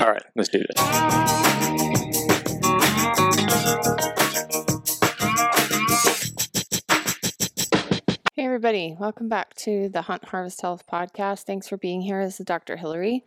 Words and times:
All 0.00 0.10
right, 0.10 0.22
let's 0.34 0.48
do 0.48 0.58
this. 0.58 0.78
Hey, 8.34 8.46
everybody. 8.46 8.96
Welcome 8.98 9.28
back 9.28 9.54
to 9.56 9.90
the 9.90 10.00
Hunt 10.00 10.24
Harvest 10.24 10.62
Health 10.62 10.84
podcast. 10.90 11.42
Thanks 11.42 11.68
for 11.68 11.76
being 11.76 12.00
here. 12.00 12.24
This 12.24 12.40
is 12.40 12.46
Dr. 12.46 12.76
Hillary. 12.76 13.24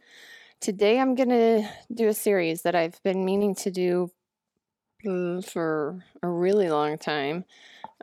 Today, 0.59 0.99
I'm 0.99 1.13
going 1.13 1.29
to 1.29 1.69
do 1.93 2.07
a 2.07 2.13
series 2.13 2.63
that 2.63 2.73
I've 2.73 3.01
been 3.03 3.23
meaning 3.23 3.53
to 3.55 3.69
do 3.69 4.09
uh, 5.07 5.41
for 5.41 6.03
a 6.23 6.27
really 6.27 6.69
long 6.69 6.97
time, 6.97 7.45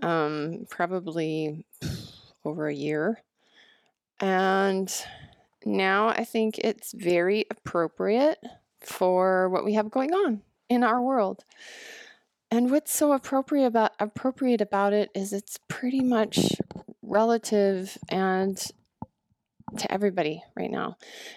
um, 0.03 0.67
probably 0.71 1.67
over 2.45 2.69
a 2.69 2.75
year. 2.75 3.21
And 4.21 4.89
now 5.65 6.09
I 6.09 6.25
think 6.25 6.59
it's 6.59 6.93
very 6.93 7.47
appropriate 7.51 8.39
for 8.81 9.49
what 9.49 9.65
we 9.65 9.75
have 9.75 9.91
going 9.91 10.13
on 10.13 10.43
in 10.69 10.83
our 10.83 11.01
world. 11.01 11.45
And 12.51 12.71
what's 12.71 12.95
so 12.95 13.13
appropriate 13.13 13.67
about 13.67 13.93
appropriate 13.99 14.61
about 14.61 14.93
it 14.93 15.11
is 15.15 15.33
it's 15.33 15.59
pretty 15.69 16.03
much 16.03 16.53
relative 17.01 17.97
and 18.11 18.63
to 19.79 19.91
everybody 19.91 20.43
right 20.55 20.71
now. 20.71 20.97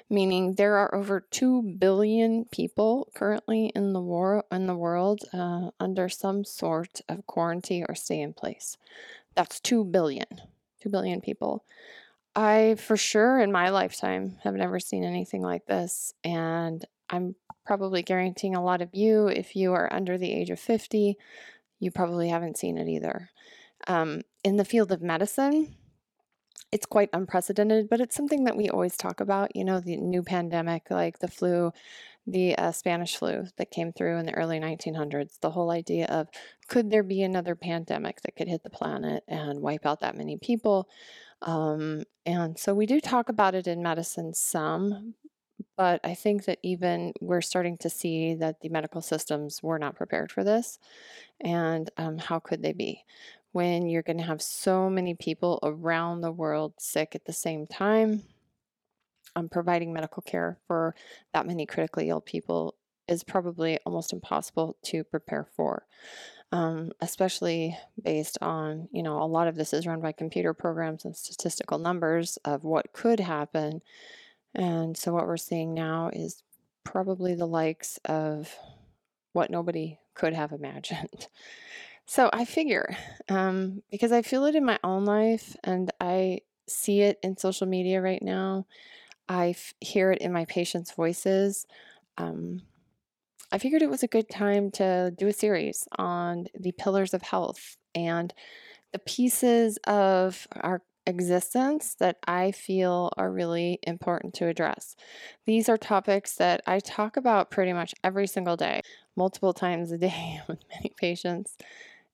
Meaning 0.09 0.55
there 0.55 0.75
are 0.75 0.93
over 0.93 1.21
two 1.21 1.61
billion 1.79 2.45
people 2.51 3.09
currently 3.15 3.71
in 3.75 3.93
the 3.93 4.01
war 4.01 4.43
in 4.51 4.67
the 4.67 4.75
world 4.75 5.21
uh, 5.33 5.69
under 5.79 6.09
some 6.09 6.43
sort 6.43 7.01
of 7.07 7.25
quarantine 7.27 7.85
or 7.87 7.95
stay 7.95 8.19
in 8.19 8.33
place. 8.33 8.77
That's 9.35 9.59
two 9.59 9.83
billion. 9.85 10.27
Two 10.81 10.89
billion 10.89 11.21
people. 11.21 11.63
I 12.35 12.75
for 12.75 12.97
sure 12.97 13.39
in 13.39 13.51
my 13.51 13.69
lifetime 13.69 14.37
have 14.43 14.55
never 14.55 14.79
seen 14.79 15.03
anything 15.03 15.41
like 15.41 15.65
this, 15.65 16.13
and 16.23 16.83
I'm 17.09 17.35
probably 17.65 18.03
guaranteeing 18.03 18.55
a 18.55 18.63
lot 18.63 18.81
of 18.81 18.93
you, 18.93 19.27
if 19.27 19.55
you 19.55 19.73
are 19.73 19.91
under 19.91 20.17
the 20.17 20.31
age 20.31 20.49
of 20.49 20.59
50, 20.59 21.17
you 21.79 21.91
probably 21.91 22.29
haven't 22.29 22.57
seen 22.57 22.77
it 22.77 22.87
either. 22.87 23.29
Um, 23.87 24.21
in 24.43 24.57
the 24.57 24.65
field 24.65 24.91
of 24.91 25.01
medicine, 25.01 25.75
it's 26.71 26.85
quite 26.85 27.09
unprecedented, 27.13 27.89
but 27.89 28.01
it's 28.01 28.15
something 28.15 28.43
that 28.45 28.57
we 28.57 28.69
always 28.69 28.97
talk 28.97 29.19
about. 29.19 29.55
You 29.55 29.63
know, 29.63 29.79
the 29.79 29.97
new 29.97 30.23
pandemic, 30.23 30.89
like 30.89 31.19
the 31.19 31.27
flu, 31.27 31.71
the 32.27 32.57
uh, 32.57 32.71
Spanish 32.71 33.15
flu 33.15 33.45
that 33.57 33.71
came 33.71 33.93
through 33.93 34.17
in 34.17 34.25
the 34.25 34.33
early 34.33 34.59
1900s, 34.59 35.39
the 35.39 35.51
whole 35.51 35.71
idea 35.71 36.05
of 36.07 36.27
could 36.67 36.89
there 36.91 37.03
be 37.03 37.21
another 37.21 37.55
pandemic 37.55 38.21
that 38.21 38.35
could 38.35 38.47
hit 38.47 38.63
the 38.63 38.69
planet 38.69 39.23
and 39.27 39.61
wipe 39.61 39.85
out 39.85 40.01
that 40.01 40.17
many 40.17 40.37
people? 40.37 40.89
Um, 41.45 42.03
and 42.25 42.57
so 42.57 42.73
we 42.73 42.87
do 42.87 42.99
talk 42.99 43.29
about 43.29 43.55
it 43.55 43.67
in 43.67 43.83
medicine 43.83 44.33
some, 44.33 45.13
but 45.77 46.01
I 46.03 46.15
think 46.15 46.45
that 46.45 46.57
even 46.63 47.13
we're 47.21 47.41
starting 47.41 47.77
to 47.79 47.89
see 47.89 48.33
that 48.35 48.61
the 48.61 48.69
medical 48.69 49.01
systems 49.01 49.61
were 49.61 49.77
not 49.77 49.95
prepared 49.95 50.31
for 50.31 50.43
this. 50.43 50.79
And 51.39 51.89
um, 51.97 52.17
how 52.17 52.39
could 52.39 52.63
they 52.63 52.73
be? 52.73 53.03
When 53.51 53.87
you're 53.87 54.01
going 54.01 54.17
to 54.17 54.23
have 54.23 54.41
so 54.41 54.89
many 54.89 55.13
people 55.13 55.59
around 55.63 56.21
the 56.21 56.31
world 56.31 56.73
sick 56.79 57.15
at 57.15 57.25
the 57.25 57.33
same 57.33 57.67
time, 57.67 58.23
um, 59.35 59.47
providing 59.47 59.93
medical 59.93 60.23
care 60.23 60.57
for 60.67 60.95
that 61.33 61.45
many 61.45 61.65
critically 61.65 62.09
ill 62.09 62.21
people 62.21 62.75
is 63.07 63.23
probably 63.23 63.77
almost 63.85 64.13
impossible 64.13 64.77
to 64.83 65.03
prepare 65.03 65.47
for. 65.55 65.85
Um, 66.51 66.91
especially 67.01 67.77
based 68.01 68.37
on, 68.41 68.87
you 68.91 69.03
know, 69.03 69.21
a 69.21 69.25
lot 69.25 69.47
of 69.47 69.55
this 69.55 69.73
is 69.73 69.85
run 69.85 69.99
by 69.99 70.13
computer 70.13 70.53
programs 70.53 71.03
and 71.03 71.15
statistical 71.15 71.79
numbers 71.79 72.37
of 72.45 72.63
what 72.63 72.93
could 72.93 73.19
happen 73.19 73.81
and 74.55 74.95
so 74.97 75.11
what 75.13 75.27
we're 75.27 75.37
seeing 75.37 75.73
now 75.73 76.09
is 76.13 76.41
probably 76.85 77.35
the 77.35 77.45
likes 77.45 77.99
of 78.05 78.55
what 79.33 79.51
nobody 79.51 79.99
could 80.15 80.33
have 80.33 80.51
imagined. 80.51 81.27
So 82.07 82.29
I 82.31 82.45
figure, 82.45 82.95
um, 83.29 83.81
because 83.89 84.11
I 84.11 84.21
feel 84.21 84.45
it 84.45 84.53
in 84.53 84.63
my 84.63 84.77
own 84.83 85.05
life 85.05 85.57
and 85.63 85.91
I 85.99 86.41
see 86.67 87.01
it 87.01 87.17
in 87.23 87.35
social 87.35 87.65
media 87.65 87.99
right 87.99 88.21
now, 88.21 88.67
I 89.27 89.49
f- 89.49 89.73
hear 89.81 90.11
it 90.11 90.21
in 90.21 90.31
my 90.31 90.45
patients' 90.45 90.91
voices. 90.91 91.65
Um, 92.19 92.61
I 93.51 93.57
figured 93.57 93.81
it 93.81 93.89
was 93.89 94.03
a 94.03 94.07
good 94.07 94.29
time 94.29 94.71
to 94.71 95.13
do 95.17 95.27
a 95.27 95.33
series 95.33 95.87
on 95.97 96.47
the 96.59 96.71
pillars 96.73 97.13
of 97.13 97.21
health 97.21 97.77
and 97.93 98.33
the 98.93 98.99
pieces 98.99 99.77
of 99.87 100.47
our 100.61 100.81
existence 101.07 101.95
that 101.99 102.17
I 102.27 102.51
feel 102.51 103.11
are 103.17 103.31
really 103.31 103.79
important 103.83 104.33
to 104.35 104.47
address. 104.47 104.95
These 105.45 105.69
are 105.69 105.77
topics 105.77 106.35
that 106.37 106.61
I 106.67 106.79
talk 106.79 107.17
about 107.17 107.51
pretty 107.51 107.73
much 107.73 107.93
every 108.03 108.27
single 108.27 108.57
day, 108.57 108.81
multiple 109.15 109.53
times 109.53 109.91
a 109.91 109.97
day 109.97 110.41
with 110.47 110.59
many 110.69 110.93
patients. 110.97 111.57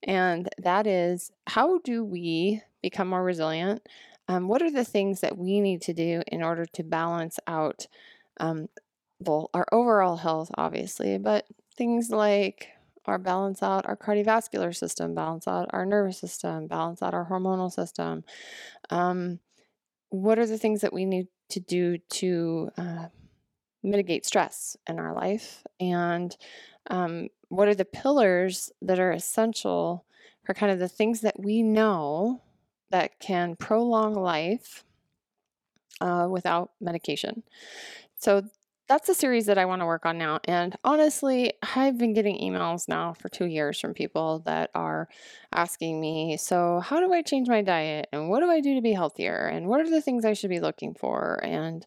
And 0.04 0.50
that 0.58 0.88
is 0.88 1.32
how 1.48 1.80
do 1.80 2.04
we 2.04 2.62
become 2.82 3.10
more 3.10 3.24
resilient? 3.24 3.88
Um, 4.28 4.48
what 4.48 4.62
are 4.62 4.72
the 4.72 4.86
things 4.86 5.22
that 5.22 5.38
we 5.38 5.62
need 5.62 5.82
to 5.84 5.94
do 5.94 6.24
in 6.28 6.44
order 6.44 6.66
to 6.66 6.84
balance 6.84 7.40
out 7.48 7.88
um, 8.40 8.68
well, 9.22 9.50
our 9.54 9.68
overall 9.72 10.18
health, 10.18 10.52
obviously, 10.58 11.18
but 11.18 11.46
things 11.78 12.10
like 12.10 12.70
our 13.06 13.18
balance 13.18 13.64
out 13.64 13.86
our 13.86 13.96
cardiovascular 13.96 14.76
system, 14.76 15.16
balance 15.16 15.48
out 15.48 15.70
our 15.72 15.86
nervous 15.86 16.20
system, 16.20 16.68
balance 16.68 17.02
out 17.02 17.14
our 17.14 17.26
hormonal 17.26 17.72
system. 17.72 18.24
Um, 18.90 19.40
what 20.10 20.40
are 20.40 20.46
the 20.46 20.58
things 20.58 20.82
that 20.82 20.94
we 20.94 21.06
need 21.06 21.28
to 21.50 21.60
do 21.60 21.98
to 21.98 22.70
uh, 22.78 23.06
mitigate 23.84 24.26
stress 24.26 24.76
in 24.88 25.00
our 25.00 25.14
life? 25.14 25.64
And 25.80 26.36
um, 26.90 27.30
what 27.50 27.68
are 27.68 27.76
the 27.76 27.86
pillars 27.86 28.72
that 28.82 29.00
are 29.00 29.12
essential 29.12 30.06
for 30.44 30.54
kind 30.54 30.72
of 30.72 30.80
the 30.80 30.90
things 30.90 31.22
that 31.22 31.40
we 31.40 31.62
know 31.62 32.42
that 32.90 33.20
can 33.20 33.56
prolong 33.56 34.14
life 34.16 34.84
uh, 36.00 36.28
without 36.30 36.72
medication? 36.80 37.44
So 38.18 38.44
that's 38.92 39.08
a 39.08 39.16
series 39.16 39.46
that 39.46 39.58
I 39.58 39.64
want 39.64 39.82
to 39.82 39.86
work 39.86 40.06
on 40.06 40.18
now. 40.18 40.42
And 40.44 40.76
honestly, 40.84 41.54
I've 41.78 41.98
been 41.98 42.14
getting 42.14 42.38
emails 42.40 42.90
now 42.90 43.14
for 43.14 43.30
two 43.30 43.46
years 43.46 43.80
from 43.80 43.94
people 43.94 44.40
that 44.40 44.70
are 44.76 45.08
asking 45.54 46.02
me, 46.02 46.36
So, 46.36 46.82
how 46.82 47.00
do 47.00 47.14
I 47.14 47.22
change 47.22 47.48
my 47.48 47.62
diet? 47.62 48.08
And 48.12 48.30
what 48.30 48.42
do 48.42 48.52
I 48.52 48.60
do 48.60 48.76
to 48.76 48.82
be 48.82 48.92
healthier? 48.92 49.48
And 49.48 49.68
what 49.68 49.80
are 49.80 49.90
the 49.90 50.02
things 50.02 50.26
I 50.26 50.34
should 50.34 50.50
be 50.50 50.60
looking 50.60 50.94
for? 50.94 51.40
And 51.42 51.86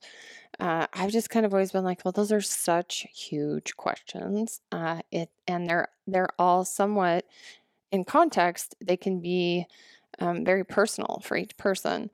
uh, 0.58 0.86
I've 0.94 1.10
just 1.10 1.28
kind 1.28 1.44
of 1.44 1.52
always 1.52 1.72
been 1.72 1.84
like, 1.84 2.02
well, 2.06 2.12
those 2.12 2.32
are 2.32 2.40
such 2.40 3.06
huge 3.12 3.76
questions. 3.76 4.62
Uh, 4.72 5.02
it 5.10 5.28
and 5.46 5.68
they're 5.68 5.88
they're 6.06 6.30
all 6.38 6.64
somewhat 6.64 7.26
in 7.92 8.04
context. 8.04 8.76
They 8.82 8.96
can 8.96 9.20
be 9.20 9.66
um, 10.20 10.42
very 10.42 10.64
personal 10.64 11.20
for 11.22 11.36
each 11.36 11.54
person. 11.58 12.08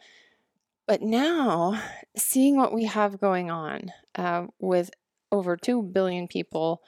But 0.91 1.03
now, 1.03 1.81
seeing 2.17 2.57
what 2.57 2.75
we 2.75 2.87
have 2.87 3.21
going 3.21 3.49
on 3.49 3.93
uh, 4.17 4.49
with 4.59 4.91
over 5.31 5.57
2 5.57 5.85
billion 5.85 6.27
people, 6.27 6.83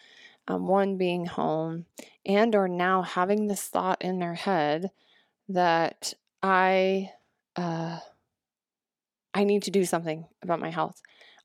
um, 0.48 0.66
one 0.66 0.96
being 0.96 1.26
home, 1.26 1.86
and 2.26 2.52
or 2.56 2.66
now 2.66 3.02
having 3.02 3.46
this 3.46 3.62
thought 3.68 4.02
in 4.02 4.18
their 4.18 4.34
head 4.34 4.90
that 5.48 6.14
I, 6.42 7.10
uh, 7.54 8.00
I 9.34 9.44
need 9.44 9.62
to 9.62 9.70
do 9.70 9.84
something 9.84 10.26
about 10.42 10.58
my 10.58 10.70
health. 10.70 11.00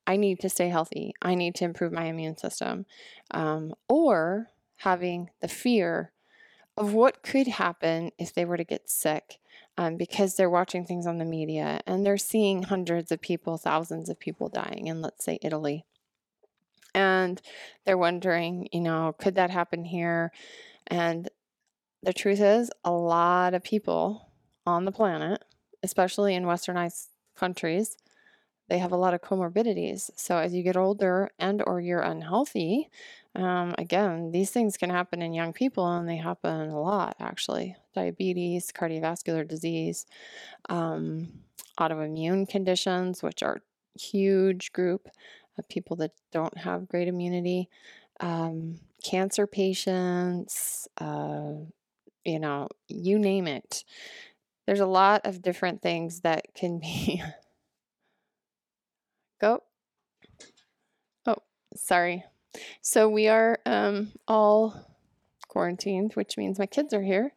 I 0.08 0.16
need 0.16 0.40
to 0.40 0.50
stay 0.50 0.70
healthy. 0.70 1.14
I 1.22 1.36
need 1.36 1.54
to 1.58 1.66
improve 1.66 1.94
my 1.94 2.06
immune 2.06 2.38
system. 2.38 2.88
Um, 3.30 3.76
or 3.88 4.48
having 4.78 5.30
the 5.42 5.48
fear 5.48 6.12
of 6.76 6.92
what 6.92 7.22
could 7.22 7.46
happen 7.46 8.14
if 8.18 8.34
they 8.34 8.46
were 8.46 8.58
to 8.58 8.64
get 8.64 8.90
sick 8.90 9.38
um, 9.78 9.96
because 9.96 10.36
they're 10.36 10.50
watching 10.50 10.86
things 10.86 11.06
on 11.06 11.18
the 11.18 11.26
media 11.26 11.82
and 11.86 12.06
they're 12.06 12.18
seeing 12.18 12.64
hundreds 12.64 13.12
of 13.12 13.22
people, 13.22 13.58
thousands 13.58 14.10
of 14.10 14.20
people 14.20 14.50
dying 14.50 14.88
in, 14.88 15.02
let's 15.02 15.24
say, 15.24 15.38
Italy. 15.42 15.86
And 16.96 17.40
they're 17.86 17.98
wondering, 17.98 18.70
you 18.72 18.82
know, 18.82 19.14
could 19.20 19.36
that 19.36 19.52
happen 19.52 19.86
here? 19.86 20.32
And 20.88 21.30
the 22.02 22.14
truth 22.14 22.42
is, 22.42 22.72
a 22.84 22.92
lot 22.92 23.54
of 23.54 23.64
people 23.64 24.32
on 24.66 24.86
the 24.86 24.92
planet, 24.92 25.44
especially 25.84 26.34
in 26.34 26.46
westernized 26.46 27.08
countries, 27.36 27.98
they 28.70 28.80
have 28.80 28.92
a 28.92 28.98
lot 28.98 29.14
of 29.14 29.22
comorbidities. 29.22 30.10
So 30.16 30.38
as 30.38 30.54
you 30.54 30.64
get 30.64 30.76
older 30.76 31.30
and 31.38 31.62
or 31.66 31.80
you're 31.80 32.02
unhealthy, 32.02 32.90
um, 33.38 33.76
again, 33.78 34.32
these 34.32 34.52
things 34.52 34.78
can 34.78 34.90
happen 34.90 35.22
in 35.22 35.34
young 35.34 35.54
people 35.54 35.88
and 35.88 36.10
they 36.10 36.18
happen 36.18 36.70
a 36.70 36.80
lot 36.82 37.16
actually. 37.20 37.76
Diabetes, 37.96 38.72
cardiovascular 38.72 39.48
disease, 39.48 40.06
um, 40.70 41.30
autoimmune 41.80 42.48
conditions, 42.50 43.24
which 43.24 43.42
are 43.44 43.62
huge 44.00 44.72
group 44.74 45.08
of 45.58 45.68
people 45.70 45.96
that 45.98 46.12
don't 46.32 46.58
have 46.58 46.88
great 46.90 47.08
immunity, 47.08 47.70
um, 48.20 48.80
cancer 49.04 49.48
patients, 49.48 50.88
uh, 51.00 51.54
you 52.26 52.40
know, 52.40 52.70
you 52.90 53.20
name 53.20 53.48
it. 53.48 53.86
There's 54.68 54.82
a 54.82 54.86
lot 54.88 55.26
of 55.26 55.42
different 55.42 55.82
things 55.82 56.22
that 56.22 56.46
can 56.56 56.80
be 56.80 57.24
Go. 59.40 59.64
Oh, 61.26 61.38
sorry. 61.76 62.24
So 62.82 63.10
we 63.10 63.28
are 63.28 63.60
um, 63.66 64.12
all 64.28 64.74
quarantined, 65.48 66.14
which 66.14 66.38
means 66.38 66.60
my 66.60 66.66
kids 66.66 66.94
are 66.94 67.02
here. 67.02 67.34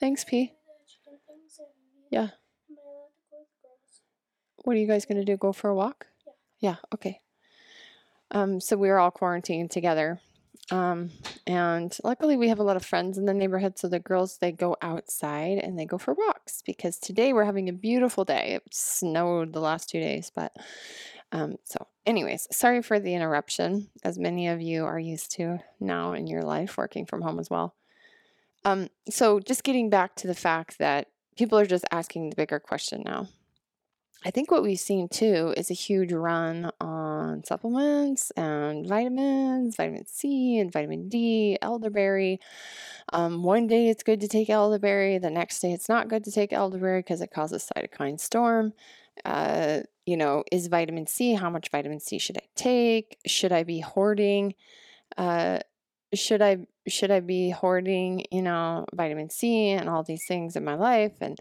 Thanks, 0.00 0.24
P. 0.24 0.52
Yeah. 2.10 2.28
What 4.64 4.76
are 4.76 4.80
you 4.80 4.86
guys 4.86 5.04
going 5.04 5.18
to 5.18 5.24
do? 5.24 5.36
Go 5.36 5.52
for 5.52 5.68
a 5.70 5.74
walk? 5.74 6.06
Yeah. 6.26 6.32
Yeah, 6.60 6.76
okay. 6.94 7.20
Um, 8.30 8.60
so 8.60 8.76
we 8.76 8.88
are 8.88 8.98
all 8.98 9.10
quarantined 9.10 9.70
together. 9.70 10.20
Um, 10.70 11.10
and 11.46 11.96
luckily 12.02 12.36
we 12.36 12.48
have 12.48 12.58
a 12.58 12.62
lot 12.62 12.76
of 12.76 12.84
friends 12.84 13.18
in 13.18 13.26
the 13.26 13.34
neighborhood. 13.34 13.78
So 13.78 13.88
the 13.88 13.98
girls, 13.98 14.38
they 14.38 14.50
go 14.50 14.76
outside 14.80 15.58
and 15.58 15.78
they 15.78 15.84
go 15.84 15.98
for 15.98 16.14
walks 16.14 16.62
because 16.62 16.98
today 16.98 17.32
we're 17.32 17.44
having 17.44 17.68
a 17.68 17.72
beautiful 17.72 18.24
day. 18.24 18.54
It 18.54 18.62
snowed 18.74 19.52
the 19.52 19.60
last 19.60 19.90
two 19.90 20.00
days, 20.00 20.32
but 20.34 20.56
um, 21.34 21.56
so 21.64 21.88
anyways, 22.06 22.46
sorry 22.52 22.80
for 22.80 23.00
the 23.00 23.12
interruption, 23.12 23.88
as 24.04 24.20
many 24.20 24.46
of 24.46 24.62
you 24.62 24.84
are 24.84 25.00
used 25.00 25.32
to 25.32 25.58
now 25.80 26.12
in 26.12 26.28
your 26.28 26.42
life 26.42 26.78
working 26.78 27.06
from 27.06 27.22
home 27.22 27.40
as 27.40 27.50
well. 27.50 27.74
Um, 28.64 28.88
so 29.10 29.40
just 29.40 29.64
getting 29.64 29.90
back 29.90 30.14
to 30.16 30.28
the 30.28 30.34
fact 30.34 30.78
that 30.78 31.08
people 31.36 31.58
are 31.58 31.66
just 31.66 31.84
asking 31.90 32.30
the 32.30 32.36
bigger 32.36 32.60
question 32.60 33.02
now. 33.04 33.26
I 34.24 34.30
think 34.30 34.52
what 34.52 34.62
we've 34.62 34.78
seen 34.78 35.08
too 35.08 35.52
is 35.56 35.72
a 35.72 35.74
huge 35.74 36.12
run 36.12 36.70
on 36.80 37.42
supplements 37.42 38.30
and 38.36 38.86
vitamins, 38.86 39.74
vitamin 39.74 40.06
C 40.06 40.58
and 40.58 40.72
vitamin 40.72 41.08
D, 41.08 41.58
elderberry. 41.60 42.38
Um, 43.12 43.42
one 43.42 43.66
day 43.66 43.88
it's 43.88 44.04
good 44.04 44.20
to 44.20 44.28
take 44.28 44.48
elderberry, 44.48 45.18
the 45.18 45.30
next 45.30 45.58
day 45.58 45.72
it's 45.72 45.88
not 45.88 46.08
good 46.08 46.22
to 46.24 46.30
take 46.30 46.52
elderberry 46.52 47.00
because 47.00 47.20
it 47.20 47.32
causes 47.32 47.68
cytokine 47.76 48.20
storm. 48.20 48.72
Uh, 49.24 49.80
you 50.06 50.16
know, 50.16 50.44
is 50.52 50.66
vitamin 50.66 51.06
C, 51.06 51.34
how 51.34 51.50
much 51.50 51.70
vitamin 51.70 52.00
C 52.00 52.18
should 52.18 52.38
I 52.38 52.46
take? 52.54 53.18
Should 53.26 53.52
I 53.52 53.62
be 53.62 53.80
hoarding? 53.80 54.54
Uh, 55.16 55.60
should 56.12 56.42
I 56.42 56.66
should 56.86 57.10
I 57.10 57.20
be 57.20 57.50
hoarding, 57.50 58.26
you 58.30 58.42
know, 58.42 58.86
vitamin 58.94 59.30
C 59.30 59.70
and 59.70 59.88
all 59.88 60.02
these 60.02 60.26
things 60.26 60.56
in 60.56 60.64
my 60.64 60.74
life 60.74 61.14
and 61.20 61.38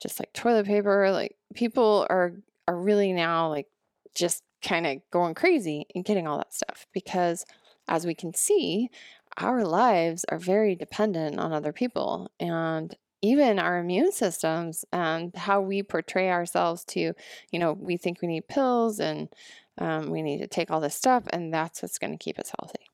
just 0.00 0.20
like 0.20 0.32
toilet 0.32 0.66
paper, 0.66 1.10
like 1.10 1.36
people 1.54 2.06
are 2.08 2.32
are 2.68 2.76
really 2.76 3.12
now 3.12 3.48
like 3.48 3.66
just 4.14 4.42
kind 4.62 4.86
of 4.86 4.98
going 5.10 5.34
crazy 5.34 5.86
and 5.94 6.04
getting 6.04 6.26
all 6.26 6.38
that 6.38 6.54
stuff 6.54 6.86
because 6.92 7.44
as 7.88 8.06
we 8.06 8.14
can 8.14 8.34
see, 8.34 8.90
our 9.38 9.64
lives 9.64 10.24
are 10.28 10.38
very 10.38 10.74
dependent 10.74 11.38
on 11.38 11.52
other 11.52 11.72
people 11.72 12.30
and 12.40 12.96
even 13.22 13.58
our 13.58 13.78
immune 13.78 14.12
systems 14.12 14.84
and 14.92 15.34
how 15.34 15.60
we 15.60 15.82
portray 15.82 16.30
ourselves 16.30 16.84
to, 16.84 17.12
you 17.50 17.58
know, 17.58 17.72
we 17.72 17.96
think 17.96 18.20
we 18.20 18.28
need 18.28 18.48
pills 18.48 19.00
and 19.00 19.28
um, 19.78 20.10
we 20.10 20.22
need 20.22 20.38
to 20.38 20.46
take 20.46 20.70
all 20.70 20.80
this 20.80 20.94
stuff, 20.94 21.24
and 21.30 21.52
that's 21.52 21.82
what's 21.82 21.98
going 21.98 22.12
to 22.12 22.24
keep 22.24 22.38
us 22.38 22.52
healthy. 22.58 22.86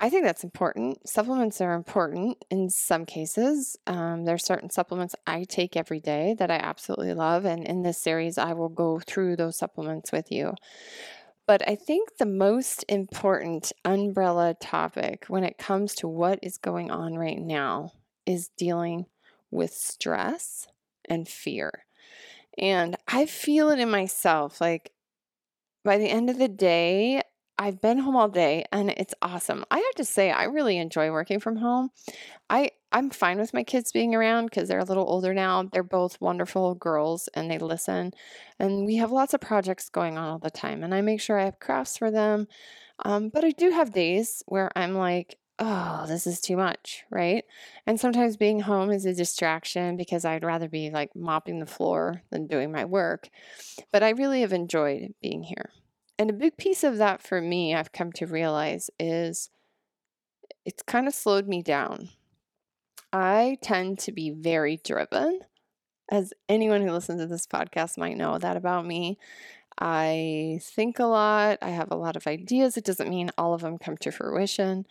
I 0.00 0.10
think 0.10 0.24
that's 0.24 0.44
important. 0.44 1.08
Supplements 1.08 1.60
are 1.60 1.74
important 1.74 2.44
in 2.50 2.68
some 2.68 3.06
cases. 3.06 3.76
Um, 3.86 4.24
there 4.24 4.34
are 4.34 4.38
certain 4.38 4.70
supplements 4.70 5.14
I 5.26 5.44
take 5.44 5.76
every 5.76 6.00
day 6.00 6.34
that 6.38 6.50
I 6.50 6.56
absolutely 6.56 7.14
love. 7.14 7.44
And 7.44 7.64
in 7.64 7.82
this 7.82 7.98
series, 7.98 8.36
I 8.36 8.54
will 8.54 8.68
go 8.68 8.98
through 8.98 9.36
those 9.36 9.56
supplements 9.56 10.10
with 10.10 10.32
you. 10.32 10.54
But 11.46 11.66
I 11.68 11.76
think 11.76 12.16
the 12.18 12.26
most 12.26 12.84
important 12.88 13.72
umbrella 13.84 14.54
topic 14.60 15.26
when 15.28 15.44
it 15.44 15.58
comes 15.58 15.94
to 15.96 16.08
what 16.08 16.40
is 16.42 16.58
going 16.58 16.90
on 16.90 17.14
right 17.14 17.38
now 17.38 17.92
is 18.26 18.48
dealing 18.56 19.06
with 19.54 19.72
stress 19.72 20.66
and 21.08 21.28
fear. 21.28 21.86
And 22.58 22.96
I 23.08 23.26
feel 23.26 23.70
it 23.70 23.78
in 23.78 23.90
myself. 23.90 24.60
Like 24.60 24.92
by 25.84 25.98
the 25.98 26.08
end 26.08 26.28
of 26.28 26.38
the 26.38 26.48
day, 26.48 27.22
I've 27.56 27.80
been 27.80 27.98
home 27.98 28.16
all 28.16 28.28
day 28.28 28.64
and 28.72 28.90
it's 28.90 29.14
awesome. 29.22 29.64
I 29.70 29.76
have 29.76 29.94
to 29.96 30.04
say 30.04 30.32
I 30.32 30.44
really 30.44 30.76
enjoy 30.76 31.10
working 31.10 31.38
from 31.38 31.56
home. 31.56 31.90
I 32.50 32.70
I'm 32.90 33.10
fine 33.10 33.38
with 33.38 33.54
my 33.54 33.62
kids 33.64 33.92
being 33.92 34.14
around 34.14 34.50
cuz 34.50 34.68
they're 34.68 34.80
a 34.80 34.84
little 34.84 35.08
older 35.08 35.32
now. 35.32 35.62
They're 35.62 35.84
both 35.84 36.20
wonderful 36.20 36.74
girls 36.74 37.28
and 37.34 37.48
they 37.50 37.58
listen. 37.58 38.12
And 38.58 38.84
we 38.86 38.96
have 38.96 39.12
lots 39.12 39.34
of 39.34 39.40
projects 39.40 39.88
going 39.88 40.18
on 40.18 40.28
all 40.28 40.38
the 40.40 40.50
time 40.50 40.82
and 40.82 40.92
I 40.94 41.00
make 41.00 41.20
sure 41.20 41.38
I 41.38 41.44
have 41.44 41.60
crafts 41.60 41.96
for 41.96 42.10
them. 42.10 42.48
Um, 43.04 43.28
but 43.28 43.44
I 43.44 43.50
do 43.50 43.70
have 43.70 43.92
days 43.92 44.42
where 44.46 44.70
I'm 44.76 44.94
like, 44.94 45.38
oh, 45.58 46.04
this 46.08 46.26
is 46.26 46.40
too 46.40 46.56
much, 46.56 47.04
right? 47.10 47.44
And 47.86 47.98
sometimes 48.00 48.36
being 48.36 48.60
home 48.60 48.90
is 48.90 49.06
a 49.06 49.14
distraction 49.14 49.96
because 49.96 50.24
I'd 50.24 50.44
rather 50.44 50.68
be 50.68 50.90
like 50.90 51.14
mopping 51.14 51.60
the 51.60 51.66
floor 51.66 52.22
than 52.30 52.46
doing 52.46 52.72
my 52.72 52.84
work. 52.84 53.28
But 53.92 54.02
I 54.02 54.10
really 54.10 54.40
have 54.40 54.52
enjoyed 54.52 55.14
being 55.22 55.44
here. 55.44 55.70
And 56.18 56.30
a 56.30 56.34
big 56.34 56.56
piece 56.56 56.84
of 56.84 56.98
that 56.98 57.22
for 57.22 57.40
me, 57.40 57.74
I've 57.74 57.92
come 57.92 58.12
to 58.12 58.26
realize, 58.26 58.90
is 58.98 59.50
it's 60.64 60.82
kind 60.82 61.06
of 61.06 61.14
slowed 61.14 61.48
me 61.48 61.62
down. 61.62 62.10
I 63.12 63.58
tend 63.62 63.98
to 64.00 64.12
be 64.12 64.30
very 64.30 64.80
driven. 64.84 65.40
As 66.10 66.32
anyone 66.48 66.82
who 66.82 66.90
listens 66.90 67.20
to 67.20 67.26
this 67.26 67.46
podcast 67.46 67.96
might 67.96 68.16
know 68.16 68.38
that 68.38 68.56
about 68.56 68.86
me. 68.86 69.18
I 69.78 70.60
think 70.62 70.98
a 70.98 71.04
lot. 71.04 71.58
I 71.62 71.70
have 71.70 71.90
a 71.90 71.96
lot 71.96 72.16
of 72.16 72.26
ideas. 72.26 72.76
It 72.76 72.84
doesn't 72.84 73.08
mean 73.08 73.30
all 73.38 73.54
of 73.54 73.62
them 73.62 73.78
come 73.78 73.96
to 73.98 74.12
fruition. 74.12 74.86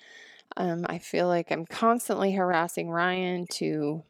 Um, 0.58 0.86
I 0.88 1.00
feel 1.00 1.28
like 1.28 1.52
I'm 1.52 1.66
constantly 1.66 2.34
harassing 2.34 2.90
Ryan 2.90 3.48
to 3.54 4.04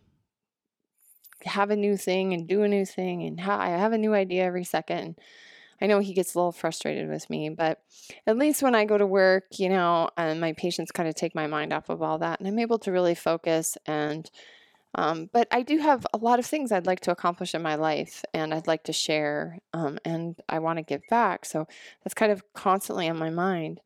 have 1.45 1.69
a 1.71 1.75
new 1.75 1.97
thing 1.97 2.33
and 2.33 2.47
do 2.47 2.63
a 2.63 2.67
new 2.67 2.85
thing, 2.85 3.23
and 3.23 3.39
ha- 3.39 3.59
I 3.59 3.69
have 3.69 3.93
a 3.93 3.97
new 3.97 4.13
idea 4.13 4.43
every 4.43 4.63
second. 4.63 5.19
I 5.81 5.87
know 5.87 5.99
he 5.99 6.13
gets 6.13 6.33
a 6.33 6.37
little 6.37 6.51
frustrated 6.51 7.09
with 7.09 7.29
me, 7.29 7.49
but 7.49 7.81
at 8.25 8.37
least 8.37 8.63
when 8.63 8.75
I 8.75 8.85
go 8.85 8.97
to 8.97 9.05
work, 9.05 9.45
you 9.57 9.67
know, 9.69 10.09
and 10.15 10.39
my 10.39 10.53
patients 10.53 10.91
kind 10.91 11.09
of 11.09 11.15
take 11.15 11.35
my 11.35 11.47
mind 11.47 11.73
off 11.73 11.89
of 11.89 12.01
all 12.01 12.19
that, 12.19 12.39
and 12.39 12.47
I'm 12.47 12.59
able 12.59 12.79
to 12.79 12.91
really 12.91 13.15
focus. 13.15 13.77
And 13.85 14.29
um, 14.95 15.29
but 15.33 15.47
I 15.51 15.63
do 15.63 15.79
have 15.79 16.05
a 16.13 16.17
lot 16.17 16.39
of 16.39 16.45
things 16.45 16.71
I'd 16.71 16.85
like 16.85 16.99
to 17.01 17.11
accomplish 17.11 17.55
in 17.55 17.61
my 17.61 17.75
life, 17.75 18.23
and 18.33 18.53
I'd 18.53 18.67
like 18.67 18.83
to 18.85 18.93
share, 18.93 19.57
um, 19.73 19.97
and 20.05 20.35
I 20.47 20.59
want 20.59 20.77
to 20.77 20.83
give 20.83 21.01
back. 21.09 21.45
So 21.45 21.67
that's 22.03 22.13
kind 22.13 22.31
of 22.31 22.43
constantly 22.53 23.09
on 23.09 23.17
my 23.17 23.31
mind. 23.31 23.81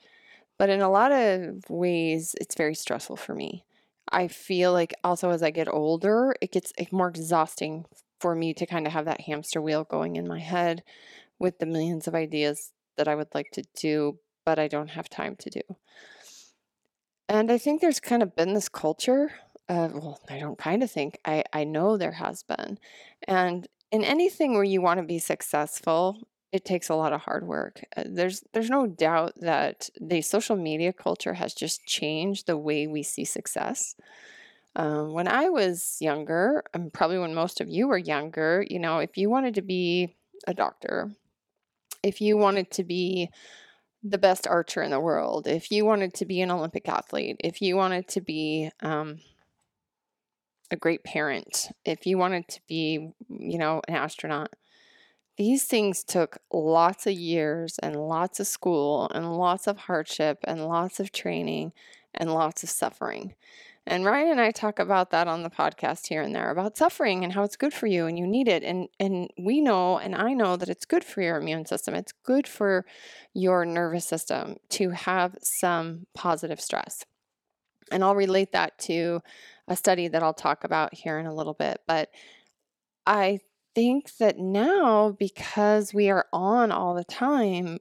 But 0.57 0.69
in 0.69 0.81
a 0.81 0.89
lot 0.89 1.11
of 1.11 1.69
ways, 1.69 2.35
it's 2.39 2.55
very 2.55 2.75
stressful 2.75 3.17
for 3.17 3.35
me. 3.35 3.63
I 4.11 4.27
feel 4.27 4.71
like 4.73 4.93
also 5.03 5.29
as 5.29 5.43
I 5.43 5.51
get 5.51 5.67
older, 5.71 6.35
it 6.41 6.51
gets 6.51 6.73
eh, 6.77 6.85
more 6.91 7.09
exhausting 7.09 7.85
for 8.19 8.33
me 8.35 8.53
to 8.55 8.65
kind 8.65 8.87
of 8.87 8.93
have 8.93 9.05
that 9.05 9.21
hamster 9.21 9.61
wheel 9.61 9.83
going 9.83 10.15
in 10.15 10.27
my 10.27 10.39
head 10.39 10.83
with 11.39 11.59
the 11.59 11.65
millions 11.65 12.07
of 12.07 12.15
ideas 12.15 12.71
that 12.97 13.07
I 13.07 13.15
would 13.15 13.33
like 13.35 13.51
to 13.51 13.63
do, 13.79 14.17
but 14.45 14.57
I 14.57 14.67
don't 14.67 14.89
have 14.89 15.09
time 15.09 15.35
to 15.37 15.49
do. 15.49 15.61
And 17.29 17.51
I 17.51 17.57
think 17.57 17.81
there's 17.81 17.99
kind 17.99 18.23
of 18.23 18.35
been 18.35 18.53
this 18.53 18.69
culture. 18.69 19.31
Well, 19.69 20.19
I 20.29 20.39
don't 20.39 20.57
kind 20.57 20.81
of 20.81 20.89
think, 20.89 21.19
I, 21.25 21.43
I 21.51 21.65
know 21.65 21.97
there 21.97 22.13
has 22.13 22.41
been. 22.43 22.79
And 23.27 23.67
in 23.91 24.03
anything 24.03 24.53
where 24.53 24.63
you 24.63 24.81
want 24.81 24.99
to 24.99 25.05
be 25.05 25.19
successful, 25.19 26.17
it 26.51 26.63
takes 26.63 26.89
a 26.89 26.95
lot 26.95 27.13
of 27.13 27.21
hard 27.21 27.45
work. 27.45 27.81
Uh, 27.95 28.03
there's 28.05 28.43
there's 28.53 28.69
no 28.69 28.87
doubt 28.87 29.33
that 29.41 29.89
the 29.99 30.21
social 30.21 30.55
media 30.55 30.93
culture 30.93 31.33
has 31.33 31.53
just 31.53 31.85
changed 31.85 32.47
the 32.47 32.57
way 32.57 32.87
we 32.87 33.03
see 33.03 33.25
success. 33.25 33.95
Um, 34.75 35.11
when 35.11 35.27
I 35.27 35.49
was 35.49 35.97
younger, 35.99 36.63
and 36.73 36.93
probably 36.93 37.17
when 37.17 37.33
most 37.33 37.59
of 37.61 37.67
you 37.67 37.87
were 37.87 37.97
younger, 37.97 38.63
you 38.69 38.79
know, 38.79 38.99
if 38.99 39.17
you 39.17 39.29
wanted 39.29 39.55
to 39.55 39.61
be 39.61 40.15
a 40.45 40.53
doctor, 40.53 41.11
if 42.03 42.21
you 42.21 42.37
wanted 42.37 42.69
to 42.71 42.83
be 42.83 43.29
the 44.03 44.19
best 44.19 44.47
archer 44.47 44.81
in 44.83 44.91
the 44.91 44.99
world, 44.99 45.47
if 45.47 45.71
you 45.71 45.83
wanted 45.83 46.13
to 46.13 46.25
be 46.25 46.41
an 46.41 46.51
Olympic 46.51 46.87
athlete, 46.87 47.37
if 47.39 47.61
you 47.61 47.75
wanted 47.75 48.07
to 48.09 48.21
be 48.21 48.69
um, 48.81 49.19
a 50.71 50.75
great 50.75 51.03
parent, 51.03 51.69
if 51.83 52.05
you 52.05 52.17
wanted 52.17 52.47
to 52.47 52.61
be, 52.67 53.11
you 53.29 53.57
know, 53.57 53.81
an 53.87 53.95
astronaut, 53.95 54.53
these 55.37 55.65
things 55.65 56.03
took 56.03 56.39
lots 56.51 57.05
of 57.05 57.13
years 57.13 57.79
and 57.79 57.95
lots 57.95 58.39
of 58.39 58.47
school 58.47 59.09
and 59.13 59.37
lots 59.37 59.67
of 59.67 59.77
hardship 59.77 60.39
and 60.43 60.67
lots 60.67 60.99
of 60.99 61.11
training 61.11 61.73
and 62.13 62.33
lots 62.33 62.63
of 62.63 62.69
suffering. 62.69 63.35
And 63.85 64.03
Ryan 64.03 64.31
and 64.31 64.41
I 64.41 64.51
talk 64.51 64.79
about 64.79 65.11
that 65.11 65.29
on 65.29 65.43
the 65.43 65.49
podcast 65.49 66.07
here 66.07 66.21
and 66.21 66.35
there 66.35 66.51
about 66.51 66.75
suffering 66.75 67.23
and 67.23 67.31
how 67.31 67.43
it's 67.43 67.55
good 67.55 67.73
for 67.73 67.87
you 67.87 68.05
and 68.05 68.19
you 68.19 68.27
need 68.27 68.49
it. 68.49 68.63
And 68.63 68.89
and 68.99 69.29
we 69.37 69.61
know 69.61 69.97
and 69.97 70.13
I 70.13 70.33
know 70.33 70.57
that 70.57 70.67
it's 70.67 70.85
good 70.85 71.05
for 71.05 71.21
your 71.21 71.37
immune 71.37 71.65
system. 71.65 71.93
It's 71.93 72.11
good 72.11 72.47
for 72.47 72.85
your 73.33 73.63
nervous 73.63 74.03
system 74.03 74.57
to 74.71 74.89
have 74.89 75.37
some 75.41 76.07
positive 76.13 76.59
stress. 76.59 77.05
And 77.89 78.03
I'll 78.03 78.15
relate 78.15 78.51
that 78.51 78.77
to 78.79 79.21
a 79.69 79.77
study 79.77 80.09
that 80.09 80.21
I'll 80.21 80.33
talk 80.33 80.65
about 80.65 80.93
here 80.93 81.17
in 81.17 81.25
a 81.25 81.33
little 81.33 81.53
bit. 81.53 81.79
But 81.87 82.09
I 83.05 83.39
think 83.77 84.17
that 84.17 84.39
now, 84.39 85.15
because 85.19 85.93
we 85.93 86.09
are 86.09 86.25
on 86.33 86.71
all 86.71 86.95
the 86.95 87.03
time, 87.03 87.77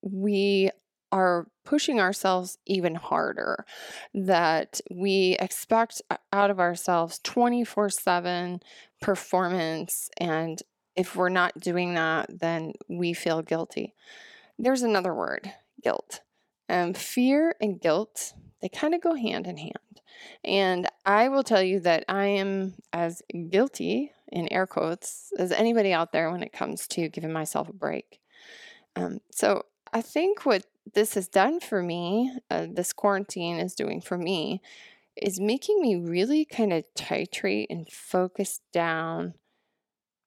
we 0.00 0.70
are 1.10 1.48
pushing 1.64 1.98
ourselves 1.98 2.56
even 2.66 2.94
harder, 2.94 3.66
that 4.14 4.80
we 4.92 5.36
expect 5.40 6.00
out 6.32 6.52
of 6.52 6.60
ourselves 6.60 7.18
24 7.24 7.90
7 7.90 8.60
performance. 9.00 10.08
And 10.18 10.62
if 10.94 11.16
we're 11.16 11.30
not 11.30 11.58
doing 11.58 11.94
that, 11.94 12.38
then 12.38 12.74
we 12.88 13.12
feel 13.12 13.42
guilty. 13.42 13.92
There's 14.56 14.82
another 14.82 15.12
word 15.12 15.52
guilt. 15.82 16.20
Um, 16.68 16.94
fear 16.94 17.56
and 17.60 17.80
guilt, 17.80 18.34
they 18.62 18.68
kind 18.68 18.94
of 18.94 19.00
go 19.00 19.16
hand 19.16 19.48
in 19.48 19.56
hand. 19.56 20.00
And 20.44 20.86
I 21.04 21.28
will 21.28 21.42
tell 21.42 21.62
you 21.62 21.80
that 21.80 22.04
I 22.08 22.26
am 22.26 22.74
as 22.92 23.20
guilty, 23.50 24.12
in 24.32 24.52
air 24.52 24.66
quotes, 24.66 25.32
as 25.38 25.52
anybody 25.52 25.92
out 25.92 26.12
there 26.12 26.30
when 26.30 26.42
it 26.42 26.52
comes 26.52 26.86
to 26.88 27.08
giving 27.08 27.32
myself 27.32 27.68
a 27.68 27.72
break. 27.72 28.20
Um, 28.96 29.18
so 29.30 29.64
I 29.92 30.02
think 30.02 30.44
what 30.44 30.64
this 30.94 31.14
has 31.14 31.28
done 31.28 31.60
for 31.60 31.82
me, 31.82 32.36
uh, 32.50 32.66
this 32.70 32.92
quarantine 32.92 33.58
is 33.58 33.74
doing 33.74 34.00
for 34.00 34.18
me, 34.18 34.60
is 35.16 35.40
making 35.40 35.80
me 35.80 35.96
really 35.96 36.44
kind 36.44 36.72
of 36.72 36.84
titrate 36.96 37.66
and 37.70 37.88
focus 37.90 38.60
down 38.72 39.34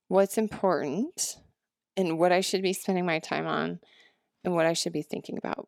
what's 0.07 0.37
important 0.37 1.37
and 1.95 2.17
what 2.17 2.31
I 2.31 2.41
should 2.41 2.61
be 2.61 2.73
spending 2.73 3.05
my 3.05 3.19
time 3.19 3.45
on 3.45 3.79
and 4.43 4.53
what 4.53 4.65
I 4.65 4.73
should 4.73 4.93
be 4.93 5.01
thinking 5.01 5.37
about. 5.37 5.67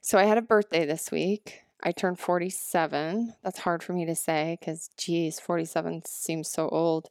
So 0.00 0.18
I 0.18 0.24
had 0.24 0.38
a 0.38 0.42
birthday 0.42 0.84
this 0.84 1.10
week. 1.10 1.60
I 1.82 1.92
turned 1.92 2.18
47. 2.18 3.34
That's 3.42 3.58
hard 3.58 3.82
for 3.82 3.92
me 3.92 4.06
to 4.06 4.14
say 4.14 4.56
because, 4.60 4.88
geez, 4.96 5.40
47 5.40 6.02
seems 6.06 6.48
so 6.48 6.68
old. 6.68 7.08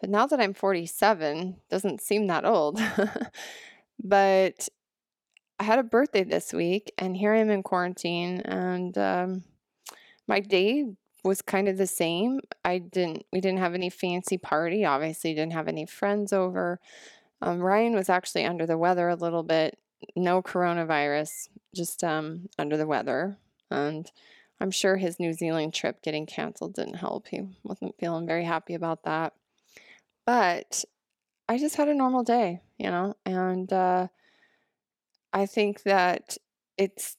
But 0.00 0.08
now 0.10 0.26
that 0.26 0.40
I'm 0.40 0.54
47, 0.54 1.56
doesn't 1.70 2.00
seem 2.00 2.26
that 2.28 2.44
old. 2.44 2.80
but 4.02 4.68
I 5.58 5.64
had 5.64 5.78
a 5.78 5.84
birthday 5.84 6.24
this 6.24 6.52
week, 6.52 6.92
and 6.98 7.16
here 7.16 7.34
I 7.34 7.38
am 7.38 7.50
in 7.50 7.62
quarantine, 7.62 8.40
and 8.40 8.96
um, 8.96 9.44
my 10.26 10.40
day 10.40 10.84
was 11.22 11.42
kind 11.42 11.68
of 11.68 11.76
the 11.76 11.86
same. 11.86 12.40
I 12.64 12.78
didn't, 12.78 13.24
we 13.32 13.40
didn't 13.40 13.60
have 13.60 13.74
any 13.74 13.90
fancy 13.90 14.38
party. 14.38 14.84
Obviously, 14.84 15.34
didn't 15.34 15.52
have 15.52 15.68
any 15.68 15.86
friends 15.86 16.32
over. 16.32 16.80
Um, 17.42 17.60
Ryan 17.60 17.94
was 17.94 18.08
actually 18.08 18.46
under 18.46 18.66
the 18.66 18.78
weather 18.78 19.08
a 19.08 19.16
little 19.16 19.42
bit. 19.42 19.78
No 20.16 20.42
coronavirus, 20.42 21.48
just 21.74 22.02
um, 22.02 22.48
under 22.58 22.76
the 22.76 22.86
weather. 22.86 23.38
And 23.70 24.10
I'm 24.60 24.70
sure 24.70 24.96
his 24.96 25.18
New 25.18 25.32
Zealand 25.32 25.74
trip 25.74 26.02
getting 26.02 26.26
canceled 26.26 26.74
didn't 26.74 26.94
help. 26.94 27.28
He 27.28 27.42
wasn't 27.62 27.98
feeling 27.98 28.26
very 28.26 28.44
happy 28.44 28.74
about 28.74 29.04
that. 29.04 29.32
But 30.26 30.84
I 31.48 31.58
just 31.58 31.76
had 31.76 31.88
a 31.88 31.94
normal 31.94 32.22
day, 32.22 32.60
you 32.78 32.90
know, 32.90 33.14
and 33.26 33.72
uh, 33.72 34.08
I 35.32 35.46
think 35.46 35.82
that 35.82 36.38
it's 36.78 37.16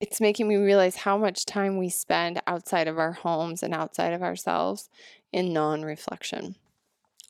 it's 0.00 0.20
making 0.20 0.48
me 0.48 0.56
realize 0.56 0.96
how 0.96 1.16
much 1.16 1.46
time 1.46 1.78
we 1.78 1.88
spend 1.88 2.42
outside 2.46 2.88
of 2.88 2.98
our 2.98 3.12
homes 3.12 3.62
and 3.62 3.72
outside 3.72 4.12
of 4.12 4.22
ourselves 4.22 4.90
in 5.32 5.52
non-reflection. 5.52 6.56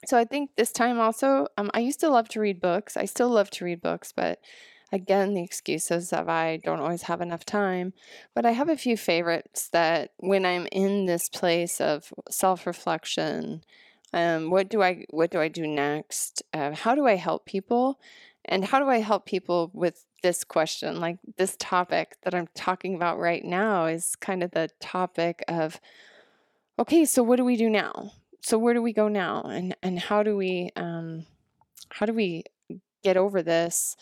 So 0.06 0.18
I 0.18 0.24
think 0.24 0.50
this 0.56 0.72
time 0.72 0.98
also, 0.98 1.46
um, 1.56 1.70
I 1.72 1.80
used 1.80 2.00
to 2.00 2.08
love 2.08 2.28
to 2.30 2.40
read 2.40 2.60
books. 2.60 2.96
I 2.96 3.04
still 3.04 3.28
love 3.28 3.50
to 3.50 3.64
read 3.64 3.80
books, 3.80 4.12
but 4.12 4.40
again, 4.92 5.34
the 5.34 5.42
excuses 5.42 6.12
of 6.12 6.28
I 6.28 6.58
don't 6.58 6.80
always 6.80 7.02
have 7.02 7.20
enough 7.20 7.44
time. 7.44 7.92
But 8.34 8.46
I 8.46 8.52
have 8.52 8.68
a 8.68 8.76
few 8.76 8.96
favorites 8.96 9.68
that 9.72 10.12
when 10.18 10.44
I'm 10.46 10.66
in 10.72 11.06
this 11.06 11.28
place 11.28 11.80
of 11.80 12.12
self-reflection, 12.30 13.62
um, 14.12 14.50
what 14.50 14.68
do 14.68 14.82
I 14.82 15.04
what 15.10 15.30
do 15.30 15.40
I 15.40 15.48
do 15.48 15.66
next? 15.66 16.42
Uh, 16.52 16.72
how 16.72 16.94
do 16.94 17.06
I 17.06 17.16
help 17.16 17.46
people? 17.46 17.98
And 18.44 18.64
how 18.64 18.78
do 18.78 18.88
I 18.88 18.98
help 18.98 19.26
people 19.26 19.70
with 19.72 20.04
this 20.22 20.44
question? 20.44 21.00
Like 21.00 21.18
this 21.36 21.56
topic 21.58 22.16
that 22.22 22.34
I'm 22.34 22.48
talking 22.54 22.94
about 22.94 23.18
right 23.18 23.44
now 23.44 23.86
is 23.86 24.14
kind 24.16 24.42
of 24.42 24.52
the 24.52 24.68
topic 24.80 25.42
of 25.48 25.80
okay, 26.78 27.04
so 27.04 27.22
what 27.22 27.36
do 27.36 27.44
we 27.44 27.56
do 27.56 27.70
now? 27.70 28.12
So 28.40 28.58
where 28.58 28.74
do 28.74 28.82
we 28.82 28.92
go 28.92 29.08
now? 29.08 29.42
And 29.42 29.74
and 29.82 29.98
how 29.98 30.22
do 30.22 30.36
we 30.36 30.70
um, 30.76 31.26
how 31.90 32.06
do 32.06 32.12
we 32.12 32.44
get 33.02 33.16
over 33.16 33.42
this 33.42 33.96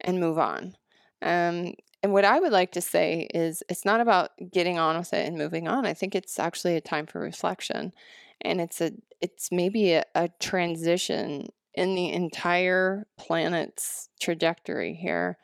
and 0.00 0.20
move 0.20 0.38
on? 0.38 0.76
Um, 1.22 1.74
and 2.02 2.12
what 2.12 2.24
I 2.24 2.38
would 2.38 2.52
like 2.52 2.72
to 2.72 2.80
say 2.80 3.28
is 3.34 3.62
it's 3.68 3.84
not 3.84 4.00
about 4.00 4.30
getting 4.52 4.78
on 4.78 4.96
with 4.96 5.12
it 5.12 5.26
and 5.26 5.36
moving 5.36 5.66
on. 5.66 5.84
I 5.84 5.94
think 5.94 6.14
it's 6.14 6.38
actually 6.38 6.76
a 6.76 6.80
time 6.80 7.06
for 7.06 7.20
reflection. 7.20 7.92
And 8.40 8.60
it's 8.60 8.80
a 8.80 8.92
it's 9.20 9.50
maybe 9.50 9.92
a, 9.94 10.04
a 10.14 10.28
transition 10.38 11.48
in 11.74 11.94
the 11.96 12.12
entire 12.12 13.06
planet's 13.18 14.10
trajectory 14.20 14.94
here 14.94 15.38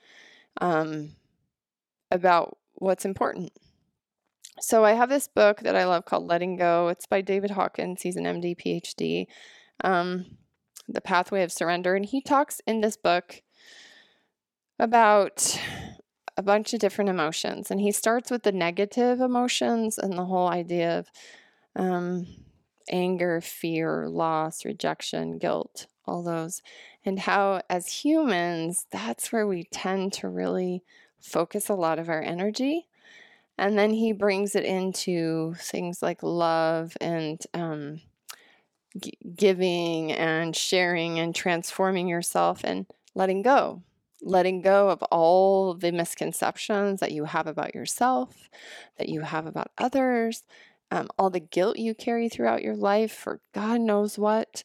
um, 0.61 1.11
about 2.11 2.56
what's 2.75 3.04
important. 3.04 3.52
So 4.61 4.84
I 4.84 4.92
have 4.92 5.08
this 5.08 5.26
book 5.26 5.61
that 5.61 5.75
I 5.75 5.84
love 5.84 6.04
called 6.04 6.28
Letting 6.28 6.56
Go. 6.56 6.88
It's 6.88 7.06
by 7.06 7.20
David 7.20 7.50
Hawkins. 7.50 8.02
He's 8.02 8.16
an 8.16 8.25
MD, 8.25 8.56
PhD. 8.56 9.26
Um, 9.82 10.26
the 10.88 11.00
Pathway 11.00 11.42
of 11.42 11.52
Surrender, 11.52 11.96
and 11.96 12.04
he 12.04 12.20
talks 12.20 12.61
in 12.66 12.80
this 12.80 12.96
book 12.96 13.42
about 14.84 15.58
a 16.36 16.42
bunch 16.42 16.74
of 16.74 16.78
different 16.78 17.08
emotions, 17.08 17.70
and 17.70 17.80
he 17.80 17.90
starts 17.90 18.30
with 18.30 18.42
the 18.42 18.52
negative 18.52 19.18
emotions 19.18 19.96
and 19.98 20.12
the 20.12 20.26
whole 20.26 20.48
idea 20.48 20.98
of 20.98 21.10
um, 21.74 22.26
anger, 22.90 23.40
fear, 23.40 24.06
loss, 24.08 24.64
rejection, 24.66 25.38
guilt, 25.38 25.86
all 26.06 26.22
those, 26.22 26.60
and 27.02 27.20
how 27.20 27.62
as 27.70 28.04
humans, 28.04 28.86
that's 28.90 29.32
where 29.32 29.46
we 29.46 29.64
tend 29.64 30.12
to 30.12 30.28
really 30.28 30.82
focus 31.18 31.70
a 31.70 31.74
lot 31.74 31.98
of 31.98 32.10
our 32.10 32.20
energy. 32.20 32.86
And 33.56 33.78
then 33.78 33.90
he 33.90 34.12
brings 34.12 34.54
it 34.54 34.64
into 34.64 35.54
things 35.54 36.02
like 36.02 36.22
love 36.22 36.94
and 37.00 37.40
um, 37.54 38.02
g- 39.00 39.16
giving 39.34 40.12
and 40.12 40.54
sharing 40.54 41.18
and 41.18 41.34
transforming 41.34 42.06
yourself 42.06 42.60
and 42.64 42.84
letting 43.14 43.40
go. 43.40 43.82
Letting 44.26 44.62
go 44.62 44.88
of 44.88 45.02
all 45.04 45.74
the 45.74 45.92
misconceptions 45.92 47.00
that 47.00 47.12
you 47.12 47.26
have 47.26 47.46
about 47.46 47.74
yourself, 47.74 48.48
that 48.98 49.10
you 49.10 49.20
have 49.20 49.46
about 49.46 49.70
others, 49.76 50.44
um, 50.90 51.08
all 51.18 51.28
the 51.28 51.40
guilt 51.40 51.78
you 51.78 51.94
carry 51.94 52.28
throughout 52.28 52.62
your 52.62 52.76
life 52.76 53.12
for 53.12 53.40
God 53.52 53.80
knows 53.82 54.18
what, 54.18 54.64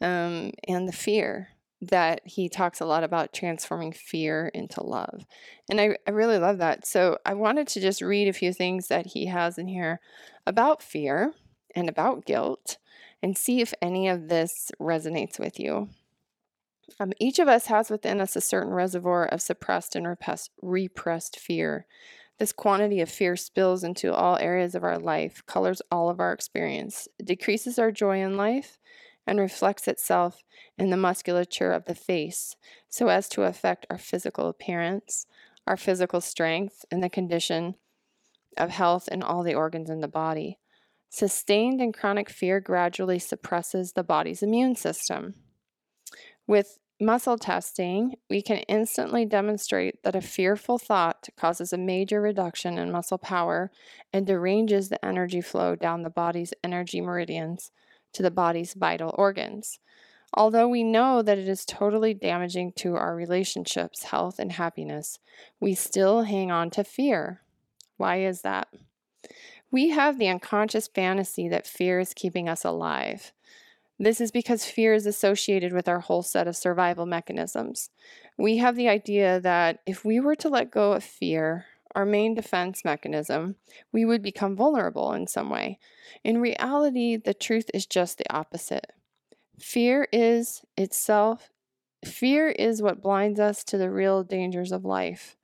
um, 0.00 0.52
and 0.66 0.86
the 0.86 0.92
fear 0.92 1.48
that 1.80 2.20
he 2.24 2.48
talks 2.48 2.80
a 2.80 2.84
lot 2.84 3.04
about 3.04 3.32
transforming 3.32 3.92
fear 3.92 4.50
into 4.52 4.82
love. 4.82 5.24
And 5.70 5.80
I, 5.80 5.96
I 6.06 6.10
really 6.10 6.38
love 6.38 6.58
that. 6.58 6.86
So 6.86 7.18
I 7.24 7.34
wanted 7.34 7.68
to 7.68 7.80
just 7.80 8.02
read 8.02 8.28
a 8.28 8.32
few 8.32 8.52
things 8.52 8.88
that 8.88 9.06
he 9.06 9.26
has 9.26 9.58
in 9.58 9.68
here 9.68 10.00
about 10.46 10.82
fear 10.82 11.32
and 11.74 11.88
about 11.88 12.24
guilt 12.24 12.78
and 13.22 13.38
see 13.38 13.60
if 13.60 13.72
any 13.80 14.08
of 14.08 14.28
this 14.28 14.72
resonates 14.80 15.38
with 15.38 15.60
you. 15.60 15.88
Um, 17.00 17.12
each 17.20 17.38
of 17.38 17.48
us 17.48 17.66
has 17.66 17.90
within 17.90 18.20
us 18.20 18.36
a 18.36 18.40
certain 18.40 18.72
reservoir 18.72 19.26
of 19.26 19.42
suppressed 19.42 19.94
and 19.94 20.06
repressed, 20.06 20.50
repressed 20.62 21.38
fear. 21.38 21.86
This 22.38 22.52
quantity 22.52 23.00
of 23.00 23.10
fear 23.10 23.36
spills 23.36 23.82
into 23.82 24.14
all 24.14 24.36
areas 24.38 24.74
of 24.74 24.84
our 24.84 24.98
life, 24.98 25.42
colors 25.46 25.82
all 25.90 26.08
of 26.08 26.20
our 26.20 26.32
experience, 26.32 27.08
decreases 27.22 27.78
our 27.78 27.90
joy 27.90 28.22
in 28.22 28.36
life, 28.36 28.78
and 29.26 29.38
reflects 29.38 29.88
itself 29.88 30.42
in 30.78 30.90
the 30.90 30.96
musculature 30.96 31.72
of 31.72 31.84
the 31.84 31.94
face 31.94 32.56
so 32.88 33.08
as 33.08 33.28
to 33.28 33.42
affect 33.42 33.86
our 33.90 33.98
physical 33.98 34.48
appearance, 34.48 35.26
our 35.66 35.76
physical 35.76 36.20
strength, 36.20 36.84
and 36.90 37.02
the 37.02 37.10
condition 37.10 37.74
of 38.56 38.70
health 38.70 39.08
in 39.08 39.22
all 39.22 39.42
the 39.42 39.54
organs 39.54 39.90
in 39.90 40.00
the 40.00 40.08
body. 40.08 40.58
Sustained 41.10 41.80
and 41.80 41.92
chronic 41.92 42.30
fear 42.30 42.60
gradually 42.60 43.18
suppresses 43.18 43.92
the 43.92 44.04
body's 44.04 44.42
immune 44.42 44.76
system. 44.76 45.34
With 46.48 46.78
muscle 46.98 47.36
testing, 47.36 48.16
we 48.30 48.40
can 48.40 48.60
instantly 48.60 49.26
demonstrate 49.26 50.02
that 50.02 50.16
a 50.16 50.22
fearful 50.22 50.78
thought 50.78 51.28
causes 51.36 51.74
a 51.74 51.78
major 51.78 52.22
reduction 52.22 52.78
in 52.78 52.90
muscle 52.90 53.18
power 53.18 53.70
and 54.14 54.26
deranges 54.26 54.88
the 54.88 55.04
energy 55.04 55.42
flow 55.42 55.76
down 55.76 56.02
the 56.02 56.10
body's 56.10 56.54
energy 56.64 57.02
meridians 57.02 57.70
to 58.14 58.22
the 58.22 58.30
body's 58.30 58.72
vital 58.72 59.14
organs. 59.18 59.78
Although 60.32 60.68
we 60.68 60.82
know 60.82 61.20
that 61.20 61.36
it 61.36 61.48
is 61.48 61.66
totally 61.66 62.14
damaging 62.14 62.72
to 62.76 62.96
our 62.96 63.14
relationships, 63.14 64.04
health, 64.04 64.38
and 64.38 64.52
happiness, 64.52 65.18
we 65.60 65.74
still 65.74 66.22
hang 66.22 66.50
on 66.50 66.70
to 66.70 66.82
fear. 66.82 67.42
Why 67.98 68.22
is 68.22 68.40
that? 68.40 68.68
We 69.70 69.90
have 69.90 70.18
the 70.18 70.28
unconscious 70.28 70.88
fantasy 70.88 71.46
that 71.48 71.66
fear 71.66 72.00
is 72.00 72.14
keeping 72.14 72.48
us 72.48 72.64
alive. 72.64 73.32
This 73.98 74.20
is 74.20 74.30
because 74.30 74.64
fear 74.64 74.94
is 74.94 75.06
associated 75.06 75.72
with 75.72 75.88
our 75.88 76.00
whole 76.00 76.22
set 76.22 76.46
of 76.46 76.56
survival 76.56 77.04
mechanisms. 77.04 77.90
We 78.36 78.58
have 78.58 78.76
the 78.76 78.88
idea 78.88 79.40
that 79.40 79.80
if 79.86 80.04
we 80.04 80.20
were 80.20 80.36
to 80.36 80.48
let 80.48 80.70
go 80.70 80.92
of 80.92 81.02
fear, 81.02 81.66
our 81.96 82.04
main 82.04 82.34
defense 82.34 82.84
mechanism, 82.84 83.56
we 83.92 84.04
would 84.04 84.22
become 84.22 84.54
vulnerable 84.54 85.12
in 85.12 85.26
some 85.26 85.50
way. 85.50 85.78
In 86.22 86.40
reality, 86.40 87.16
the 87.16 87.34
truth 87.34 87.70
is 87.74 87.86
just 87.86 88.18
the 88.18 88.32
opposite. 88.32 88.92
Fear 89.58 90.06
is 90.12 90.62
itself, 90.76 91.50
fear 92.04 92.50
is 92.50 92.80
what 92.80 93.02
blinds 93.02 93.40
us 93.40 93.64
to 93.64 93.78
the 93.78 93.90
real 93.90 94.22
dangers 94.22 94.70
of 94.70 94.84
life. 94.84 95.36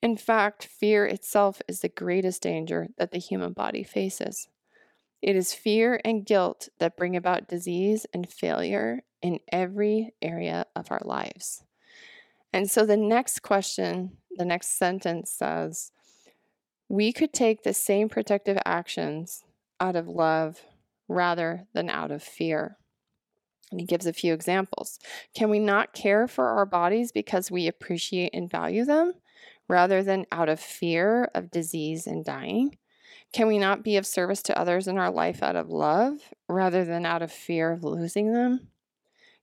In 0.00 0.16
fact, 0.16 0.64
fear 0.64 1.04
itself 1.04 1.60
is 1.66 1.80
the 1.80 1.88
greatest 1.88 2.42
danger 2.42 2.88
that 2.96 3.10
the 3.10 3.18
human 3.18 3.52
body 3.52 3.82
faces. 3.82 4.48
It 5.22 5.36
is 5.36 5.52
fear 5.52 6.00
and 6.04 6.24
guilt 6.24 6.68
that 6.78 6.96
bring 6.96 7.16
about 7.16 7.48
disease 7.48 8.06
and 8.14 8.30
failure 8.30 9.02
in 9.22 9.40
every 9.52 10.14
area 10.22 10.66
of 10.74 10.90
our 10.90 11.02
lives. 11.04 11.62
And 12.52 12.70
so 12.70 12.84
the 12.86 12.96
next 12.96 13.42
question 13.42 14.16
the 14.36 14.44
next 14.44 14.78
sentence 14.78 15.30
says, 15.30 15.92
We 16.88 17.12
could 17.12 17.32
take 17.32 17.62
the 17.62 17.74
same 17.74 18.08
protective 18.08 18.58
actions 18.64 19.44
out 19.80 19.96
of 19.96 20.08
love 20.08 20.62
rather 21.08 21.66
than 21.74 21.90
out 21.90 22.10
of 22.10 22.22
fear. 22.22 22.76
And 23.70 23.80
he 23.80 23.86
gives 23.86 24.06
a 24.06 24.12
few 24.12 24.32
examples. 24.32 24.98
Can 25.34 25.50
we 25.50 25.58
not 25.58 25.92
care 25.92 26.26
for 26.26 26.48
our 26.48 26.66
bodies 26.66 27.12
because 27.12 27.50
we 27.50 27.66
appreciate 27.68 28.34
and 28.34 28.50
value 28.50 28.84
them 28.84 29.12
rather 29.68 30.02
than 30.02 30.26
out 30.32 30.48
of 30.48 30.58
fear 30.58 31.30
of 31.34 31.50
disease 31.50 32.06
and 32.06 32.24
dying? 32.24 32.76
Can 33.32 33.46
we 33.46 33.58
not 33.58 33.84
be 33.84 33.96
of 33.96 34.06
service 34.06 34.42
to 34.42 34.58
others 34.58 34.88
in 34.88 34.98
our 34.98 35.10
life 35.10 35.42
out 35.42 35.54
of 35.54 35.68
love 35.68 36.18
rather 36.48 36.84
than 36.84 37.06
out 37.06 37.22
of 37.22 37.30
fear 37.30 37.72
of 37.72 37.84
losing 37.84 38.32
them? 38.32 38.68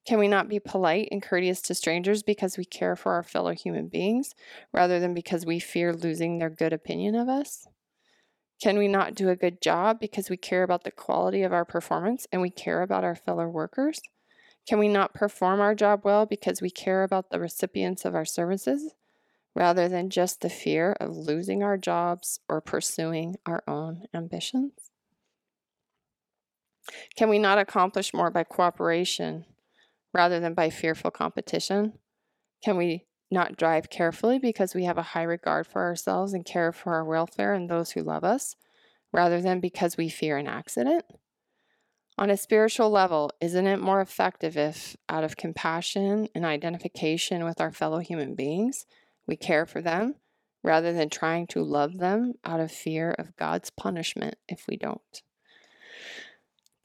Can 0.06 0.20
we 0.20 0.28
not 0.28 0.50
be 0.50 0.60
polite 0.60 1.10
and 1.12 1.22
courteous 1.22 1.62
to 1.64 1.76
strangers 1.76 2.24
because 2.24 2.58
we 2.58 2.66
care 2.66 2.96
for 2.96 3.14
our 3.14 3.24
fellow 3.24 3.52
human 3.52 3.88
beings 3.88 4.36
rather 4.74 5.00
than 5.00 5.14
because 5.14 5.46
we 5.46 5.60
fear 5.60 5.94
losing 5.94 6.38
their 6.38 6.50
good 6.50 6.74
opinion 6.74 7.16
of 7.16 7.30
us? 7.30 7.68
Can 8.62 8.78
we 8.78 8.88
not 8.88 9.16
do 9.16 9.30
a 9.30 9.36
good 9.36 9.62
job 9.62 10.00
because 10.00 10.30
we 10.30 10.38
care 10.38 10.64
about 10.64 10.84
the 10.84 10.92
quality 10.92 11.44
of 11.44 11.54
our 11.54 11.66
performance 11.66 12.26
and 12.32 12.42
we 12.42 12.50
care 12.50 12.82
about 12.82 13.04
our 13.04 13.16
fellow 13.16 13.48
workers? 13.48 14.02
Can 14.68 14.80
we 14.80 14.88
not 14.88 15.14
perform 15.14 15.62
our 15.62 15.76
job 15.76 16.02
well 16.04 16.26
because 16.26 16.62
we 16.62 16.70
care 16.70 17.04
about 17.04 17.30
the 17.30 17.40
recipients 17.40 18.04
of 18.04 18.16
our 18.16 18.26
services 18.26 18.94
rather 19.58 19.90
than 19.90 20.12
just 20.12 20.42
the 20.42 20.50
fear 20.52 20.96
of 21.00 21.18
losing 21.18 21.64
our 21.64 21.78
jobs 21.78 22.40
or 22.48 22.62
pursuing 22.62 23.36
our 23.48 23.64
own 23.68 24.04
ambitions? 24.14 24.72
Can 27.16 27.28
we 27.28 27.40
not 27.40 27.58
accomplish 27.58 28.14
more 28.14 28.30
by 28.30 28.44
cooperation 28.44 29.46
rather 30.14 30.40
than 30.40 30.54
by 30.54 30.70
fearful 30.70 31.10
competition? 31.10 31.94
Can 32.64 32.78
we 32.78 33.08
not 33.32 33.58
drive 33.58 33.90
carefully 33.90 34.38
because 34.38 34.76
we 34.76 34.84
have 34.84 35.00
a 35.00 35.02
high 35.02 35.24
regard 35.24 35.66
for 35.66 35.82
ourselves 35.82 36.34
and 36.34 36.46
care 36.46 36.72
for 36.72 36.94
our 36.94 37.04
welfare 37.04 37.56
and 37.56 37.68
those 37.68 37.92
who 37.92 38.04
love 38.04 38.24
us, 38.24 38.56
rather 39.12 39.42
than 39.42 39.60
because 39.60 39.98
we 39.98 40.08
fear 40.08 40.38
an 40.38 40.48
accident? 40.48 41.04
On 42.20 42.30
a 42.30 42.38
spiritual 42.38 42.92
level, 42.92 43.32
isn't 43.42 43.68
it 43.68 43.82
more 43.82 44.02
effective 44.02 44.56
if, 44.56 44.96
out 45.10 45.24
of 45.24 45.36
compassion 45.36 46.30
and 46.36 46.46
identification 46.46 47.44
with 47.44 47.60
our 47.60 47.72
fellow 47.72 48.00
human 48.00 48.36
beings, 48.36 48.86
we 49.28 49.36
care 49.36 49.66
for 49.66 49.82
them 49.82 50.16
rather 50.64 50.94
than 50.94 51.10
trying 51.10 51.48
to 51.48 51.64
love 51.64 51.98
them 51.98 52.34
out 52.44 52.60
of 52.60 52.72
fear 52.72 53.12
of 53.12 53.36
God's 53.36 53.70
punishment 53.70 54.36
if 54.48 54.66
we 54.68 54.78
don't? 54.78 55.22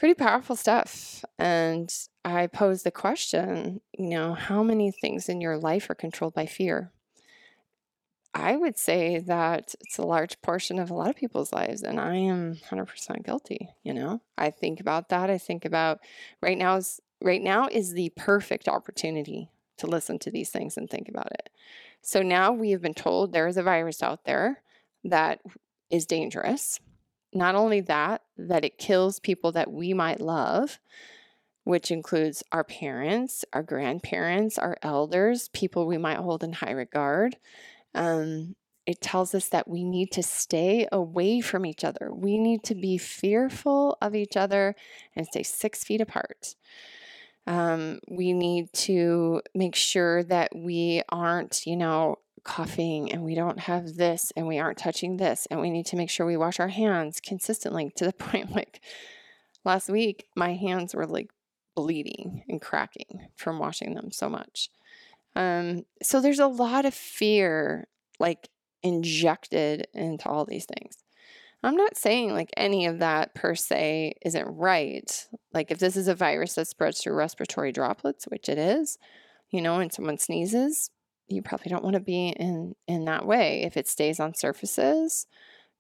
pretty 0.03 0.15
powerful 0.15 0.57
stuff. 0.57 1.25
And 1.39 1.89
I 2.25 2.49
posed 2.49 2.85
the 2.85 2.91
question, 2.91 3.81
you 3.97 4.09
know, 4.09 4.35
how 4.35 4.65
many 4.65 4.91
things 4.91 5.29
in 5.29 5.41
your 5.41 5.57
life 5.57 5.89
are 5.91 5.95
controlled 5.95 6.35
by 6.35 6.45
fear? 6.45 6.91
I 8.35 8.57
would 8.57 8.77
say 8.77 9.21
that 9.21 9.77
it's 9.81 9.99
a 9.99 10.05
large 10.05 10.43
portion 10.43 10.81
of 10.81 10.91
a 10.91 10.95
lot 10.95 11.11
of 11.11 11.15
people's 11.15 11.53
lives, 11.53 11.85
and 11.85 12.01
I 12.01 12.17
am 12.17 12.57
100% 12.69 13.25
guilty. 13.25 13.69
You 13.85 13.95
know, 13.95 14.23
I 14.37 14.51
think 14.51 14.81
about 14.81 15.09
that. 15.11 15.31
I 15.31 15.39
think 15.39 15.65
about 15.65 16.01
right 16.41 16.59
now 16.59 16.75
is 16.79 17.01
right 17.23 17.41
now 17.41 17.69
is 17.71 17.93
the 17.93 18.11
perfect 18.17 18.67
opportunity 18.67 19.53
to 19.77 19.87
listen 19.87 20.19
to 20.19 20.33
these 20.33 20.51
things 20.51 20.77
and 20.77 20.91
think 20.91 21.09
about 21.09 21.31
it. 21.31 21.49
So 22.03 22.23
now 22.23 22.53
we 22.53 22.71
have 22.73 22.83
been 22.83 22.95
told 22.95 23.33
there 23.33 23.47
is 23.47 23.57
a 23.57 23.63
virus 23.63 24.03
out 24.03 24.25
there 24.25 24.63
that 25.05 25.41
is 25.91 26.07
dangerous 26.07 26.81
not 27.33 27.55
only 27.55 27.81
that, 27.81 28.23
that 28.37 28.65
it 28.65 28.79
kills 28.79 29.19
people 29.19 29.53
that 29.53 29.73
we 29.73 29.95
might 29.95 30.21
love, 30.21 30.79
which 31.65 31.91
includes 31.91 32.43
our 32.53 32.65
parents, 32.65 33.45
our 33.53 33.63
grandparents, 33.63 34.59
our 34.59 34.77
elders, 34.83 35.49
people 35.49 35.87
we 35.87 35.99
might 35.99 36.19
hold 36.19 36.43
in 36.43 36.53
high 36.53 36.73
regard. 36.73 37.37
Um, 37.95 38.57
it 38.85 39.01
tells 39.01 39.35
us 39.35 39.49
that 39.49 39.69
we 39.69 39.85
need 39.85 40.11
to 40.13 40.23
stay 40.23 40.89
away 40.91 41.41
from 41.41 41.65
each 41.65 41.85
other. 41.85 42.11
We 42.13 42.37
need 42.37 42.65
to 42.65 42.75
be 42.75 42.99
fearful 42.99 43.97
of 44.03 44.15
each 44.15 44.37
other 44.37 44.75
and 45.15 45.27
stay 45.27 45.45
six 45.45 45.85
feet 45.85 46.01
apart. 46.01 46.57
Um, 47.47 48.01
we 48.09 48.33
need 48.33 48.73
to 48.75 49.43
make 49.55 49.75
sure 49.75 50.23
that 50.25 50.55
we 50.55 51.03
aren't, 51.09 51.67
you 51.67 51.77
know, 51.77 52.19
coughing 52.45 53.13
and 53.13 53.23
we 53.23 53.35
don't 53.35 53.61
have 53.61 53.95
this 53.95 54.33
and 54.37 54.47
we 54.49 54.59
aren't 54.59 54.79
touching 54.79 55.17
this 55.17 55.47
and 55.51 55.61
we 55.61 55.71
need 55.71 55.87
to 55.87 55.97
make 55.97 56.11
sure 56.11 56.27
we 56.27 56.37
wash 56.37 56.59
our 56.59 56.69
hands 56.69 57.21
consistently 57.21 57.93
to 57.97 58.05
the 58.05 58.13
point 58.19 58.51
like 58.53 58.81
last 59.65 59.89
week 59.89 60.27
my 60.35 60.55
hands 60.55 60.95
were 60.95 61.07
like 61.07 61.31
bleeding 61.75 62.43
and 62.49 62.61
cracking 62.61 63.29
from 63.37 63.59
washing 63.59 63.95
them 63.95 64.11
so 64.11 64.29
much. 64.29 64.71
Um, 65.35 65.85
so 66.03 66.21
there's 66.21 66.41
a 66.41 66.47
lot 66.47 66.85
of 66.85 66.95
fear 66.95 67.89
like 68.19 68.49
injected 68.83 69.87
into 69.95 70.29
all 70.29 70.45
these 70.45 70.67
things 70.67 70.99
i'm 71.63 71.77
not 71.77 71.97
saying 71.97 72.33
like 72.33 72.51
any 72.57 72.87
of 72.87 72.99
that 72.99 73.35
per 73.35 73.55
se 73.55 74.15
isn't 74.25 74.57
right. 74.57 75.27
Like 75.53 75.71
if 75.71 75.79
this 75.79 75.97
is 75.97 76.09
a 76.09 76.15
virus 76.15 76.55
that 76.55 76.69
spreads 76.69 77.01
through 77.01 77.15
respiratory 77.15 77.73
droplets 77.73 78.25
which 78.25 78.49
it 78.49 78.59
is 78.59 78.99
you 79.51 79.61
know 79.63 79.79
and 79.79 79.93
someone 79.93 80.19
sneezes 80.19 80.91
you 81.29 81.43
probably 81.43 81.71
don't 81.71 81.85
want 81.85 81.95
to 81.95 82.01
be 82.01 82.29
in 82.29 82.75
in 82.87 83.05
that 83.07 83.27
way. 83.27 83.63
If 83.63 83.77
it 83.77 83.89
stays 83.89 84.21
on 84.21 84.35
surfaces 84.35 85.27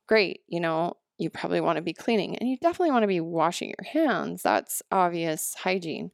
great 0.06 0.40
you 0.48 0.60
know 0.60 0.96
you 1.18 1.30
probably 1.30 1.60
want 1.60 1.76
to 1.76 1.82
be 1.82 1.92
cleaning 1.92 2.36
and 2.36 2.48
you 2.48 2.56
definitely 2.56 2.90
want 2.90 3.02
to 3.04 3.08
be 3.08 3.20
washing 3.20 3.68
your 3.68 3.92
hands. 3.92 4.42
That's 4.42 4.82
obvious 4.90 5.54
hygiene. 5.54 6.10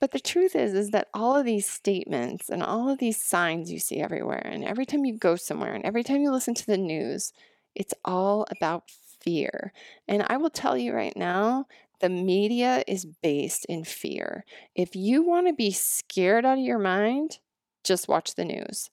But 0.00 0.12
the 0.12 0.20
truth 0.20 0.56
is 0.56 0.72
is 0.72 0.90
that 0.90 1.08
all 1.12 1.36
of 1.36 1.44
these 1.44 1.68
statements 1.68 2.48
and 2.48 2.62
all 2.62 2.88
of 2.88 2.98
these 2.98 3.22
signs 3.22 3.70
you 3.70 3.78
see 3.78 4.00
everywhere 4.00 4.46
and 4.46 4.64
every 4.64 4.86
time 4.86 5.04
you 5.04 5.16
go 5.16 5.36
somewhere 5.36 5.74
and 5.74 5.84
every 5.84 6.02
time 6.02 6.22
you 6.22 6.30
listen 6.30 6.54
to 6.54 6.66
the 6.66 6.78
news 6.78 7.32
it's 7.74 7.94
all 8.04 8.46
about 8.50 8.84
fear 9.20 9.72
and 10.08 10.24
i 10.28 10.36
will 10.36 10.50
tell 10.50 10.76
you 10.76 10.92
right 10.92 11.16
now 11.16 11.66
the 12.00 12.08
media 12.08 12.82
is 12.88 13.04
based 13.04 13.66
in 13.66 13.84
fear. 13.84 14.44
If 14.74 14.96
you 14.96 15.22
want 15.22 15.46
to 15.46 15.52
be 15.52 15.70
scared 15.70 16.44
out 16.44 16.58
of 16.58 16.64
your 16.64 16.78
mind, 16.78 17.38
just 17.84 18.08
watch 18.08 18.34
the 18.34 18.44
news. 18.44 18.90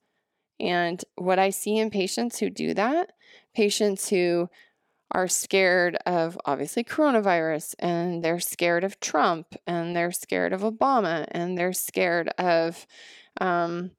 And 0.60 1.04
what 1.16 1.40
I 1.40 1.50
see 1.50 1.78
in 1.78 1.90
patients 1.90 2.40
who 2.40 2.50
do 2.50 2.74
that, 2.74 3.14
patients 3.56 4.10
who 4.10 4.50
are 5.12 5.28
scared 5.28 5.96
of 6.06 6.38
obviously 6.46 6.84
coronavirus 6.84 7.76
and 7.80 8.24
they're 8.24 8.42
scared 8.42 8.84
of 8.84 9.00
Trump 9.00 9.56
and 9.66 9.96
they're 9.96 10.12
scared 10.12 10.52
of 10.52 10.62
Obama 10.62 11.26
and 11.32 11.58
they're 11.58 11.74
scared 11.74 12.28
of, 12.38 12.86
um, 13.40 13.92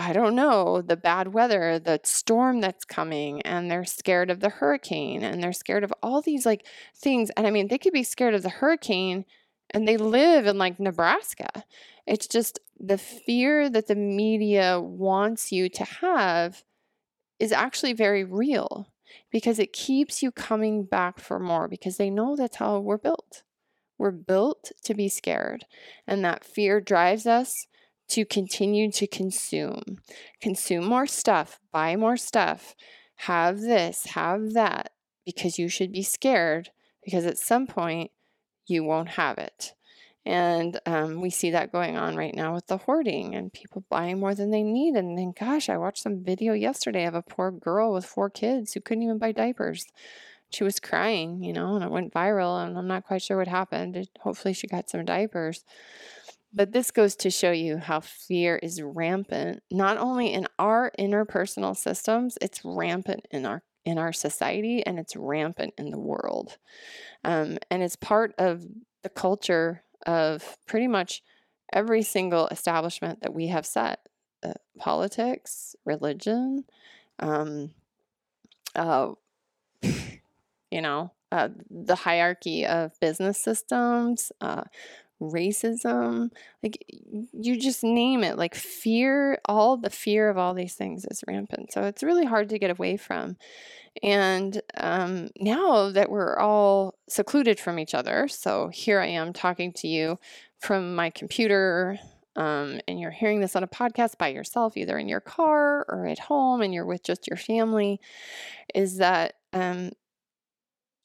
I 0.00 0.14
don't 0.14 0.34
know, 0.34 0.80
the 0.80 0.96
bad 0.96 1.34
weather, 1.34 1.78
the 1.78 2.00
storm 2.04 2.62
that's 2.62 2.86
coming, 2.86 3.42
and 3.42 3.70
they're 3.70 3.84
scared 3.84 4.30
of 4.30 4.40
the 4.40 4.48
hurricane 4.48 5.22
and 5.22 5.42
they're 5.42 5.52
scared 5.52 5.84
of 5.84 5.92
all 6.02 6.22
these 6.22 6.46
like 6.46 6.66
things. 6.96 7.30
And 7.36 7.46
I 7.46 7.50
mean, 7.50 7.68
they 7.68 7.76
could 7.76 7.92
be 7.92 8.02
scared 8.02 8.32
of 8.32 8.42
the 8.42 8.48
hurricane 8.48 9.26
and 9.68 9.86
they 9.86 9.98
live 9.98 10.46
in 10.46 10.56
like 10.56 10.80
Nebraska. 10.80 11.64
It's 12.06 12.26
just 12.26 12.60
the 12.78 12.96
fear 12.96 13.68
that 13.68 13.88
the 13.88 13.94
media 13.94 14.80
wants 14.80 15.52
you 15.52 15.68
to 15.68 15.84
have 15.84 16.64
is 17.38 17.52
actually 17.52 17.92
very 17.92 18.24
real 18.24 18.88
because 19.30 19.58
it 19.58 19.74
keeps 19.74 20.22
you 20.22 20.32
coming 20.32 20.84
back 20.84 21.20
for 21.20 21.38
more 21.38 21.68
because 21.68 21.98
they 21.98 22.08
know 22.08 22.36
that's 22.36 22.56
how 22.56 22.80
we're 22.80 22.96
built. 22.96 23.42
We're 23.98 24.12
built 24.12 24.72
to 24.84 24.94
be 24.94 25.10
scared, 25.10 25.66
and 26.06 26.24
that 26.24 26.42
fear 26.42 26.80
drives 26.80 27.26
us 27.26 27.66
to 28.10 28.24
continue 28.24 28.90
to 28.92 29.06
consume. 29.06 29.98
Consume 30.40 30.84
more 30.84 31.06
stuff, 31.06 31.60
buy 31.72 31.96
more 31.96 32.16
stuff, 32.16 32.74
have 33.16 33.60
this, 33.60 34.06
have 34.06 34.52
that, 34.52 34.92
because 35.24 35.58
you 35.58 35.68
should 35.68 35.92
be 35.92 36.02
scared 36.02 36.70
because 37.04 37.26
at 37.26 37.38
some 37.38 37.66
point 37.66 38.10
you 38.66 38.84
won't 38.84 39.10
have 39.10 39.38
it. 39.38 39.74
And 40.26 40.78
um, 40.84 41.20
we 41.20 41.30
see 41.30 41.50
that 41.50 41.72
going 41.72 41.96
on 41.96 42.14
right 42.14 42.34
now 42.34 42.54
with 42.54 42.66
the 42.66 42.76
hoarding 42.76 43.34
and 43.34 43.52
people 43.52 43.84
buying 43.88 44.20
more 44.20 44.34
than 44.34 44.50
they 44.50 44.62
need. 44.62 44.94
And 44.94 45.16
then, 45.16 45.32
gosh, 45.38 45.68
I 45.68 45.78
watched 45.78 46.02
some 46.02 46.22
video 46.22 46.52
yesterday 46.52 47.06
of 47.06 47.14
a 47.14 47.22
poor 47.22 47.50
girl 47.50 47.92
with 47.92 48.04
four 48.04 48.28
kids 48.28 48.72
who 48.72 48.80
couldn't 48.80 49.02
even 49.02 49.18
buy 49.18 49.32
diapers. 49.32 49.86
She 50.50 50.62
was 50.62 50.78
crying, 50.78 51.42
you 51.42 51.52
know, 51.52 51.74
and 51.74 51.84
it 51.84 51.90
went 51.90 52.12
viral. 52.12 52.64
And 52.64 52.76
I'm 52.76 52.86
not 52.86 53.06
quite 53.06 53.22
sure 53.22 53.38
what 53.38 53.48
happened. 53.48 54.08
Hopefully, 54.20 54.52
she 54.52 54.66
got 54.66 54.90
some 54.90 55.04
diapers. 55.04 55.64
But 56.52 56.72
this 56.72 56.90
goes 56.90 57.14
to 57.16 57.30
show 57.30 57.52
you 57.52 57.78
how 57.78 58.00
fear 58.00 58.56
is 58.56 58.82
rampant, 58.82 59.62
not 59.70 59.98
only 59.98 60.32
in 60.32 60.48
our 60.58 60.90
interpersonal 60.98 61.76
systems, 61.76 62.36
it's 62.40 62.64
rampant 62.64 63.26
in 63.30 63.46
our 63.46 63.62
in 63.84 63.96
our 63.96 64.12
society 64.12 64.84
and 64.84 64.98
it's 64.98 65.16
rampant 65.16 65.72
in 65.78 65.90
the 65.90 65.98
world. 65.98 66.58
Um, 67.24 67.58
and 67.70 67.82
it's 67.82 67.96
part 67.96 68.34
of 68.38 68.66
the 69.02 69.08
culture 69.08 69.82
of 70.06 70.58
pretty 70.66 70.86
much 70.86 71.22
every 71.72 72.02
single 72.02 72.46
establishment 72.48 73.22
that 73.22 73.32
we 73.32 73.46
have 73.46 73.64
set 73.64 74.00
uh, 74.42 74.52
politics, 74.78 75.74
religion, 75.84 76.64
um, 77.20 77.70
uh, 78.74 79.12
you 79.82 80.80
know, 80.82 81.12
uh, 81.32 81.48
the 81.70 81.94
hierarchy 81.94 82.66
of 82.66 82.98
business 83.00 83.38
systems, 83.38 84.32
uh, 84.40 84.64
racism, 85.20 86.30
like 86.62 86.84
you 87.32 87.58
just 87.58 87.84
name 87.84 88.24
it, 88.24 88.38
like 88.38 88.54
fear, 88.54 89.38
all 89.44 89.76
the 89.76 89.90
fear 89.90 90.30
of 90.30 90.38
all 90.38 90.54
these 90.54 90.74
things 90.74 91.04
is 91.04 91.22
rampant. 91.26 91.72
So 91.72 91.82
it's 91.82 92.02
really 92.02 92.24
hard 92.24 92.48
to 92.48 92.58
get 92.58 92.70
away 92.70 92.96
from. 92.96 93.36
And 94.02 94.60
um, 94.76 95.28
now 95.38 95.90
that 95.90 96.10
we're 96.10 96.38
all 96.38 96.94
secluded 97.08 97.58
from 97.58 97.78
each 97.78 97.94
other, 97.94 98.28
so 98.28 98.68
here 98.68 99.00
I 99.00 99.06
am 99.06 99.32
talking 99.32 99.72
to 99.74 99.88
you 99.88 100.18
from 100.58 100.94
my 100.94 101.10
computer, 101.10 101.98
um, 102.36 102.80
and 102.86 103.00
you're 103.00 103.10
hearing 103.10 103.40
this 103.40 103.56
on 103.56 103.64
a 103.64 103.68
podcast 103.68 104.16
by 104.16 104.28
yourself, 104.28 104.76
either 104.76 104.96
in 104.96 105.08
your 105.08 105.20
car 105.20 105.84
or 105.88 106.06
at 106.06 106.18
home, 106.18 106.62
and 106.62 106.72
you're 106.72 106.86
with 106.86 107.02
just 107.02 107.26
your 107.26 107.36
family, 107.36 108.00
is 108.74 108.98
that 108.98 109.34
um, 109.52 109.90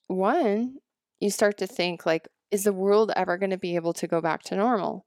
one, 0.08 0.78
you 1.20 1.30
start 1.32 1.58
to 1.58 1.68
think 1.68 2.06
like, 2.06 2.28
is 2.56 2.64
the 2.64 2.72
world 2.72 3.12
ever 3.18 3.38
going 3.38 3.50
to 3.50 3.58
be 3.58 3.76
able 3.76 3.92
to 3.92 4.08
go 4.08 4.22
back 4.22 4.42
to 4.42 4.56
normal? 4.56 5.06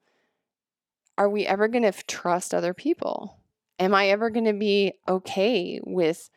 Are 1.17 1.31
we 1.31 1.47
ever 1.47 1.67
going 1.67 1.91
to 1.91 2.05
trust 2.07 2.53
other 2.53 2.75
people? 2.75 3.39
Am 3.79 3.95
I 3.95 4.09
ever 4.11 4.29
going 4.29 4.45
to 4.45 4.53
be 4.53 4.93
okay 5.09 5.81
with 5.83 6.29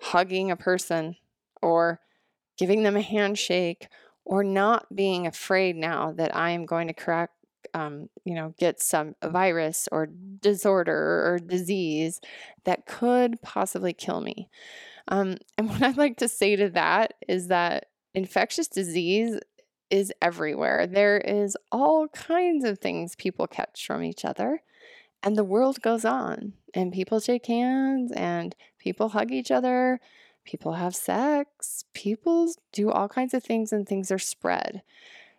hugging 0.00 0.48
a 0.48 0.56
person 0.56 1.16
or 1.60 1.98
giving 2.56 2.84
them 2.84 2.96
a 2.96 3.02
handshake 3.02 3.88
or 4.24 4.44
not 4.44 4.94
being 4.94 5.26
afraid 5.26 5.74
now 5.74 6.12
that 6.12 6.36
I 6.36 6.50
am 6.50 6.66
going 6.66 6.86
to 6.86 6.94
crack, 6.94 7.30
um, 7.74 8.08
you 8.24 8.36
know, 8.36 8.54
get 8.56 8.80
some 8.80 9.16
virus 9.24 9.88
or 9.90 10.06
disorder 10.06 11.26
or 11.26 11.40
disease 11.44 12.20
that 12.62 12.86
could 12.86 13.42
possibly 13.42 13.92
kill 13.92 14.20
me. 14.20 14.48
Um, 15.08 15.38
and 15.58 15.68
what 15.68 15.82
I'd 15.82 15.96
like 15.96 16.18
to 16.18 16.28
say 16.28 16.54
to 16.54 16.70
that 16.70 17.14
is 17.26 17.48
that 17.48 17.86
infectious 18.14 18.68
disease 18.68 19.40
is 19.90 20.12
everywhere. 20.22 20.86
There 20.86 21.18
is 21.18 21.56
all 21.70 22.08
kinds 22.08 22.64
of 22.64 22.78
things 22.78 23.16
people 23.16 23.46
catch 23.46 23.86
from 23.86 24.02
each 24.02 24.24
other, 24.24 24.62
and 25.22 25.36
the 25.36 25.44
world 25.44 25.82
goes 25.82 26.04
on, 26.04 26.54
and 26.74 26.92
people 26.92 27.20
shake 27.20 27.46
hands, 27.46 28.12
and 28.12 28.54
people 28.78 29.10
hug 29.10 29.30
each 29.30 29.50
other, 29.50 30.00
people 30.44 30.74
have 30.74 30.94
sex, 30.94 31.84
people 31.94 32.52
do 32.72 32.90
all 32.90 33.08
kinds 33.08 33.34
of 33.34 33.42
things, 33.42 33.72
and 33.72 33.86
things 33.86 34.10
are 34.10 34.18
spread. 34.18 34.82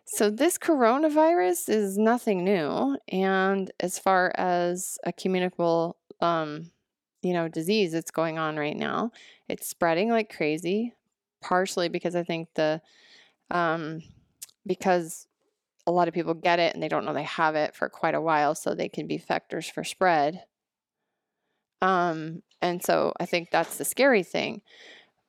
So, 0.04 0.30
this 0.30 0.58
coronavirus 0.58 1.68
is 1.68 1.96
nothing 1.96 2.44
new. 2.44 2.98
And 3.08 3.70
as 3.80 3.98
far 3.98 4.32
as 4.36 4.98
a 5.04 5.12
communicable, 5.12 5.96
um, 6.20 6.70
you 7.22 7.32
know, 7.32 7.48
disease 7.48 7.92
that's 7.92 8.10
going 8.10 8.38
on 8.38 8.56
right 8.56 8.76
now, 8.76 9.12
it's 9.48 9.68
spreading 9.68 10.10
like 10.10 10.34
crazy, 10.34 10.94
partially 11.40 11.88
because 11.88 12.16
I 12.16 12.24
think 12.24 12.48
the, 12.54 12.82
um, 13.50 14.02
because 14.66 15.26
a 15.86 15.92
lot 15.92 16.08
of 16.08 16.14
people 16.14 16.34
get 16.34 16.58
it 16.58 16.74
and 16.74 16.82
they 16.82 16.88
don't 16.88 17.04
know 17.04 17.12
they 17.12 17.24
have 17.24 17.54
it 17.54 17.74
for 17.74 17.88
quite 17.88 18.14
a 18.14 18.20
while, 18.20 18.54
so 18.54 18.74
they 18.74 18.88
can 18.88 19.06
be 19.06 19.18
vectors 19.18 19.70
for 19.70 19.84
spread. 19.84 20.44
Um, 21.80 22.42
and 22.60 22.82
so 22.82 23.12
I 23.18 23.26
think 23.26 23.50
that's 23.50 23.76
the 23.76 23.84
scary 23.84 24.22
thing. 24.22 24.62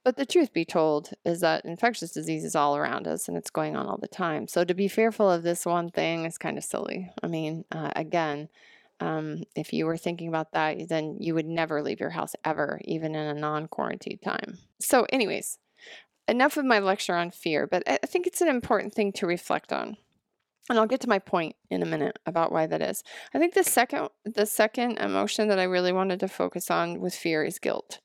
But 0.03 0.17
the 0.17 0.25
truth 0.25 0.51
be 0.51 0.65
told 0.65 1.11
is 1.23 1.39
that 1.39 1.63
infectious 1.63 2.11
disease 2.11 2.43
is 2.43 2.55
all 2.55 2.75
around 2.75 3.07
us 3.07 3.27
and 3.29 3.37
it's 3.37 3.49
going 3.49 3.75
on 3.75 3.87
all 3.87 3.97
the 3.97 4.07
time. 4.07 4.47
So 4.47 4.65
to 4.65 4.73
be 4.73 4.89
fearful 4.89 5.31
of 5.31 5.43
this 5.43 5.65
one 5.65 5.89
thing 5.89 6.25
is 6.25 6.37
kind 6.37 6.57
of 6.57 6.63
silly. 6.63 7.09
I 7.23 7.27
mean, 7.27 7.63
uh, 7.71 7.91
again, 7.95 8.49
um, 8.99 9.43
if 9.55 9.71
you 9.71 9.85
were 9.85 9.97
thinking 9.97 10.27
about 10.27 10.51
that, 10.51 10.89
then 10.89 11.17
you 11.19 11.33
would 11.35 11.45
never 11.45 11.81
leave 11.81 12.01
your 12.01 12.09
house 12.09 12.35
ever, 12.43 12.81
even 12.83 13.15
in 13.15 13.27
a 13.27 13.39
non 13.39 13.67
quarantine 13.67 14.19
time. 14.19 14.59
So, 14.79 15.05
anyways, 15.09 15.57
enough 16.27 16.57
of 16.57 16.65
my 16.65 16.79
lecture 16.79 17.15
on 17.15 17.31
fear, 17.31 17.67
but 17.67 17.83
I 17.87 17.97
think 18.05 18.27
it's 18.27 18.41
an 18.41 18.47
important 18.47 18.93
thing 18.93 19.11
to 19.13 19.27
reflect 19.27 19.73
on. 19.73 19.97
And 20.69 20.79
I'll 20.79 20.87
get 20.87 21.01
to 21.01 21.09
my 21.09 21.19
point 21.19 21.55
in 21.69 21.83
a 21.83 21.85
minute 21.85 22.19
about 22.25 22.51
why 22.51 22.67
that 22.67 22.81
is. 22.81 23.03
I 23.33 23.39
think 23.39 23.53
the 23.53 23.65
second 23.65 24.09
the 24.23 24.45
second 24.45 24.97
emotion 24.97 25.49
that 25.49 25.59
I 25.59 25.63
really 25.63 25.91
wanted 25.91 26.21
to 26.21 26.29
focus 26.29 26.71
on 26.71 27.01
with 27.01 27.13
fear 27.13 27.43
is 27.43 27.59
guilt. 27.59 27.99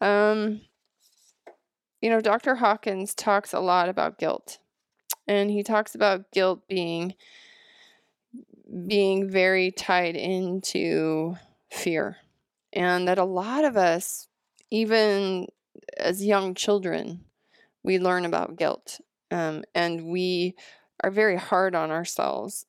Um, 0.00 0.60
you 2.00 2.10
know, 2.10 2.20
Dr. 2.20 2.56
Hawkins 2.56 3.14
talks 3.14 3.52
a 3.52 3.60
lot 3.60 3.88
about 3.88 4.18
guilt. 4.18 4.58
And 5.26 5.50
he 5.50 5.62
talks 5.62 5.94
about 5.94 6.30
guilt 6.32 6.66
being 6.68 7.14
being 8.86 9.28
very 9.28 9.70
tied 9.70 10.16
into 10.16 11.36
fear. 11.70 12.18
And 12.72 13.08
that 13.08 13.18
a 13.18 13.24
lot 13.24 13.64
of 13.64 13.76
us, 13.76 14.28
even 14.70 15.48
as 15.96 16.24
young 16.24 16.54
children, 16.54 17.24
we 17.82 17.98
learn 17.98 18.24
about 18.24 18.56
guilt. 18.56 19.00
Um, 19.30 19.64
and 19.74 20.06
we 20.06 20.54
are 21.02 21.10
very 21.10 21.36
hard 21.36 21.74
on 21.74 21.90
ourselves 21.90 22.66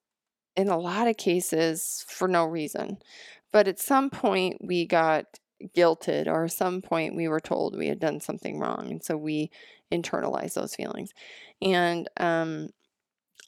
in 0.56 0.70
a 0.70 0.78
lot 0.78 1.08
of 1.08 1.18
cases 1.18 2.06
for 2.08 2.28
no 2.28 2.46
reason. 2.46 2.98
But 3.52 3.68
at 3.68 3.80
some 3.80 4.10
point, 4.10 4.58
we 4.62 4.86
got 4.86 5.26
guilted, 5.76 6.28
or 6.28 6.46
at 6.46 6.52
some 6.52 6.82
point, 6.82 7.16
we 7.16 7.28
were 7.28 7.40
told 7.40 7.78
we 7.78 7.88
had 7.88 8.00
done 8.00 8.20
something 8.20 8.60
wrong. 8.60 8.88
And 8.90 9.04
so 9.04 9.18
we 9.18 9.52
internalize 9.92 10.54
those 10.54 10.76
feelings. 10.76 11.12
And 11.62 12.10
um, 12.18 12.70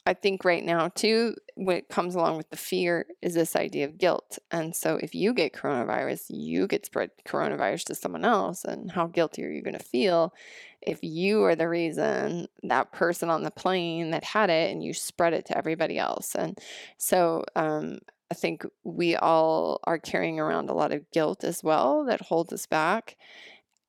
I 0.05 0.13
think 0.13 0.43
right 0.43 0.63
now, 0.63 0.89
too, 0.89 1.35
what 1.55 1.87
comes 1.87 2.15
along 2.15 2.35
with 2.37 2.49
the 2.49 2.57
fear 2.57 3.05
is 3.21 3.33
this 3.33 3.55
idea 3.55 3.85
of 3.85 3.97
guilt. 3.97 4.37
And 4.51 4.75
so 4.75 4.97
if 5.01 5.15
you 5.15 5.33
get 5.33 5.53
coronavirus, 5.53 6.25
you 6.29 6.67
get 6.67 6.85
spread 6.85 7.11
coronavirus 7.25 7.85
to 7.85 7.95
someone 7.95 8.25
else. 8.25 8.65
And 8.65 8.91
how 8.91 9.07
guilty 9.07 9.45
are 9.45 9.49
you 9.49 9.61
going 9.61 9.77
to 9.77 9.83
feel 9.83 10.33
if 10.81 10.99
you 11.01 11.43
are 11.43 11.55
the 11.55 11.69
reason 11.69 12.47
that 12.63 12.91
person 12.91 13.29
on 13.29 13.43
the 13.43 13.51
plane 13.51 14.11
that 14.11 14.25
had 14.25 14.49
it 14.49 14.71
and 14.71 14.83
you 14.83 14.93
spread 14.93 15.33
it 15.33 15.45
to 15.45 15.57
everybody 15.57 15.97
else? 15.97 16.35
And 16.35 16.59
so 16.97 17.45
um, 17.55 17.99
I 18.29 18.33
think 18.35 18.65
we 18.83 19.15
all 19.15 19.79
are 19.85 19.99
carrying 19.99 20.37
around 20.37 20.69
a 20.69 20.73
lot 20.73 20.91
of 20.91 21.09
guilt 21.11 21.45
as 21.45 21.63
well 21.63 22.03
that 22.05 22.19
holds 22.19 22.51
us 22.51 22.65
back. 22.65 23.15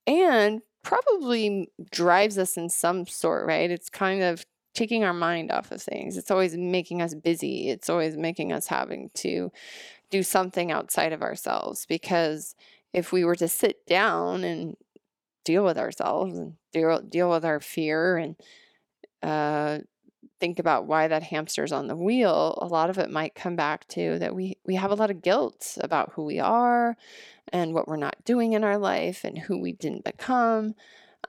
And 0.06 0.60
probably 0.84 1.70
drives 1.90 2.38
us 2.38 2.56
in 2.56 2.68
some 2.68 3.06
sort, 3.06 3.46
right? 3.46 3.70
It's 3.70 3.88
kind 3.88 4.22
of 4.22 4.44
taking 4.74 5.04
our 5.04 5.14
mind 5.14 5.50
off 5.50 5.70
of 5.70 5.80
things. 5.80 6.16
It's 6.16 6.30
always 6.30 6.56
making 6.56 7.00
us 7.00 7.14
busy. 7.14 7.68
It's 7.70 7.88
always 7.88 8.16
making 8.16 8.52
us 8.52 8.66
having 8.66 9.10
to 9.14 9.50
do 10.10 10.22
something 10.22 10.70
outside 10.70 11.12
of 11.12 11.22
ourselves 11.22 11.86
because 11.86 12.54
if 12.92 13.12
we 13.12 13.24
were 13.24 13.34
to 13.36 13.48
sit 13.48 13.86
down 13.86 14.44
and 14.44 14.76
deal 15.44 15.64
with 15.64 15.78
ourselves 15.78 16.38
and 16.38 16.54
deal 16.72 17.00
deal 17.00 17.30
with 17.30 17.44
our 17.44 17.60
fear 17.60 18.16
and 18.16 18.36
uh, 19.22 19.78
think 20.40 20.58
about 20.58 20.86
why 20.86 21.08
that 21.08 21.22
hamster's 21.22 21.72
on 21.72 21.86
the 21.86 21.96
wheel, 21.96 22.58
a 22.60 22.66
lot 22.66 22.90
of 22.90 22.98
it 22.98 23.10
might 23.10 23.34
come 23.34 23.56
back 23.56 23.86
to 23.88 24.18
that 24.18 24.34
we 24.34 24.56
we 24.64 24.74
have 24.74 24.90
a 24.90 24.96
lot 24.96 25.10
of 25.10 25.22
guilt 25.22 25.76
about 25.80 26.12
who 26.12 26.24
we 26.24 26.38
are 26.38 26.96
and 27.52 27.74
what 27.74 27.88
we're 27.88 27.96
not 27.96 28.24
doing 28.24 28.52
in 28.52 28.64
our 28.64 28.78
life 28.78 29.24
and 29.24 29.38
who 29.38 29.58
we 29.58 29.72
didn't 29.72 30.04
become. 30.04 30.74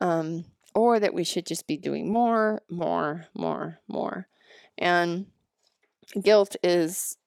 Um, 0.02 0.46
or 0.76 1.00
that 1.00 1.14
we 1.14 1.24
should 1.24 1.46
just 1.46 1.66
be 1.66 1.78
doing 1.78 2.12
more, 2.12 2.62
more, 2.70 3.26
more, 3.34 3.80
more. 3.88 4.28
And 4.78 5.28
guilt 6.22 6.56
is 6.62 7.18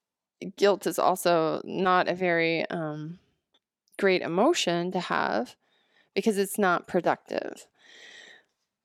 guilt 0.57 0.87
is 0.87 0.99
also 0.99 1.61
not 1.65 2.07
a 2.07 2.15
very 2.15 2.69
um, 2.71 3.19
great 3.99 4.23
emotion 4.23 4.93
to 4.93 5.01
have 5.01 5.57
because 6.15 6.39
it's 6.39 6.59
not 6.59 6.87
productive. 6.87 7.67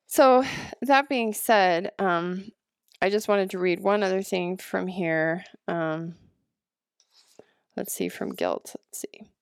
So 0.08 0.44
that 0.82 1.10
being 1.10 1.34
said, 1.34 1.92
um, 2.00 2.52
I 3.02 3.10
just 3.10 3.28
wanted 3.28 3.50
to 3.52 3.60
read 3.60 3.82
one 3.82 4.02
other 4.02 4.24
thing 4.24 4.58
from 4.58 4.88
here. 4.88 5.44
Um, 5.68 6.16
let's 7.76 7.94
see, 7.94 8.10
from 8.10 8.34
guilt. 8.34 8.76
Let's 8.88 9.02
see. 9.02 9.33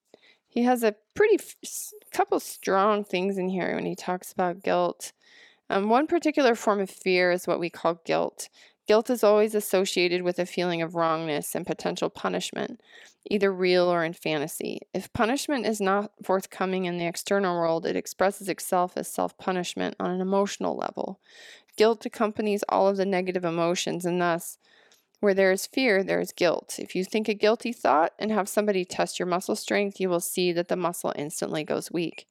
He 0.51 0.63
has 0.63 0.83
a 0.83 0.95
pretty 1.15 1.37
f- 1.39 1.93
couple 2.11 2.41
strong 2.41 3.05
things 3.05 3.37
in 3.37 3.47
here 3.47 3.73
when 3.73 3.85
he 3.85 3.95
talks 3.95 4.33
about 4.33 4.61
guilt. 4.61 5.13
Um, 5.69 5.87
one 5.87 6.07
particular 6.07 6.55
form 6.55 6.81
of 6.81 6.89
fear 6.89 7.31
is 7.31 7.47
what 7.47 7.59
we 7.59 7.69
call 7.69 8.01
guilt. 8.05 8.49
Guilt 8.85 9.09
is 9.09 9.23
always 9.23 9.55
associated 9.55 10.23
with 10.23 10.39
a 10.39 10.45
feeling 10.45 10.81
of 10.81 10.93
wrongness 10.93 11.55
and 11.55 11.65
potential 11.65 12.09
punishment, 12.09 12.81
either 13.29 13.53
real 13.53 13.85
or 13.85 14.03
in 14.03 14.11
fantasy. 14.11 14.81
If 14.93 15.13
punishment 15.13 15.65
is 15.65 15.79
not 15.79 16.11
forthcoming 16.21 16.83
in 16.83 16.97
the 16.97 17.05
external 17.05 17.55
world, 17.55 17.85
it 17.85 17.95
expresses 17.95 18.49
itself 18.49 18.97
as 18.97 19.07
self 19.07 19.37
punishment 19.37 19.95
on 20.01 20.11
an 20.11 20.19
emotional 20.19 20.75
level. 20.75 21.21
Guilt 21.77 22.05
accompanies 22.05 22.65
all 22.67 22.89
of 22.89 22.97
the 22.97 23.05
negative 23.05 23.45
emotions, 23.45 24.05
and 24.05 24.21
thus, 24.21 24.57
where 25.21 25.33
there 25.33 25.51
is 25.51 25.67
fear, 25.67 26.03
there 26.03 26.19
is 26.19 26.33
guilt. 26.33 26.75
If 26.79 26.95
you 26.95 27.05
think 27.05 27.29
a 27.29 27.33
guilty 27.33 27.71
thought 27.71 28.13
and 28.19 28.31
have 28.31 28.49
somebody 28.49 28.83
test 28.83 29.19
your 29.19 29.27
muscle 29.27 29.55
strength, 29.55 29.99
you 29.99 30.09
will 30.09 30.19
see 30.19 30.51
that 30.51 30.67
the 30.67 30.75
muscle 30.75 31.13
instantly 31.15 31.63
goes 31.63 31.91
weak. 31.91 32.27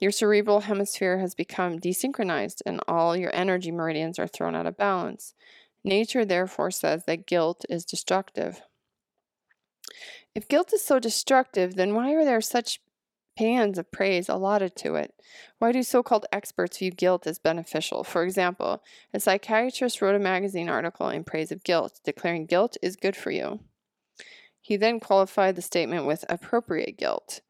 Your 0.00 0.10
cerebral 0.10 0.60
hemisphere 0.60 1.18
has 1.18 1.34
become 1.34 1.78
desynchronized 1.78 2.62
and 2.66 2.80
all 2.88 3.16
your 3.16 3.34
energy 3.34 3.70
meridians 3.70 4.18
are 4.18 4.26
thrown 4.26 4.56
out 4.56 4.66
of 4.66 4.76
balance. 4.76 5.34
Nature 5.84 6.24
therefore 6.24 6.70
says 6.70 7.04
that 7.04 7.26
guilt 7.26 7.64
is 7.68 7.84
destructive. 7.84 8.62
If 10.34 10.48
guilt 10.48 10.72
is 10.72 10.82
so 10.82 10.98
destructive, 10.98 11.76
then 11.76 11.94
why 11.94 12.12
are 12.14 12.24
there 12.24 12.40
such 12.40 12.80
pans 13.36 13.78
of 13.78 13.90
praise 13.90 14.28
allotted 14.28 14.76
to 14.76 14.94
it. 14.94 15.14
Why 15.58 15.72
do 15.72 15.82
so 15.82 16.02
called 16.02 16.26
experts 16.32 16.78
view 16.78 16.90
guilt 16.90 17.26
as 17.26 17.38
beneficial? 17.38 18.04
For 18.04 18.22
example, 18.22 18.82
a 19.12 19.20
psychiatrist 19.20 20.00
wrote 20.00 20.14
a 20.14 20.20
magazine 20.20 20.68
article 20.68 21.08
in 21.08 21.24
praise 21.24 21.50
of 21.52 21.64
guilt, 21.64 22.00
declaring 22.04 22.46
guilt 22.46 22.76
is 22.82 22.96
good 22.96 23.16
for 23.16 23.30
you. 23.30 23.60
He 24.60 24.76
then 24.76 25.00
qualified 25.00 25.56
the 25.56 25.62
statement 25.62 26.06
with 26.06 26.24
appropriate 26.28 26.96
guilt. 26.96 27.40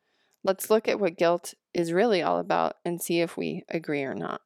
Let's 0.42 0.68
look 0.68 0.88
at 0.88 1.00
what 1.00 1.16
guilt 1.16 1.54
is 1.72 1.92
really 1.92 2.22
all 2.22 2.38
about 2.38 2.76
and 2.84 3.00
see 3.00 3.20
if 3.20 3.36
we 3.36 3.64
agree 3.68 4.02
or 4.02 4.14
not. 4.14 4.40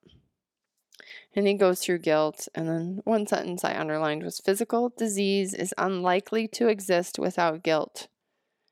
And 1.35 1.47
he 1.47 1.55
goes 1.55 1.81
through 1.81 2.01
guilt, 2.01 2.49
and 2.55 2.69
then 2.69 3.01
one 3.05 3.27
sentence 3.27 3.65
I 3.65 3.79
underlined 3.79 4.23
was 4.23 4.41
physical 4.41 4.93
disease 4.97 5.55
is 5.55 5.75
unlikely 5.79 6.49
to 6.49 6.69
exist 6.69 7.19
without 7.19 7.63
guilt. 7.63 8.09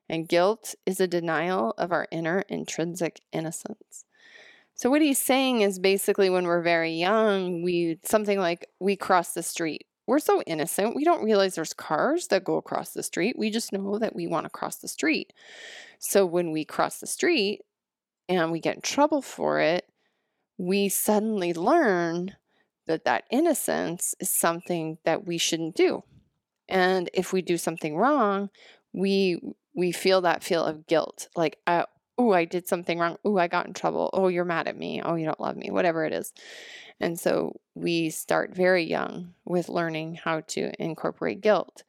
And 0.08 0.28
guilt 0.28 0.74
is 0.84 1.00
a 1.00 1.08
denial 1.08 1.74
of 1.78 1.92
our 1.92 2.06
inner 2.10 2.44
intrinsic 2.48 3.20
innocence. 3.32 4.04
So 4.74 4.90
what 4.90 5.02
he's 5.02 5.18
saying 5.18 5.62
is 5.62 5.78
basically 5.78 6.28
when 6.28 6.44
we're 6.44 6.62
very 6.62 6.92
young, 6.92 7.62
we 7.62 7.98
something 8.04 8.38
like 8.38 8.68
we 8.78 8.94
cross 8.94 9.32
the 9.32 9.42
street. 9.42 9.86
We're 10.06 10.18
so 10.20 10.42
innocent, 10.42 10.94
we 10.94 11.02
don't 11.02 11.24
realize 11.24 11.56
there's 11.56 11.72
cars 11.72 12.28
that 12.28 12.44
go 12.44 12.56
across 12.56 12.92
the 12.92 13.02
street. 13.02 13.36
We 13.36 13.50
just 13.50 13.72
know 13.72 13.98
that 13.98 14.14
we 14.14 14.28
want 14.28 14.44
to 14.44 14.50
cross 14.50 14.76
the 14.76 14.86
street. 14.86 15.32
So 15.98 16.24
when 16.24 16.52
we 16.52 16.64
cross 16.64 17.00
the 17.00 17.08
street 17.08 17.62
and 18.28 18.52
we 18.52 18.60
get 18.60 18.76
in 18.76 18.82
trouble 18.82 19.22
for 19.22 19.58
it, 19.60 19.88
we 20.58 20.88
suddenly 20.88 21.52
learn 21.52 22.36
that 22.86 23.04
that 23.04 23.24
innocence 23.30 24.14
is 24.20 24.30
something 24.30 24.98
that 25.04 25.26
we 25.26 25.38
shouldn't 25.38 25.74
do. 25.74 26.04
And 26.68 27.10
if 27.12 27.32
we 27.32 27.42
do 27.42 27.58
something 27.58 27.96
wrong, 27.96 28.50
we 28.92 29.40
we 29.76 29.92
feel 29.92 30.22
that 30.22 30.42
feel 30.42 30.64
of 30.64 30.86
guilt, 30.86 31.28
like, 31.36 31.58
oh, 32.18 32.32
I 32.32 32.46
did 32.46 32.66
something 32.66 32.98
wrong. 32.98 33.18
Oh, 33.24 33.36
I 33.36 33.46
got 33.46 33.66
in 33.66 33.74
trouble. 33.74 34.10
Oh, 34.12 34.28
you're 34.28 34.44
mad 34.44 34.66
at 34.66 34.76
me. 34.76 35.02
Oh, 35.04 35.14
you 35.14 35.26
don't 35.26 35.38
love 35.38 35.56
me. 35.56 35.70
Whatever 35.70 36.04
it 36.04 36.12
is. 36.12 36.32
And 36.98 37.20
so 37.20 37.60
we 37.74 38.08
start 38.08 38.54
very 38.54 38.84
young 38.84 39.34
with 39.44 39.68
learning 39.68 40.14
how 40.14 40.40
to 40.40 40.72
incorporate 40.82 41.42
guilt. 41.42 41.84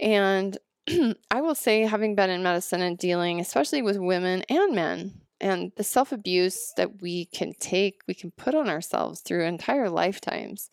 And 0.00 0.58
I 1.30 1.40
will 1.40 1.54
say, 1.54 1.82
having 1.82 2.16
been 2.16 2.30
in 2.30 2.42
medicine 2.42 2.82
and 2.82 2.98
dealing, 2.98 3.38
especially 3.38 3.80
with 3.80 3.96
women 3.96 4.42
and 4.48 4.74
men, 4.74 5.20
and 5.40 5.72
the 5.76 5.84
self 5.84 6.10
abuse 6.10 6.72
that 6.76 7.00
we 7.00 7.26
can 7.26 7.52
take, 7.60 8.00
we 8.08 8.14
can 8.14 8.32
put 8.32 8.56
on 8.56 8.68
ourselves 8.68 9.20
through 9.20 9.44
entire 9.44 9.88
lifetimes, 9.88 10.68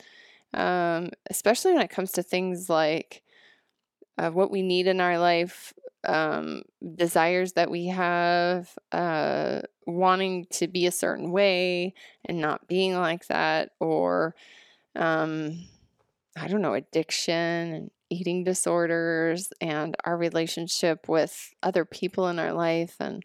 um, 0.55 1.11
especially 1.29 1.73
when 1.73 1.83
it 1.83 1.91
comes 1.91 2.11
to 2.13 2.23
things 2.23 2.67
like 2.67 3.21
uh, 4.17 4.29
what 4.29 4.51
we 4.51 4.61
need 4.61 4.87
in 4.87 5.01
our 5.01 5.17
life, 5.17 5.73
um, 6.03 6.63
desires 6.95 7.53
that 7.53 7.69
we 7.69 7.87
have, 7.87 8.77
uh, 8.91 9.61
wanting 9.85 10.45
to 10.51 10.67
be 10.67 10.85
a 10.85 10.91
certain 10.91 11.31
way 11.31 11.93
and 12.25 12.39
not 12.39 12.67
being 12.67 12.97
like 12.97 13.27
that, 13.27 13.71
or 13.79 14.35
um, 14.95 15.65
I 16.37 16.47
don't 16.47 16.61
know, 16.61 16.73
addiction 16.73 17.33
and 17.73 17.91
eating 18.09 18.43
disorders, 18.43 19.53
and 19.61 19.95
our 20.03 20.17
relationship 20.17 21.07
with 21.07 21.53
other 21.63 21.85
people 21.85 22.27
in 22.27 22.39
our 22.39 22.53
life, 22.53 22.95
and 22.99 23.23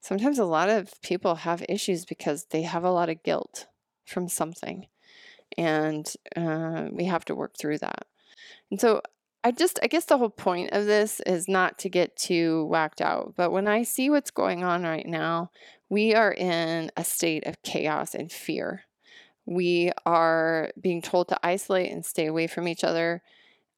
sometimes 0.00 0.38
a 0.38 0.44
lot 0.44 0.68
of 0.68 1.00
people 1.02 1.34
have 1.36 1.64
issues 1.68 2.04
because 2.04 2.46
they 2.50 2.62
have 2.62 2.84
a 2.84 2.90
lot 2.90 3.08
of 3.08 3.22
guilt 3.22 3.66
from 4.06 4.28
something. 4.28 4.86
And 5.56 6.10
uh, 6.36 6.86
we 6.92 7.06
have 7.06 7.24
to 7.26 7.34
work 7.34 7.56
through 7.58 7.78
that. 7.78 8.06
And 8.70 8.80
so 8.80 9.02
I 9.48 9.50
just, 9.50 9.78
I 9.82 9.86
guess 9.86 10.04
the 10.04 10.18
whole 10.18 10.28
point 10.28 10.72
of 10.72 10.84
this 10.84 11.20
is 11.20 11.48
not 11.48 11.78
to 11.78 11.88
get 11.88 12.14
too 12.16 12.66
whacked 12.66 13.00
out. 13.00 13.32
But 13.34 13.50
when 13.50 13.66
I 13.66 13.82
see 13.82 14.10
what's 14.10 14.30
going 14.30 14.62
on 14.62 14.82
right 14.82 15.06
now, 15.06 15.52
we 15.88 16.14
are 16.14 16.34
in 16.34 16.90
a 16.98 17.02
state 17.02 17.46
of 17.46 17.62
chaos 17.62 18.14
and 18.14 18.30
fear. 18.30 18.82
We 19.46 19.90
are 20.04 20.70
being 20.78 21.00
told 21.00 21.28
to 21.28 21.40
isolate 21.42 21.90
and 21.90 22.04
stay 22.04 22.26
away 22.26 22.46
from 22.46 22.68
each 22.68 22.84
other. 22.84 23.22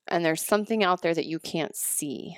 And 0.09 0.25
there's 0.25 0.45
something 0.45 0.83
out 0.83 1.03
there 1.03 1.15
that 1.15 1.27
you 1.27 1.39
can't 1.39 1.77
see 1.77 2.37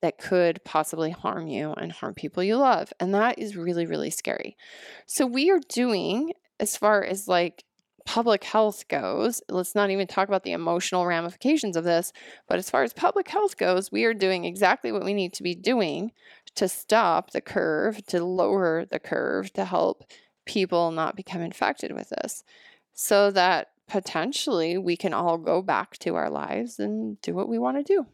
that 0.00 0.16
could 0.16 0.64
possibly 0.64 1.10
harm 1.10 1.48
you 1.48 1.74
and 1.74 1.92
harm 1.92 2.14
people 2.14 2.42
you 2.42 2.56
love. 2.56 2.94
And 2.98 3.12
that 3.12 3.38
is 3.38 3.58
really, 3.58 3.84
really 3.84 4.08
scary. 4.08 4.56
So, 5.04 5.26
we 5.26 5.50
are 5.50 5.60
doing, 5.68 6.32
as 6.58 6.78
far 6.78 7.04
as 7.04 7.28
like 7.28 7.64
public 8.04 8.44
health 8.44 8.88
goes, 8.88 9.42
let's 9.48 9.74
not 9.74 9.90
even 9.90 10.06
talk 10.06 10.28
about 10.28 10.42
the 10.42 10.52
emotional 10.52 11.06
ramifications 11.06 11.76
of 11.76 11.84
this, 11.84 12.12
but 12.48 12.58
as 12.58 12.70
far 12.70 12.82
as 12.82 12.92
public 12.92 13.28
health 13.28 13.56
goes, 13.56 13.92
we 13.92 14.04
are 14.04 14.14
doing 14.14 14.44
exactly 14.44 14.92
what 14.92 15.04
we 15.04 15.14
need 15.14 15.32
to 15.34 15.42
be 15.42 15.54
doing 15.54 16.12
to 16.54 16.68
stop 16.68 17.30
the 17.30 17.40
curve, 17.40 18.04
to 18.06 18.24
lower 18.24 18.84
the 18.84 18.98
curve, 18.98 19.52
to 19.52 19.64
help 19.64 20.04
people 20.46 20.90
not 20.90 21.16
become 21.16 21.40
infected 21.40 21.92
with 21.92 22.10
this 22.10 22.44
so 22.92 23.30
that 23.30 23.68
potentially 23.88 24.78
we 24.78 24.96
can 24.96 25.12
all 25.12 25.38
go 25.38 25.62
back 25.62 25.96
to 25.98 26.14
our 26.14 26.30
lives 26.30 26.78
and 26.78 27.20
do 27.22 27.34
what 27.34 27.48
we 27.48 27.58
want 27.58 27.76
to 27.76 27.82
do 27.82 28.06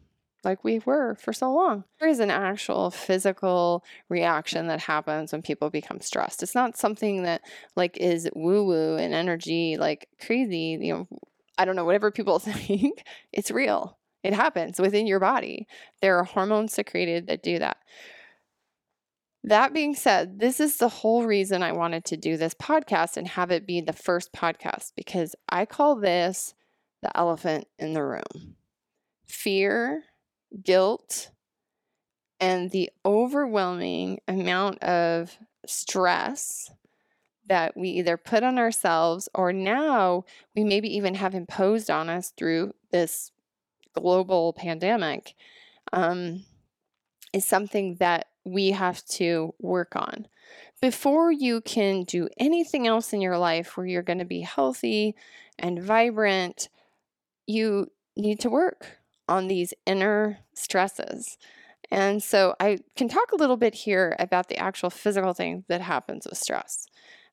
like 0.47 0.63
we 0.63 0.79
were 0.85 1.15
for 1.15 1.33
so 1.33 1.53
long. 1.53 1.83
There 1.99 2.07
is 2.07 2.19
an 2.19 2.31
actual 2.31 2.89
physical 2.89 3.83
reaction 4.07 4.67
that 4.67 4.79
happens 4.79 5.33
when 5.33 5.41
people 5.41 5.69
become 5.69 5.99
stressed. 5.99 6.41
It's 6.41 6.55
not 6.55 6.77
something 6.77 7.23
that 7.23 7.41
like 7.75 7.97
is 7.97 8.29
woo 8.33 8.65
woo 8.65 8.95
and 8.95 9.13
energy 9.13 9.75
like 9.77 10.07
crazy, 10.25 10.79
you 10.81 10.93
know, 10.93 11.07
I 11.57 11.65
don't 11.65 11.75
know, 11.75 11.83
whatever 11.83 12.11
people 12.11 12.39
think, 12.39 13.03
it's 13.33 13.51
real. 13.51 13.97
It 14.23 14.33
happens 14.33 14.79
within 14.79 15.05
your 15.05 15.19
body. 15.19 15.67
There 16.01 16.17
are 16.17 16.23
hormones 16.23 16.73
secreted 16.73 17.27
that 17.27 17.43
do 17.43 17.59
that. 17.59 17.77
That 19.43 19.73
being 19.73 19.95
said, 19.95 20.39
this 20.39 20.59
is 20.61 20.77
the 20.77 20.89
whole 20.89 21.25
reason 21.25 21.61
I 21.61 21.73
wanted 21.73 22.05
to 22.05 22.17
do 22.17 22.37
this 22.37 22.53
podcast 22.53 23.17
and 23.17 23.27
have 23.27 23.51
it 23.51 23.67
be 23.67 23.81
the 23.81 23.93
first 23.93 24.33
podcast 24.33 24.93
because 24.95 25.35
I 25.49 25.65
call 25.65 25.97
this 25.97 26.53
the 27.01 27.15
elephant 27.15 27.67
in 27.77 27.93
the 27.93 28.03
room. 28.03 28.55
Fear 29.27 30.03
guilt, 30.63 31.31
and 32.39 32.71
the 32.71 32.89
overwhelming 33.05 34.19
amount 34.27 34.81
of 34.83 35.37
stress 35.65 36.71
that 37.47 37.75
we 37.75 37.89
either 37.89 38.17
put 38.17 38.43
on 38.43 38.57
ourselves 38.57 39.29
or 39.33 39.53
now 39.53 40.25
we 40.55 40.63
maybe 40.63 40.95
even 40.95 41.15
have 41.15 41.33
imposed 41.33 41.89
on 41.89 42.09
us 42.09 42.33
through 42.35 42.73
this 42.91 43.31
global 43.93 44.53
pandemic 44.53 45.33
um, 45.93 46.43
is 47.33 47.45
something 47.45 47.95
that 47.95 48.27
we 48.45 48.71
have 48.71 49.03
to 49.05 49.53
work 49.59 49.95
on. 49.95 50.27
Before 50.81 51.31
you 51.31 51.61
can 51.61 52.03
do 52.03 52.29
anything 52.37 52.85
else 52.85 53.13
in 53.13 53.21
your 53.21 53.37
life 53.37 53.75
where 53.75 53.85
you're 53.85 54.03
going 54.03 54.19
to 54.19 54.25
be 54.25 54.41
healthy 54.41 55.15
and 55.57 55.81
vibrant, 55.81 56.69
you 57.47 57.91
need 58.15 58.39
to 58.41 58.49
work 58.49 58.96
on 59.27 59.47
these 59.47 59.73
inner 59.85 60.39
stresses. 60.53 61.37
And 61.89 62.21
so 62.21 62.55
I 62.59 62.79
can 62.95 63.07
talk 63.07 63.31
a 63.31 63.37
little 63.37 63.57
bit 63.57 63.73
here 63.73 64.15
about 64.19 64.49
the 64.49 64.57
actual 64.57 64.89
physical 64.89 65.33
thing 65.33 65.63
that 65.69 65.81
happens 65.81 66.27
with 66.29 66.37
stress. 66.37 66.87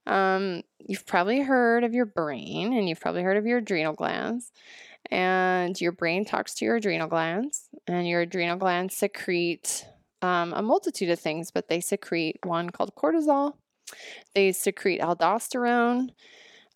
Um, 0.07 0.63
you've 0.79 1.07
probably 1.07 1.41
heard 1.41 1.83
of 1.83 1.95
your 1.95 2.07
brain 2.07 2.73
and 2.73 2.89
you've 2.89 3.01
probably 3.01 3.23
heard 3.23 3.37
of 3.37 3.47
your 3.47 3.59
adrenal 3.59 3.95
glands. 3.95 4.53
And 5.11 5.79
your 5.81 5.93
brain 5.93 6.25
talks 6.25 6.55
to 6.55 6.65
your 6.65 6.77
adrenal 6.77 7.09
glands, 7.09 7.69
and 7.87 8.09
your 8.09 8.23
adrenal 8.23 8.57
glands 8.57 8.97
secrete 8.97 9.87
um, 10.23 10.55
a 10.55 10.63
multitude 10.63 11.11
of 11.11 11.21
things, 11.21 11.51
but 11.51 11.69
they 11.69 11.81
secrete 11.81 12.39
one 12.45 12.71
called 12.71 12.95
cortisol, 12.95 13.53
they 14.35 14.53
secrete 14.53 15.03
aldosterone, 15.03 16.09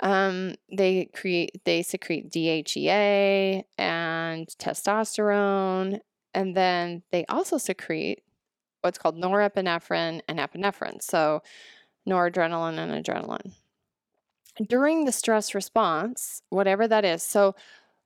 um, 0.00 0.54
they 0.70 1.10
create 1.14 1.64
they 1.64 1.82
secrete 1.82 2.30
DHEA 2.30 3.64
and 3.76 4.46
testosterone, 4.46 6.00
and 6.34 6.56
then 6.56 7.02
they 7.10 7.24
also 7.26 7.58
secrete 7.58 8.22
what's 8.82 8.98
called 8.98 9.16
norepinephrine 9.16 10.20
and 10.28 10.38
epinephrine. 10.38 11.02
So 11.02 11.42
noradrenaline 12.08 12.78
and 12.78 13.04
adrenaline. 13.04 13.52
During 14.68 15.04
the 15.04 15.12
stress 15.12 15.54
response, 15.54 16.42
whatever 16.48 16.88
that 16.88 17.04
is, 17.04 17.22
so 17.22 17.54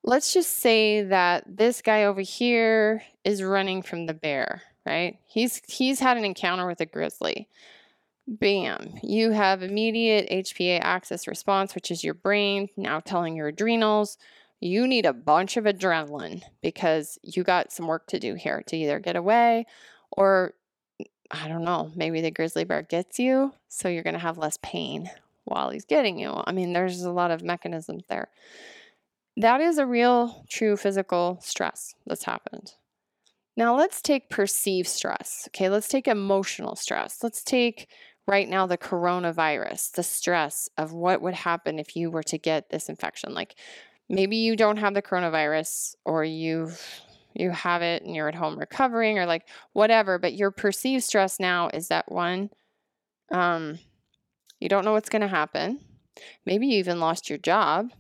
let's 0.02 0.32
just 0.32 0.58
say 0.58 1.02
that 1.02 1.44
this 1.46 1.82
guy 1.82 2.04
over 2.04 2.20
here 2.20 3.02
is 3.24 3.42
running 3.42 3.82
from 3.82 4.06
the 4.06 4.14
bear, 4.14 4.62
right? 4.86 5.18
He's 5.26 5.60
he's 5.68 6.00
had 6.00 6.16
an 6.16 6.24
encounter 6.24 6.66
with 6.66 6.80
a 6.80 6.86
grizzly 6.86 7.48
bam, 8.26 8.94
you 9.02 9.30
have 9.30 9.62
immediate 9.62 10.28
HPA 10.30 10.80
axis 10.80 11.26
response, 11.26 11.74
which 11.74 11.90
is 11.90 12.04
your 12.04 12.14
brain 12.14 12.68
now 12.76 13.00
telling 13.00 13.36
your 13.36 13.48
adrenals, 13.48 14.18
you 14.60 14.86
need 14.86 15.06
a 15.06 15.12
bunch 15.12 15.56
of 15.56 15.64
adrenaline 15.64 16.42
because 16.62 17.18
you 17.22 17.42
got 17.42 17.72
some 17.72 17.86
work 17.86 18.06
to 18.06 18.20
do 18.20 18.34
here 18.34 18.62
to 18.68 18.76
either 18.76 19.00
get 19.00 19.16
away 19.16 19.66
or 20.12 20.54
I 21.32 21.48
don't 21.48 21.64
know, 21.64 21.90
maybe 21.96 22.20
the 22.20 22.30
grizzly 22.30 22.64
bear 22.64 22.82
gets 22.82 23.18
you, 23.18 23.54
so 23.68 23.88
you're 23.88 24.02
going 24.02 24.14
to 24.14 24.20
have 24.20 24.36
less 24.36 24.58
pain 24.62 25.10
while 25.44 25.70
he's 25.70 25.86
getting 25.86 26.18
you. 26.18 26.42
I 26.44 26.52
mean, 26.52 26.74
there's 26.74 27.02
a 27.02 27.10
lot 27.10 27.30
of 27.30 27.42
mechanisms 27.42 28.04
there. 28.08 28.28
That 29.38 29.62
is 29.62 29.78
a 29.78 29.86
real, 29.86 30.44
true 30.48 30.76
physical 30.76 31.38
stress 31.40 31.94
that's 32.06 32.24
happened. 32.24 32.74
Now, 33.56 33.76
let's 33.76 34.02
take 34.02 34.30
perceived 34.30 34.88
stress. 34.88 35.48
Okay, 35.48 35.68
let's 35.70 35.88
take 35.88 36.06
emotional 36.06 36.76
stress. 36.76 37.22
Let's 37.22 37.42
take 37.42 37.88
right 38.32 38.48
now 38.48 38.66
the 38.66 38.78
coronavirus, 38.78 39.92
the 39.92 40.02
stress 40.02 40.66
of 40.78 40.94
what 40.94 41.20
would 41.20 41.34
happen 41.34 41.78
if 41.78 41.94
you 41.94 42.10
were 42.10 42.22
to 42.22 42.38
get 42.38 42.70
this 42.70 42.88
infection. 42.88 43.34
Like 43.34 43.56
maybe 44.08 44.36
you 44.36 44.56
don't 44.56 44.78
have 44.78 44.94
the 44.94 45.02
coronavirus 45.02 45.96
or 46.06 46.24
you 46.24 46.72
you 47.34 47.50
have 47.50 47.82
it 47.82 48.02
and 48.02 48.16
you're 48.16 48.28
at 48.28 48.34
home 48.34 48.58
recovering 48.58 49.18
or 49.18 49.26
like 49.26 49.46
whatever, 49.74 50.18
but 50.18 50.32
your 50.32 50.50
perceived 50.50 51.04
stress 51.04 51.38
now 51.38 51.68
is 51.74 51.88
that 51.88 52.10
one 52.10 52.48
um 53.30 53.78
you 54.60 54.68
don't 54.70 54.86
know 54.86 54.92
what's 54.92 55.10
going 55.10 55.22
to 55.22 55.28
happen. 55.28 55.80
Maybe 56.46 56.68
you 56.68 56.78
even 56.78 57.00
lost 57.00 57.28
your 57.28 57.38
job. 57.38 57.90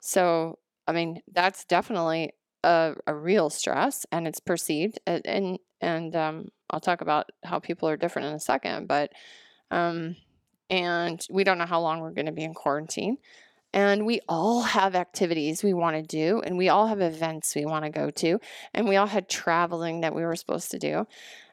So, 0.00 0.58
I 0.88 0.92
mean, 0.92 1.22
that's 1.32 1.64
definitely 1.64 2.32
a, 2.64 2.96
a 3.06 3.14
real 3.14 3.48
stress 3.48 4.04
and 4.12 4.28
it's 4.28 4.40
perceived 4.40 5.00
and 5.06 5.24
and, 5.24 5.58
and 5.80 6.14
um, 6.16 6.48
I'll 6.68 6.80
talk 6.80 7.00
about 7.00 7.30
how 7.44 7.60
people 7.60 7.88
are 7.88 7.96
different 7.96 8.28
in 8.28 8.34
a 8.34 8.40
second, 8.40 8.88
but 8.88 9.12
um, 9.70 10.16
and 10.68 11.20
we 11.30 11.44
don't 11.44 11.58
know 11.58 11.66
how 11.66 11.80
long 11.80 12.00
we're 12.00 12.12
going 12.12 12.26
to 12.26 12.32
be 12.32 12.44
in 12.44 12.54
quarantine. 12.54 13.18
And 13.72 14.04
we 14.04 14.20
all 14.28 14.62
have 14.62 14.96
activities 14.96 15.62
we 15.62 15.74
want 15.74 15.96
to 15.96 16.02
do, 16.02 16.40
and 16.40 16.58
we 16.58 16.68
all 16.68 16.88
have 16.88 17.00
events 17.00 17.54
we 17.54 17.64
want 17.64 17.84
to 17.84 17.90
go 17.90 18.10
to, 18.10 18.40
and 18.74 18.88
we 18.88 18.96
all 18.96 19.06
had 19.06 19.28
traveling 19.28 20.00
that 20.00 20.14
we 20.14 20.22
were 20.22 20.34
supposed 20.34 20.72
to 20.72 20.78
do 20.78 21.06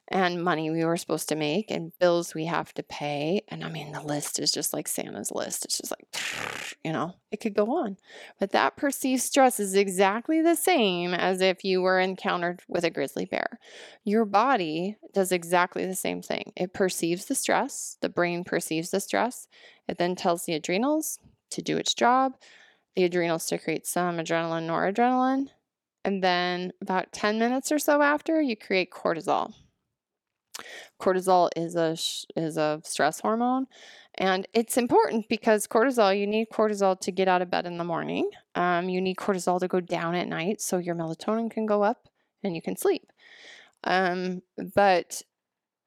and 0.10 0.44
money 0.44 0.70
we 0.70 0.86
were 0.86 0.98
supposed 0.98 1.28
to 1.30 1.36
make 1.36 1.70
and 1.70 1.92
bills 2.00 2.34
we 2.34 2.46
have 2.46 2.74
to 2.74 2.84
pay. 2.84 3.42
And 3.50 3.64
I 3.64 3.70
mean, 3.70 3.92
the 3.92 4.02
list 4.02 4.40
is 4.40 4.52
just 4.52 4.74
like 4.74 4.88
Santa's 4.88 5.32
list. 5.32 5.66
It's 5.66 5.78
just 5.78 5.92
like, 5.92 6.76
you 6.84 6.94
know, 6.94 7.14
it 7.32 7.42
could 7.42 7.54
go 7.54 7.66
on. 7.78 7.98
But 8.40 8.52
that 8.52 8.78
perceived 8.78 9.22
stress 9.22 9.60
is 9.60 9.76
exactly 9.76 10.42
the 10.42 10.56
same 10.56 11.14
as 11.14 11.42
if 11.42 11.64
you 11.64 11.82
were 11.82 12.00
encountered 12.00 12.62
with 12.68 12.86
a 12.86 12.90
grizzly 12.90 13.26
bear. 13.26 13.60
Your 14.06 14.24
body 14.24 14.96
does 15.14 15.32
exactly 15.32 15.86
the 15.86 15.96
same 15.96 16.22
thing. 16.22 16.54
It 16.56 16.74
perceives 16.74 17.26
the 17.26 17.36
stress, 17.36 17.98
the 18.02 18.10
brain 18.10 18.44
perceives 18.44 18.92
the 18.92 19.02
stress. 19.02 19.48
It 19.88 19.98
then 19.98 20.16
tells 20.16 20.46
the 20.46 20.54
adrenals 20.54 21.20
to 21.52 21.62
do 21.62 21.78
its 21.78 21.94
job. 21.94 22.34
The 22.96 23.04
adrenals 23.04 23.44
secrete 23.44 23.86
some 23.86 24.18
adrenaline, 24.18 24.68
noradrenaline. 24.68 25.50
And 26.04 26.24
then 26.24 26.72
about 26.82 27.12
10 27.12 27.38
minutes 27.38 27.72
or 27.72 27.80
so 27.80 28.02
after, 28.02 28.42
you 28.42 28.56
create 28.56 28.92
cortisol. 28.92 29.54
Cortisol 31.00 31.50
is 31.56 31.76
a 31.76 31.98
is 32.40 32.58
a 32.58 32.82
stress 32.84 33.20
hormone, 33.20 33.68
and 34.16 34.48
it's 34.54 34.78
important 34.78 35.28
because 35.30 35.68
cortisol. 35.68 36.18
You 36.18 36.28
need 36.28 36.48
cortisol 36.52 37.00
to 37.02 37.12
get 37.12 37.28
out 37.28 37.42
of 37.42 37.52
bed 37.52 37.66
in 37.66 37.78
the 37.78 37.84
morning. 37.84 38.30
Um, 38.56 38.90
you 38.90 39.02
need 39.02 39.18
cortisol 39.18 39.60
to 39.60 39.68
go 39.68 39.80
down 39.80 40.16
at 40.16 40.28
night 40.28 40.62
so 40.62 40.78
your 40.78 40.96
melatonin 40.96 41.52
can 41.52 41.66
go 41.66 41.84
up 41.84 42.08
and 42.44 42.56
you 42.56 42.62
can 42.62 42.76
sleep. 42.76 43.12
Um, 43.84 44.42
but 44.76 45.22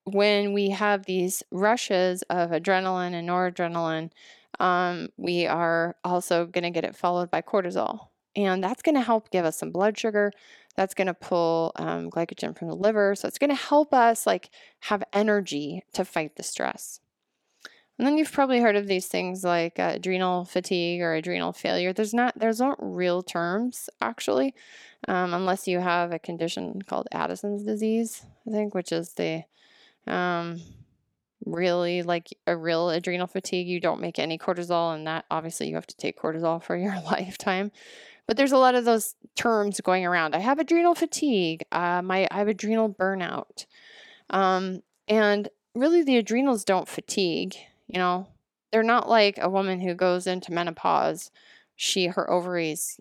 when 0.05 0.53
we 0.53 0.71
have 0.71 1.07
these 1.07 1.43
rushes 1.51 2.23
of 2.31 2.51
adrenaline 2.51 3.13
and 3.13 3.29
noradrenaline, 3.29 4.11
um, 4.59 5.09
we 5.17 5.47
are 5.47 5.97
also 6.05 6.47
going 6.47 6.65
to 6.65 6.71
get 6.71 6.85
it 6.85 6.97
followed 6.97 7.31
by 7.31 7.43
cortisol. 7.43 8.09
And 8.37 8.63
that's 8.63 8.83
going 8.83 8.95
to 8.95 9.01
help 9.01 9.31
give 9.31 9.45
us 9.45 9.59
some 9.59 9.71
blood 9.71 9.99
sugar. 9.99 10.33
That's 10.81 10.95
going 10.95 11.09
to 11.09 11.15
pull 11.15 11.73
um, 11.77 12.11
glycogen 12.11 12.57
from 12.57 12.69
the 12.69 12.75
liver. 12.75 13.15
So 13.15 13.29
it's 13.29 13.37
going 13.37 13.51
to 13.51 13.55
help 13.55 13.93
us 13.93 14.27
like 14.27 14.49
have 14.79 15.05
energy 15.13 15.85
to 15.93 16.07
fight 16.07 16.37
the 16.37 16.43
stress. 16.43 17.01
And 17.99 18.07
then 18.07 18.17
you've 18.17 18.33
probably 18.33 18.63
heard 18.63 18.77
of 18.77 18.87
these 18.87 19.07
things 19.07 19.45
like 19.45 19.79
uh, 19.79 19.93
adrenal 19.97 20.47
fatigue 20.47 21.03
or 21.03 21.13
adrenal 21.13 21.53
failure. 21.53 21.93
There's 21.93 22.15
not, 22.15 22.39
there's 22.39 22.61
not 22.61 22.79
real 22.81 23.23
terms 23.23 23.91
actually, 24.01 24.55
um, 25.07 25.35
unless 25.35 25.69
you 25.69 25.81
have 25.81 26.13
a 26.13 26.19
condition 26.19 26.81
called 26.81 27.09
Addison's 27.13 27.63
disease, 27.63 28.25
I 28.49 28.51
think, 28.51 28.75
which 28.75 28.91
is 28.91 29.13
the 29.13 29.45
um, 30.07 30.63
really 31.45 32.03
like 32.03 32.29
a 32.47 32.57
real 32.57 32.89
adrenal 32.89 33.27
fatigue. 33.27 33.69
You 33.69 33.81
don't 33.81 34.01
make 34.01 34.19
any 34.19 34.39
cortisol, 34.39 34.95
and 34.95 35.07
that 35.07 35.27
obviously 35.31 35.69
you 35.69 35.75
have 35.75 35.87
to 35.89 35.97
take 35.99 36.19
cortisol 36.19 36.63
for 36.63 36.75
your 36.75 36.99
lifetime. 37.05 37.71
But 38.31 38.37
there's 38.37 38.53
a 38.53 38.59
lot 38.59 38.77
of 38.77 38.85
those 38.85 39.17
terms 39.35 39.81
going 39.81 40.07
around. 40.07 40.37
I 40.37 40.39
have 40.39 40.61
adrenal 40.61 40.95
fatigue. 40.95 41.65
Uh, 41.73 42.01
my 42.01 42.29
I 42.31 42.39
have 42.39 42.47
adrenal 42.47 42.89
burnout, 42.89 43.67
um, 44.31 44.85
and 45.09 45.49
really 45.75 46.05
the 46.05 46.17
adrenals 46.17 46.65
don't 46.65 46.87
fatigue. 46.87 47.57
You 47.89 47.99
know, 47.99 48.29
they're 48.71 48.85
not 48.85 49.09
like 49.09 49.37
a 49.43 49.51
woman 49.51 49.81
who 49.81 49.95
goes 49.95 50.29
into 50.29 50.53
menopause. 50.53 51.33
She 51.75 52.07
her 52.07 52.31
ovaries 52.31 53.01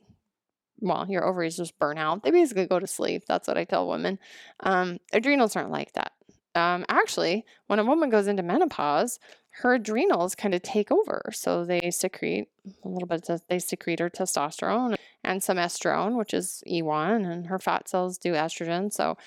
well, 0.80 1.06
your 1.08 1.24
ovaries 1.24 1.58
just 1.58 1.78
burn 1.78 2.00
out. 2.00 2.24
They 2.24 2.32
basically 2.32 2.66
go 2.66 2.80
to 2.80 2.88
sleep. 2.88 3.26
That's 3.28 3.48
what 3.48 3.56
I 3.56 3.66
tell 3.66 3.88
women. 3.88 4.18
Um, 4.62 4.98
adrenals 5.14 5.56
aren't 5.56 5.70
like 5.70 5.94
that. 5.94 6.14
Um, 6.60 6.86
actually, 6.90 7.46
when 7.68 7.80
a 7.80 7.86
woman 7.86 8.10
goes 8.10 8.28
into 8.28 8.44
menopause, 8.44 9.20
her 9.62 9.74
adrenals 9.74 10.36
kind 10.36 10.54
of 10.54 10.62
take 10.62 10.92
over. 10.92 11.32
So 11.34 11.66
they 11.66 11.92
secrete 11.92 12.48
a 12.84 12.88
little 12.88 13.08
bit, 13.08 13.30
of, 13.30 13.42
they 13.50 13.60
secrete 13.60 14.00
her 14.00 14.10
testosterone 14.10 14.96
and 15.24 15.44
some 15.44 15.58
estrone, 15.58 16.18
which 16.18 16.34
is 16.34 16.64
E1, 16.68 17.30
and 17.30 17.48
her 17.48 17.60
fat 17.60 17.90
cells 17.90 18.18
do 18.18 18.34
estrogen. 18.34 18.92
So 18.92 19.18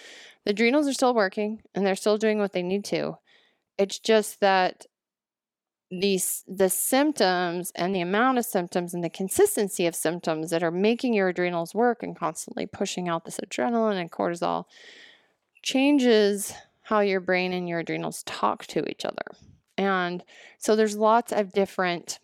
the 0.45 0.51
adrenals 0.51 0.89
are 0.89 0.93
still 0.93 1.15
working 1.15 1.63
and 1.75 1.85
they're 1.85 1.97
still 1.97 2.19
doing 2.19 2.39
what 2.39 2.53
they 2.53 2.63
need 2.63 2.85
to. 2.87 3.19
It's 3.79 3.99
just 3.99 4.41
that 4.41 4.87
these 5.91 6.43
the 6.49 6.71
symptoms 6.71 7.71
and 7.75 7.95
the 7.95 8.01
amount 8.01 8.39
of 8.39 8.47
symptoms 8.47 8.95
and 8.95 9.05
the 9.05 9.11
consistency 9.11 9.87
of 9.87 9.95
symptoms 9.95 10.49
that 10.49 10.63
are 10.63 10.71
making 10.71 11.13
your 11.13 11.29
adrenals 11.29 11.75
work 11.75 12.03
and 12.03 12.17
constantly 12.17 12.65
pushing 12.65 13.11
out 13.11 13.27
this 13.27 13.39
adrenaline 13.41 14.01
and 14.01 14.11
cortisol 14.11 14.65
changes 15.63 16.55
how 16.93 17.01
your 17.01 17.21
brain 17.21 17.55
and 17.55 17.67
your 17.67 17.79
adrenals 17.79 18.23
talk 18.25 18.67
to 18.67 18.87
each 18.87 19.07
other. 19.07 19.25
And 19.79 20.23
so 20.59 20.77
there's 20.77 20.95
lots 20.95 21.33
of 21.33 21.51
different 21.51 22.19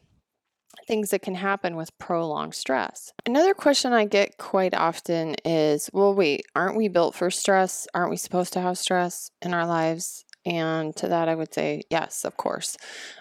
things 0.87 1.09
that 1.09 1.22
can 1.22 1.37
happen 1.37 1.74
with 1.74 1.96
prolonged 1.96 2.54
stress. 2.54 3.14
Another 3.24 3.54
question 3.54 3.94
I 3.94 4.04
get 4.04 4.37
quite 4.37 4.74
often 4.74 5.37
is 5.42 5.88
well, 5.94 6.14
wait, 6.14 6.44
aren't 6.54 6.76
we 6.76 6.88
built 6.88 7.14
for 7.14 7.31
stress? 7.31 7.88
Aren't 7.94 8.11
we 8.11 8.18
supposed 8.18 8.52
to 8.52 8.61
have 8.61 8.76
stress 8.76 9.31
in 9.40 9.54
our 9.54 9.66
lives? 9.66 10.26
And 10.44 10.94
to 10.96 11.09
that, 11.09 11.31
I 11.31 11.35
would 11.35 11.54
say, 11.54 11.81
yes, 11.88 12.26
of 12.26 12.37
course. 12.37 12.76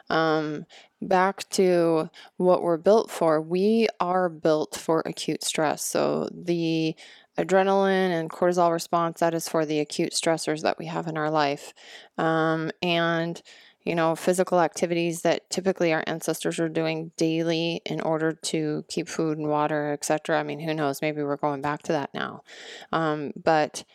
Um, 0.10 0.65
back 1.01 1.47
to 1.51 2.10
what 2.36 2.62
we're 2.62 2.75
built 2.75 3.10
for, 3.10 3.41
we 3.41 3.88
are 4.01 4.27
built 4.27 4.75
for 4.75 5.01
acute 5.05 5.45
stress. 5.45 5.81
So 5.81 6.27
the 6.29 6.93
adrenaline 7.38 8.12
and 8.12 8.30
cortisol 8.30 8.71
response, 8.71 9.19
that 9.19 9.34
is 9.34 9.47
for 9.47 9.65
the 9.65 9.80
acute 9.80 10.13
stressors 10.13 10.62
that 10.62 10.78
we 10.78 10.88
have 10.88 11.08
in 11.08 11.17
our 11.17 11.30
life. 11.30 11.73
Um, 12.17 12.71
and 12.82 13.41
you 13.88 13.95
know, 13.95 14.17
physical 14.17 14.60
activities 14.60 15.21
that 15.21 15.50
typically 15.50 15.93
our 15.93 16.04
ancestors 16.08 16.60
were 16.60 16.67
doing 16.67 17.12
daily 17.15 17.82
in 17.86 18.02
order 18.02 18.34
to 18.34 18.84
keep 18.89 19.08
food 19.08 19.38
and 19.38 19.47
water, 19.47 19.93
etc. 19.93 20.38
I 20.38 20.43
mean, 20.43 20.60
who 20.60 20.73
knows? 20.73 21.02
Maybe 21.02 21.23
we're 21.23 21.38
going 21.38 21.62
back 21.62 21.84
to 21.84 21.93
that 21.93 22.13
now. 22.13 22.43
Um, 22.91 23.32
but 23.41 23.86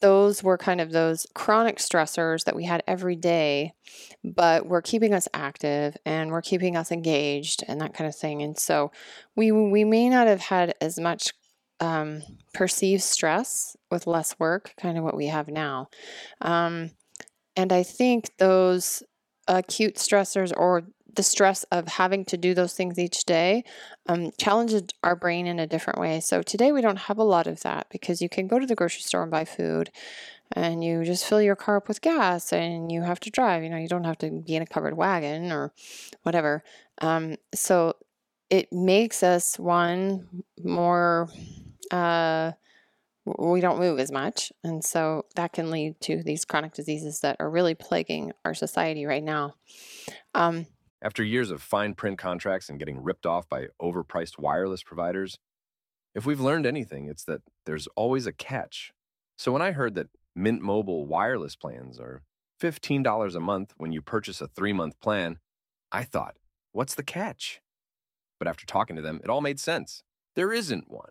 those 0.00 0.42
were 0.42 0.58
kind 0.58 0.82
of 0.82 0.92
those 0.92 1.26
chronic 1.34 1.78
stressors 1.78 2.44
that 2.44 2.54
we 2.54 2.64
had 2.64 2.82
every 2.86 3.16
day, 3.16 3.72
but 4.22 4.66
were 4.66 4.82
keeping 4.82 5.14
us 5.14 5.26
active 5.32 5.96
and 6.04 6.30
were 6.30 6.42
keeping 6.42 6.76
us 6.76 6.92
engaged 6.92 7.64
and 7.66 7.80
that 7.80 7.94
kind 7.94 8.06
of 8.06 8.14
thing. 8.14 8.42
And 8.42 8.58
so 8.58 8.92
we 9.34 9.50
we 9.50 9.82
may 9.82 10.10
not 10.10 10.26
have 10.26 10.42
had 10.42 10.74
as 10.80 10.98
much 10.98 11.32
um, 11.80 12.22
perceived 12.54 13.02
stress 13.02 13.76
with 13.90 14.06
less 14.06 14.38
work, 14.38 14.74
kind 14.80 14.98
of 14.98 15.04
what 15.04 15.16
we 15.16 15.26
have 15.26 15.48
now. 15.48 15.88
Um, 16.40 16.90
and 17.56 17.72
I 17.72 17.82
think 17.82 18.30
those 18.38 19.02
acute 19.46 19.96
stressors 19.96 20.52
or 20.56 20.84
the 21.14 21.22
stress 21.22 21.64
of 21.72 21.88
having 21.88 22.24
to 22.26 22.36
do 22.36 22.54
those 22.54 22.74
things 22.74 22.98
each 22.98 23.24
day 23.24 23.64
um, 24.06 24.30
challenges 24.38 24.82
our 25.02 25.16
brain 25.16 25.46
in 25.46 25.58
a 25.58 25.66
different 25.66 25.98
way. 25.98 26.20
So 26.20 26.42
today 26.42 26.70
we 26.70 26.80
don't 26.80 26.98
have 26.98 27.18
a 27.18 27.24
lot 27.24 27.46
of 27.46 27.60
that 27.62 27.88
because 27.90 28.22
you 28.22 28.28
can 28.28 28.46
go 28.46 28.58
to 28.58 28.66
the 28.66 28.76
grocery 28.76 29.02
store 29.02 29.22
and 29.22 29.30
buy 29.30 29.44
food 29.44 29.90
and 30.52 30.84
you 30.84 31.04
just 31.04 31.26
fill 31.26 31.42
your 31.42 31.56
car 31.56 31.78
up 31.78 31.88
with 31.88 32.00
gas 32.00 32.52
and 32.52 32.92
you 32.92 33.02
have 33.02 33.20
to 33.20 33.30
drive. 33.30 33.64
You 33.64 33.70
know, 33.70 33.76
you 33.76 33.88
don't 33.88 34.04
have 34.04 34.18
to 34.18 34.30
be 34.30 34.54
in 34.54 34.62
a 34.62 34.66
covered 34.66 34.96
wagon 34.96 35.50
or 35.50 35.72
whatever. 36.22 36.62
Um, 37.00 37.36
so 37.54 37.94
it 38.48 38.72
makes 38.72 39.22
us 39.22 39.58
one 39.58 40.44
more. 40.62 41.28
Uh, 41.90 42.52
we 43.38 43.60
don't 43.60 43.78
move 43.78 43.98
as 43.98 44.10
much. 44.10 44.52
And 44.64 44.84
so 44.84 45.26
that 45.34 45.52
can 45.52 45.70
lead 45.70 46.00
to 46.02 46.22
these 46.22 46.44
chronic 46.44 46.72
diseases 46.72 47.20
that 47.20 47.36
are 47.40 47.50
really 47.50 47.74
plaguing 47.74 48.32
our 48.44 48.54
society 48.54 49.04
right 49.04 49.22
now. 49.22 49.54
Um, 50.34 50.66
After 51.02 51.22
years 51.22 51.50
of 51.50 51.62
fine 51.62 51.94
print 51.94 52.18
contracts 52.18 52.68
and 52.68 52.78
getting 52.78 53.02
ripped 53.02 53.26
off 53.26 53.48
by 53.48 53.66
overpriced 53.80 54.38
wireless 54.38 54.82
providers, 54.82 55.38
if 56.14 56.26
we've 56.26 56.40
learned 56.40 56.66
anything, 56.66 57.06
it's 57.06 57.24
that 57.24 57.42
there's 57.66 57.86
always 57.88 58.26
a 58.26 58.32
catch. 58.32 58.92
So 59.36 59.52
when 59.52 59.62
I 59.62 59.72
heard 59.72 59.94
that 59.94 60.08
Mint 60.34 60.62
Mobile 60.62 61.06
wireless 61.06 61.54
plans 61.54 62.00
are 62.00 62.22
$15 62.60 63.34
a 63.34 63.40
month 63.40 63.74
when 63.76 63.92
you 63.92 64.02
purchase 64.02 64.40
a 64.40 64.48
three 64.48 64.72
month 64.72 64.98
plan, 65.00 65.38
I 65.92 66.02
thought, 66.02 66.36
what's 66.72 66.94
the 66.94 67.02
catch? 67.02 67.60
But 68.38 68.48
after 68.48 68.66
talking 68.66 68.96
to 68.96 69.02
them, 69.02 69.20
it 69.22 69.30
all 69.30 69.40
made 69.40 69.60
sense. 69.60 70.02
There 70.34 70.52
isn't 70.52 70.90
one. 70.90 71.10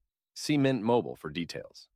See 0.33 0.57
Mint 0.57 0.81
Mobile 0.81 1.15
for 1.15 1.29
details. 1.29 1.87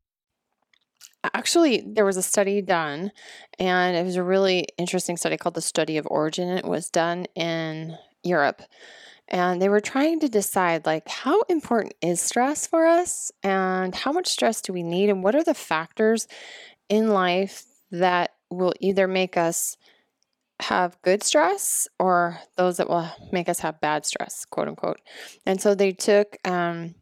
Actually, 1.34 1.84
there 1.86 2.06
was 2.06 2.18
a 2.18 2.22
study 2.22 2.62
done, 2.62 3.12
and 3.58 3.98
it 3.98 4.04
was 4.04 4.16
a 4.16 4.24
really 4.24 4.68
interesting 4.78 5.18
study 5.18 5.38
called 5.38 5.56
the 5.56 5.62
Study 5.62 5.98
of 5.98 6.08
Origin. 6.12 6.50
It 6.50 6.66
was 6.66 6.90
done 6.90 7.26
in 7.36 7.98
Europe. 8.24 8.62
And 9.28 9.60
they 9.60 9.70
were 9.70 9.80
trying 9.80 10.20
to 10.20 10.30
decide, 10.30 10.86
like, 10.86 11.08
how 11.08 11.42
important 11.44 11.96
is 12.00 12.22
stress 12.22 12.68
for 12.68 12.86
us, 12.86 13.32
and 13.42 13.96
how 13.96 14.12
much 14.12 14.28
stress 14.28 14.62
do 14.62 14.72
we 14.72 14.84
need, 14.84 15.10
and 15.10 15.24
what 15.24 15.34
are 15.36 15.44
the 15.44 15.56
factors 15.56 16.28
in 16.90 17.08
life 17.08 17.64
that 17.90 18.36
will 18.52 18.74
either 18.80 19.08
make 19.08 19.36
us 19.36 19.78
have 20.62 21.02
good 21.02 21.24
stress 21.24 21.88
or 22.00 22.40
those 22.56 22.78
that 22.78 22.88
will 22.88 23.10
make 23.32 23.50
us 23.50 23.60
have 23.60 23.82
bad 23.82 24.06
stress, 24.06 24.46
quote 24.46 24.68
unquote. 24.68 25.02
And 25.46 25.60
so 25.60 25.74
they 25.74 25.92
took 25.92 26.38
um, 26.46 26.96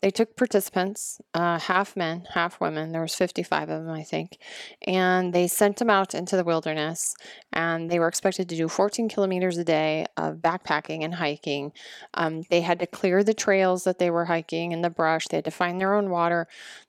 they 0.00 0.10
took 0.10 0.36
participants, 0.36 1.20
uh, 1.34 1.58
half 1.58 1.96
men, 1.96 2.26
half 2.34 2.60
women. 2.60 2.92
There 2.92 3.00
was 3.00 3.16
55 3.16 3.68
of 3.68 3.84
them, 3.84 3.92
I 3.92 4.04
think, 4.04 4.38
and 4.86 5.32
they 5.32 5.48
sent 5.48 5.78
them 5.78 5.90
out 5.90 6.14
into 6.14 6.36
the 6.36 6.44
wilderness. 6.44 7.16
And 7.52 7.90
they 7.90 7.98
were 7.98 8.06
expected 8.06 8.48
to 8.48 8.56
do 8.56 8.68
14 8.68 9.08
kilometers 9.08 9.58
a 9.58 9.64
day 9.64 10.06
of 10.16 10.36
backpacking 10.36 11.02
and 11.02 11.14
hiking. 11.14 11.72
Um, 12.14 12.42
they 12.48 12.60
had 12.60 12.78
to 12.78 12.86
clear 12.86 13.24
the 13.24 13.34
trails 13.34 13.84
that 13.84 13.98
they 13.98 14.10
were 14.10 14.26
hiking 14.26 14.70
in 14.70 14.82
the 14.82 14.90
brush. 14.90 15.26
They 15.26 15.38
had 15.38 15.44
to 15.46 15.50
find 15.50 15.80
their 15.80 15.94
own 15.94 16.10
water. 16.10 16.46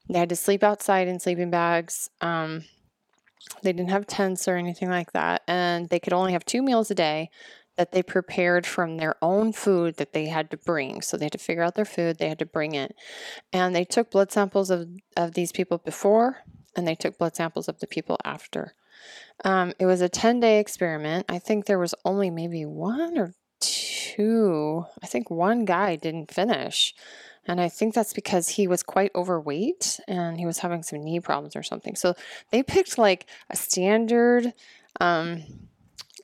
They 0.07 0.19
had 0.19 0.29
to 0.29 0.35
sleep 0.35 0.63
outside 0.63 1.07
in 1.07 1.19
sleeping 1.19 1.49
bags. 1.49 2.11
Um, 2.21 2.65
they 3.63 3.73
didn't 3.73 3.89
have 3.89 4.05
tents 4.05 4.47
or 4.47 4.55
anything 4.55 4.89
like 4.89 5.13
that, 5.13 5.41
and 5.47 5.89
they 5.89 5.99
could 5.99 6.13
only 6.13 6.33
have 6.33 6.45
two 6.45 6.61
meals 6.61 6.91
a 6.91 6.95
day 6.95 7.31
that 7.79 7.93
they 7.93 8.03
prepared 8.03 8.67
from 8.67 8.97
their 8.97 9.15
own 9.21 9.53
food 9.53 9.95
that 9.95 10.11
they 10.11 10.25
had 10.25 10.51
to 10.51 10.57
bring. 10.57 11.01
So 11.01 11.15
they 11.15 11.27
had 11.27 11.31
to 11.31 11.37
figure 11.37 11.63
out 11.63 11.75
their 11.75 11.85
food, 11.85 12.17
they 12.17 12.27
had 12.27 12.39
to 12.39 12.45
bring 12.45 12.75
it. 12.75 12.93
And 13.53 13.73
they 13.73 13.85
took 13.85 14.11
blood 14.11 14.33
samples 14.33 14.69
of, 14.69 14.89
of 15.15 15.33
these 15.33 15.53
people 15.53 15.77
before, 15.77 16.39
and 16.75 16.85
they 16.85 16.93
took 16.93 17.17
blood 17.17 17.37
samples 17.37 17.69
of 17.69 17.79
the 17.79 17.87
people 17.87 18.17
after. 18.25 18.75
Um, 19.45 19.71
it 19.79 19.85
was 19.85 20.01
a 20.01 20.09
10 20.09 20.41
day 20.41 20.59
experiment. 20.59 21.25
I 21.29 21.39
think 21.39 21.65
there 21.65 21.79
was 21.79 21.95
only 22.03 22.29
maybe 22.29 22.65
one 22.65 23.17
or 23.17 23.33
two. 23.61 24.83
I 25.01 25.07
think 25.07 25.31
one 25.31 25.63
guy 25.63 25.95
didn't 25.95 26.33
finish. 26.33 26.93
And 27.47 27.61
I 27.61 27.69
think 27.69 27.93
that's 27.93 28.11
because 28.11 28.49
he 28.49 28.67
was 28.67 28.83
quite 28.83 29.15
overweight 29.15 30.01
and 30.05 30.37
he 30.37 30.45
was 30.45 30.57
having 30.57 30.83
some 30.83 31.01
knee 31.01 31.21
problems 31.21 31.55
or 31.55 31.63
something. 31.63 31.95
So 31.95 32.13
they 32.51 32.61
picked 32.61 32.97
like 32.97 33.25
a 33.49 33.55
standard, 33.55 34.53
um, 34.99 35.43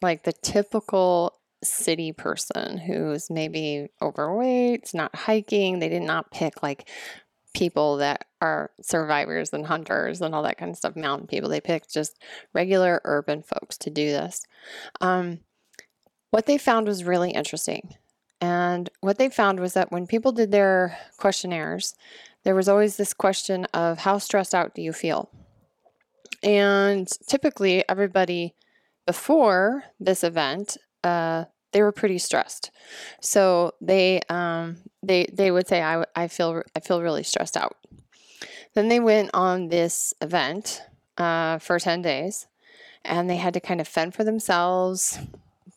like 0.01 0.23
the 0.23 0.33
typical 0.33 1.39
city 1.63 2.11
person 2.11 2.77
who's 2.77 3.29
maybe 3.29 3.87
overweight, 4.01 4.93
not 4.93 5.15
hiking. 5.15 5.79
They 5.79 5.89
did 5.89 6.03
not 6.03 6.31
pick 6.31 6.61
like 6.61 6.89
people 7.53 7.97
that 7.97 8.25
are 8.41 8.71
survivors 8.81 9.53
and 9.53 9.65
hunters 9.65 10.21
and 10.21 10.35
all 10.35 10.43
that 10.43 10.57
kind 10.57 10.71
of 10.71 10.77
stuff, 10.77 10.95
mountain 10.95 11.27
people. 11.27 11.49
They 11.49 11.61
picked 11.61 11.93
just 11.93 12.21
regular 12.53 13.01
urban 13.05 13.43
folks 13.43 13.77
to 13.79 13.89
do 13.89 14.11
this. 14.11 14.45
Um, 15.01 15.39
what 16.31 16.45
they 16.45 16.57
found 16.57 16.87
was 16.87 17.05
really 17.05 17.31
interesting. 17.31 17.95
And 18.41 18.89
what 18.99 19.17
they 19.17 19.29
found 19.29 19.59
was 19.59 19.73
that 19.73 19.91
when 19.91 20.05
people 20.05 20.33
did 20.33 20.51
their 20.51 20.97
questionnaires, 21.17 21.95
there 22.43 22.55
was 22.55 22.67
always 22.67 22.97
this 22.97 23.13
question 23.13 23.65
of 23.73 23.99
how 23.99 24.17
stressed 24.17 24.53
out 24.53 24.75
do 24.75 24.81
you 24.81 24.91
feel? 24.93 25.29
And 26.43 27.07
typically, 27.27 27.87
everybody 27.89 28.53
before 29.07 29.85
this 29.99 30.23
event, 30.23 30.77
uh, 31.05 31.45
they 31.71 31.81
were 31.81 31.91
pretty 31.91 32.17
stressed. 32.17 32.71
So 33.21 33.73
they 33.79 34.21
um, 34.29 34.77
they 35.03 35.27
they 35.31 35.51
would 35.51 35.67
say, 35.67 35.81
I, 35.83 36.05
I 36.15 36.27
feel 36.27 36.63
I 36.75 36.79
feel 36.79 37.01
really 37.01 37.23
stressed 37.23 37.55
out." 37.55 37.77
Then 38.73 38.89
they 38.89 38.99
went 38.99 39.29
on 39.33 39.69
this 39.69 40.13
event 40.21 40.81
uh, 41.17 41.59
for 41.59 41.79
ten 41.79 42.01
days, 42.01 42.47
and 43.03 43.29
they 43.29 43.37
had 43.37 43.53
to 43.53 43.59
kind 43.59 43.79
of 43.79 43.87
fend 43.87 44.15
for 44.15 44.23
themselves. 44.23 45.19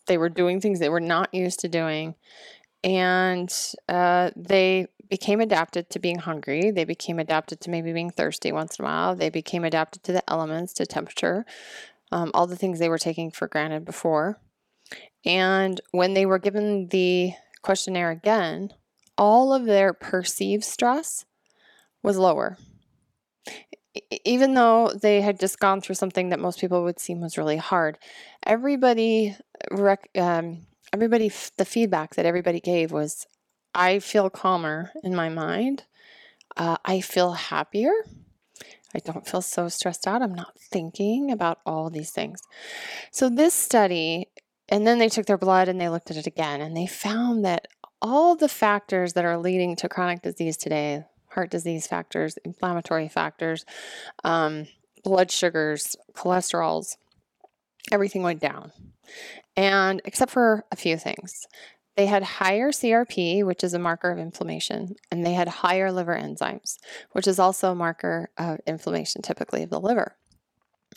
They 0.07 0.17
were 0.17 0.29
doing 0.29 0.59
things 0.59 0.79
they 0.79 0.89
were 0.89 0.99
not 0.99 1.33
used 1.33 1.59
to 1.59 1.69
doing, 1.69 2.15
and 2.83 3.53
uh, 3.87 4.31
they 4.35 4.87
became 5.09 5.41
adapted 5.41 5.89
to 5.89 5.99
being 5.99 6.19
hungry. 6.19 6.71
They 6.71 6.85
became 6.85 7.19
adapted 7.19 7.59
to 7.61 7.69
maybe 7.69 7.91
being 7.93 8.11
thirsty 8.11 8.51
once 8.51 8.79
in 8.79 8.85
a 8.85 8.87
while. 8.87 9.15
They 9.15 9.29
became 9.29 9.63
adapted 9.63 10.03
to 10.03 10.11
the 10.13 10.29
elements, 10.29 10.73
to 10.73 10.85
temperature, 10.85 11.45
um, 12.11 12.31
all 12.33 12.47
the 12.47 12.55
things 12.55 12.79
they 12.79 12.89
were 12.89 12.97
taking 12.99 13.31
for 13.31 13.47
granted 13.47 13.85
before. 13.85 14.39
And 15.25 15.79
when 15.91 16.13
they 16.13 16.25
were 16.25 16.39
given 16.39 16.87
the 16.87 17.33
questionnaire 17.61 18.11
again, 18.11 18.71
all 19.17 19.53
of 19.53 19.65
their 19.65 19.93
perceived 19.93 20.63
stress 20.63 21.25
was 22.01 22.17
lower. 22.17 22.57
Even 24.23 24.53
though 24.53 24.89
they 24.89 25.21
had 25.21 25.39
just 25.39 25.59
gone 25.59 25.81
through 25.81 25.95
something 25.95 26.29
that 26.29 26.39
most 26.39 26.59
people 26.59 26.83
would 26.83 26.99
seem 26.99 27.19
was 27.19 27.37
really 27.37 27.57
hard, 27.57 27.97
everybody 28.45 29.35
rec- 29.71 30.09
um, 30.15 30.67
everybody, 30.93 31.31
the 31.57 31.65
feedback 31.65 32.15
that 32.15 32.25
everybody 32.25 32.59
gave 32.59 32.91
was 32.91 33.27
I 33.73 33.99
feel 33.99 34.29
calmer 34.29 34.91
in 35.03 35.15
my 35.15 35.29
mind. 35.29 35.83
Uh, 36.55 36.77
I 36.85 37.01
feel 37.01 37.33
happier. 37.33 37.91
I 38.93 38.99
don't 38.99 39.27
feel 39.27 39.41
so 39.41 39.69
stressed 39.69 40.07
out. 40.07 40.21
I'm 40.21 40.33
not 40.33 40.59
thinking 40.59 41.31
about 41.31 41.59
all 41.65 41.89
these 41.89 42.11
things. 42.11 42.41
So, 43.11 43.29
this 43.29 43.53
study, 43.53 44.27
and 44.69 44.87
then 44.87 44.99
they 44.99 45.09
took 45.09 45.25
their 45.25 45.37
blood 45.37 45.67
and 45.67 45.79
they 45.79 45.89
looked 45.89 46.11
at 46.11 46.17
it 46.17 46.27
again, 46.27 46.61
and 46.61 46.75
they 46.75 46.87
found 46.87 47.43
that 47.45 47.67
all 48.01 48.35
the 48.35 48.49
factors 48.49 49.13
that 49.13 49.25
are 49.25 49.37
leading 49.37 49.75
to 49.75 49.89
chronic 49.89 50.21
disease 50.21 50.57
today 50.57 51.03
heart 51.31 51.51
disease 51.51 51.85
factors, 51.85 52.39
inflammatory 52.43 53.07
factors, 53.07 53.63
um, 54.23 54.65
blood 55.03 55.29
sugars, 55.29 55.95
cholesterols 56.13 56.97
everything 57.91 58.23
went 58.23 58.41
down. 58.41 58.71
And 59.55 60.01
except 60.05 60.31
for 60.31 60.65
a 60.71 60.75
few 60.75 60.97
things, 60.97 61.47
they 61.97 62.05
had 62.05 62.23
higher 62.23 62.71
CRP, 62.71 63.43
which 63.43 63.63
is 63.63 63.73
a 63.73 63.79
marker 63.79 64.11
of 64.11 64.19
inflammation, 64.19 64.95
and 65.11 65.25
they 65.25 65.33
had 65.33 65.47
higher 65.47 65.91
liver 65.91 66.15
enzymes, 66.15 66.77
which 67.11 67.27
is 67.27 67.39
also 67.39 67.71
a 67.71 67.75
marker 67.75 68.29
of 68.37 68.59
inflammation, 68.65 69.21
typically 69.21 69.63
of 69.63 69.69
the 69.69 69.79
liver. 69.79 70.15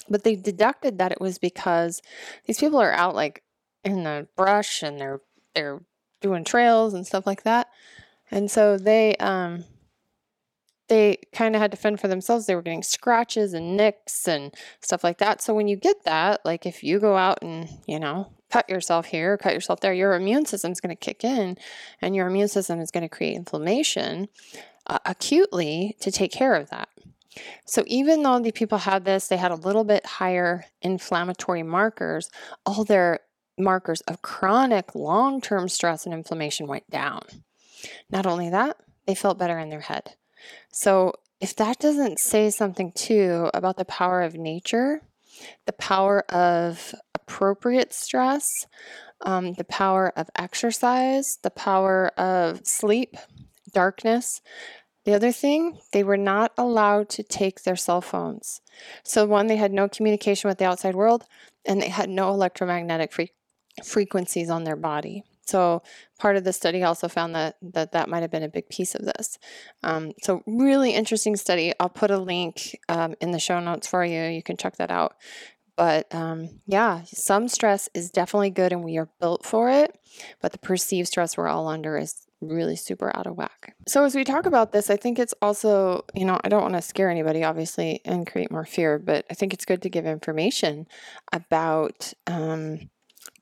But 0.09 0.23
they 0.23 0.37
deducted 0.37 0.99
that 0.99 1.13
it 1.13 1.21
was 1.21 1.39
because 1.39 2.03
these 2.47 2.59
people 2.59 2.81
are 2.81 2.93
out 2.93 3.15
like 3.15 3.43
in 3.85 4.05
the 4.05 4.29
brush 4.37 4.83
and 4.83 5.01
they're 5.01 5.21
they're 5.55 5.81
doing 6.21 6.45
trails 6.45 6.95
and 6.95 7.07
stuff 7.07 7.27
like 7.27 7.43
that, 7.43 7.69
and 8.31 8.51
so 8.51 8.79
they 8.79 9.17
um, 9.17 9.65
they 10.93 11.17
kind 11.33 11.55
of 11.55 11.63
had 11.63 11.71
to 11.71 11.77
fend 11.77 12.01
for 12.01 12.09
themselves. 12.09 12.45
They 12.45 12.55
were 12.55 12.61
getting 12.61 12.83
scratches 12.83 13.55
and 13.55 13.79
nicks 13.79 14.29
and 14.29 14.55
stuff 14.81 15.03
like 15.03 15.17
that. 15.19 15.41
So 15.41 15.55
when 15.55 15.67
you 15.67 15.75
get 15.75 16.05
that, 16.05 16.45
like 16.45 16.67
if 16.67 16.85
you 16.85 16.99
go 16.99 17.17
out 17.17 17.39
and, 17.41 17.67
you 17.87 17.99
know, 17.99 18.31
cut 18.51 18.69
yourself 18.69 19.07
here, 19.07 19.39
cut 19.39 19.55
yourself 19.55 19.81
there, 19.81 19.95
your 19.95 20.13
immune 20.13 20.45
system 20.45 20.71
is 20.71 20.83
going 20.83 20.95
to 20.95 21.01
kick 21.01 21.25
in 21.25 21.57
and 22.03 22.15
your 22.15 22.27
immune 22.27 22.49
system 22.49 22.79
is 22.79 22.91
going 22.91 23.03
to 23.03 23.09
create 23.09 23.37
inflammation 23.37 24.29
uh, 24.87 24.99
acutely 25.07 25.97
to 26.01 26.11
take 26.11 26.31
care 26.31 26.55
of 26.55 26.69
that. 26.69 26.91
So 27.65 27.85
even 27.87 28.23
though 28.23 28.41
the 28.41 28.53
people 28.53 28.77
had 28.77 29.07
this, 29.07 29.29
they 29.29 29.39
had 29.39 29.53
a 29.53 29.55
little 29.57 29.85
bit 29.85 30.05
higher 30.05 30.67
inflammatory 30.83 31.63
markers, 31.63 32.31
all 32.67 32.85
their 32.85 33.21
markers 33.63 34.01
of 34.03 34.23
chronic 34.23 34.95
long-term 34.95 35.69
stress 35.69 36.05
and 36.05 36.15
inflammation 36.15 36.67
went 36.67 36.89
down. 36.91 37.23
Not 38.11 38.27
only 38.27 38.51
that, 38.51 38.77
they 39.07 39.15
felt 39.15 39.39
better 39.39 39.59
in 39.59 39.71
their 39.71 39.81
head. 39.81 40.17
So, 40.71 41.15
if 41.41 41.57
that 41.57 41.81
doesn't 41.81 42.21
say 42.21 42.51
something 42.51 42.93
too 42.93 43.51
about 43.53 43.77
the 43.77 43.85
power 43.85 44.23
of 44.23 44.35
nature, 44.35 45.03
the 45.67 45.73
power 45.73 46.21
of 46.31 46.95
appropriate 47.15 47.93
stress, 47.93 48.67
um, 49.23 49.55
the 49.55 49.65
power 49.65 50.13
of 50.17 50.31
exercise, 50.37 51.39
the 51.43 51.51
power 51.51 52.09
of 52.19 52.67
sleep, 52.67 53.17
darkness. 53.73 54.41
The 55.05 55.15
other 55.15 55.33
thing, 55.33 55.79
they 55.93 56.05
were 56.05 56.17
not 56.17 56.53
allowed 56.57 57.09
to 57.11 57.25
take 57.25 57.63
their 57.63 57.77
cell 57.77 58.01
phones. 58.01 58.61
So, 59.03 59.27
one, 59.27 59.49
they 59.49 59.57
had 59.57 59.73
no 59.73 59.89
communication 59.89 60.49
with 60.49 60.59
the 60.59 60.65
outside 60.65 60.95
world, 60.95 61.25
and 61.65 61.83
they 61.83 61.89
had 61.89 62.09
no 62.09 62.29
electromagnetic 62.31 63.13
fre- 63.13 63.23
frequencies 63.85 64.51
on 64.51 64.65
their 64.65 64.77
body. 64.77 65.25
So 65.45 65.83
part 66.19 66.37
of 66.37 66.45
the 66.45 66.53
study 66.53 66.83
also 66.83 67.09
found 67.09 67.35
that 67.35 67.57
that, 67.63 67.93
that 67.93 68.09
might 68.09 68.21
have 68.21 68.31
been 68.31 68.45
a 68.45 68.49
big 68.49 68.69
piece 68.69 68.95
of 68.95 69.05
this. 69.05 69.39
Um, 69.83 70.13
so 70.23 70.43
really 70.47 70.95
interesting 70.95 71.37
study. 71.37 71.73
I'll 71.81 71.89
put 71.89 72.11
a 72.11 72.19
link 72.19 72.79
um, 72.89 73.15
in 73.21 73.33
the 73.33 73.39
show 73.39 73.61
notes 73.61 73.87
for 73.87 74.05
you. 74.05 74.23
You 74.23 74.43
can 74.43 74.57
check 74.57 74.77
that 74.77 74.91
out. 74.91 75.17
But 75.77 76.15
um, 76.15 76.61
yeah, 76.67 77.03
some 77.07 77.49
stress 77.49 77.89
is 77.95 78.11
definitely 78.11 78.51
good 78.51 78.73
and 78.73 78.85
we 78.85 78.99
are 78.99 79.09
built 79.21 79.45
for 79.45 79.71
it. 79.71 79.99
But 80.41 80.53
the 80.53 80.59
perceived 80.59 81.09
stress 81.09 81.37
we're 81.37 81.49
all 81.49 81.67
under 81.67 81.97
is 81.97 82.27
really 82.43 82.77
super 82.77 83.15
out 83.17 83.27
of 83.27 83.37
whack. 83.37 83.75
So, 83.89 84.05
as 84.05 84.15
we 84.15 84.25
talk 84.25 84.47
about 84.47 84.73
this, 84.73 84.91
I 84.91 84.97
think 84.97 85.19
it's 85.19 85.35
also, 85.41 86.05
you 86.15 86.25
know, 86.25 86.39
I 86.45 86.49
don't 86.49 86.63
want 86.63 86.75
to 86.75 86.83
scare 86.83 87.09
anybody, 87.09 87.45
obviously, 87.45 88.01
and 88.05 88.27
create 88.27 88.51
more 88.51 88.65
fear, 88.65 88.99
but 88.99 89.25
I 89.31 89.35
think 89.35 89.55
it's 89.55 89.65
good 89.65 89.81
to 89.83 89.89
give 89.89 90.05
information 90.05 90.87
about 91.33 92.13
um, 92.27 92.91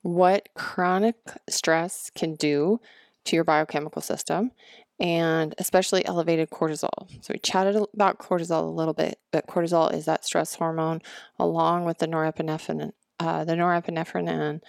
what 0.01 0.49
chronic 0.55 1.15
stress 1.49 2.11
can 2.15 2.35
do 2.35 2.79
to 3.25 3.35
your 3.35 3.43
biochemical 3.43 4.01
system 4.01 4.51
and 4.99 5.55
especially 5.57 6.05
elevated 6.05 6.51
cortisol. 6.51 7.09
So, 7.21 7.33
we 7.33 7.39
chatted 7.39 7.75
about 7.93 8.19
cortisol 8.19 8.63
a 8.63 8.71
little 8.71 8.93
bit, 8.93 9.19
but 9.31 9.47
cortisol 9.47 9.91
is 9.93 10.05
that 10.05 10.23
stress 10.23 10.55
hormone 10.55 11.01
along 11.39 11.85
with 11.85 11.97
the 11.97 12.07
norepinephrine, 12.07 12.91
uh, 13.19 13.43
the 13.43 13.53
norepinephrine 13.53 14.29
and 14.29 14.63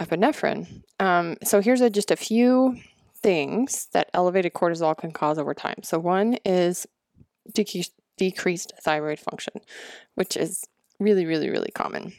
epinephrine. 0.00 0.82
Um, 0.98 1.36
so, 1.44 1.60
here's 1.60 1.82
a, 1.82 1.90
just 1.90 2.10
a 2.10 2.16
few 2.16 2.78
things 3.14 3.88
that 3.92 4.08
elevated 4.14 4.54
cortisol 4.54 4.96
can 4.96 5.12
cause 5.12 5.38
over 5.38 5.52
time. 5.52 5.82
So, 5.82 5.98
one 5.98 6.38
is 6.46 6.86
decreased, 7.52 7.92
decreased 8.16 8.72
thyroid 8.82 9.18
function, 9.18 9.60
which 10.14 10.34
is 10.34 10.64
really, 10.98 11.26
really, 11.26 11.50
really 11.50 11.70
common. 11.74 12.14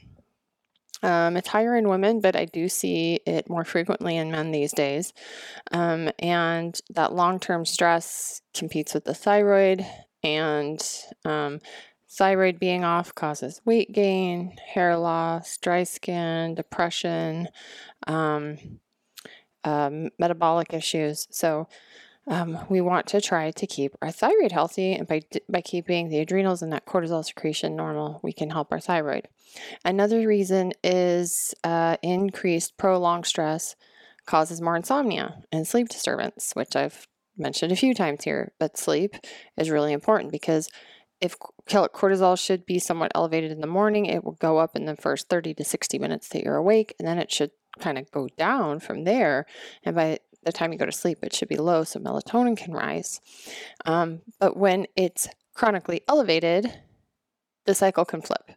Um, 1.02 1.38
it's 1.38 1.48
higher 1.48 1.76
in 1.76 1.88
women, 1.90 2.20
but 2.20 2.36
I 2.36 2.46
do 2.46 2.68
see 2.68 3.22
it 3.26 3.50
more 3.50 3.64
frequently 3.64 4.18
in 4.18 4.32
men 4.32 4.52
these 4.52 4.74
days. 4.74 5.14
Um, 5.72 6.10
and 6.20 6.80
that 6.90 7.14
long 7.14 7.40
term 7.40 7.66
stress 7.66 8.42
competes 8.54 8.94
with 8.94 9.06
the 9.06 9.14
thyroid, 9.14 9.86
and 10.24 10.86
um, 11.26 11.60
thyroid 12.10 12.60
being 12.60 12.84
off 12.84 13.16
causes 13.16 13.62
weight 13.66 13.92
gain, 13.94 14.58
hair 14.74 14.98
loss, 14.98 15.58
dry 15.58 15.84
skin, 15.84 16.56
depression. 16.56 17.48
Um, 18.08 18.80
um, 19.64 20.10
metabolic 20.18 20.74
issues. 20.74 21.28
So 21.32 21.68
um, 22.30 22.60
we 22.70 22.80
want 22.80 23.08
to 23.08 23.20
try 23.20 23.52
to 23.52 23.68
keep 23.68 23.96
our 24.02 24.12
thyroid 24.12 24.52
healthy, 24.52 24.94
and 24.94 25.08
by 25.08 25.22
by 25.50 25.62
keeping 25.62 26.10
the 26.10 26.20
adrenals 26.20 26.62
and 26.62 26.72
that 26.72 26.86
cortisol 26.86 27.26
secretion 27.26 27.76
normal, 27.76 28.20
we 28.24 28.32
can 28.32 28.52
help 28.52 28.72
our 28.72 28.80
thyroid. 28.80 29.28
Another 29.84 30.26
reason 30.28 30.72
is 30.84 31.56
uh, 31.64 31.98
increased 32.04 32.78
prolonged 32.78 33.26
stress 33.26 33.76
causes 34.26 34.62
more 34.62 34.76
insomnia 34.76 35.42
and 35.52 35.68
sleep 35.68 35.90
disturbance, 35.90 36.52
which 36.54 36.76
I've 36.76 37.08
mentioned 37.36 37.72
a 37.72 37.76
few 37.76 37.96
times 37.96 38.24
here. 38.24 38.52
But 38.60 38.78
sleep 38.78 39.16
is 39.58 39.72
really 39.72 39.92
important 39.92 40.32
because 40.32 40.70
if 41.20 41.38
cortisol 41.68 42.40
should 42.40 42.66
be 42.66 42.80
somewhat 42.80 43.12
elevated 43.16 43.52
in 43.52 43.60
the 43.60 43.68
morning, 43.68 44.06
it 44.06 44.24
will 44.24 44.38
go 44.40 44.60
up 44.60 44.76
in 44.76 44.86
the 44.86 44.96
first 44.96 45.30
30 45.30 45.56
to 45.56 45.64
60 45.64 46.00
minutes 46.00 46.30
that 46.30 46.44
you're 46.44 46.56
awake, 46.56 46.96
and 47.00 47.08
then 47.08 47.18
it 47.18 47.32
should 47.32 47.52
kind 47.80 47.98
of 47.98 48.10
go 48.12 48.28
down 48.38 48.80
from 48.80 49.04
there. 49.04 49.46
And 49.84 49.96
by 49.96 50.20
the 50.44 50.52
time 50.52 50.72
you 50.72 50.80
go 50.80 50.86
to 50.86 50.92
sleep, 50.92 51.20
it 51.22 51.34
should 51.34 51.50
be 51.50 51.58
low 51.58 51.84
so 51.84 52.00
melatonin 52.00 52.58
can 52.58 52.74
rise. 52.74 53.20
Um, 53.86 54.22
but 54.40 54.58
when 54.58 54.88
it's 54.96 55.28
chronically 55.54 56.02
elevated, 56.08 56.72
the 57.66 57.76
cycle 57.76 58.06
can 58.06 58.22
flip. 58.22 58.52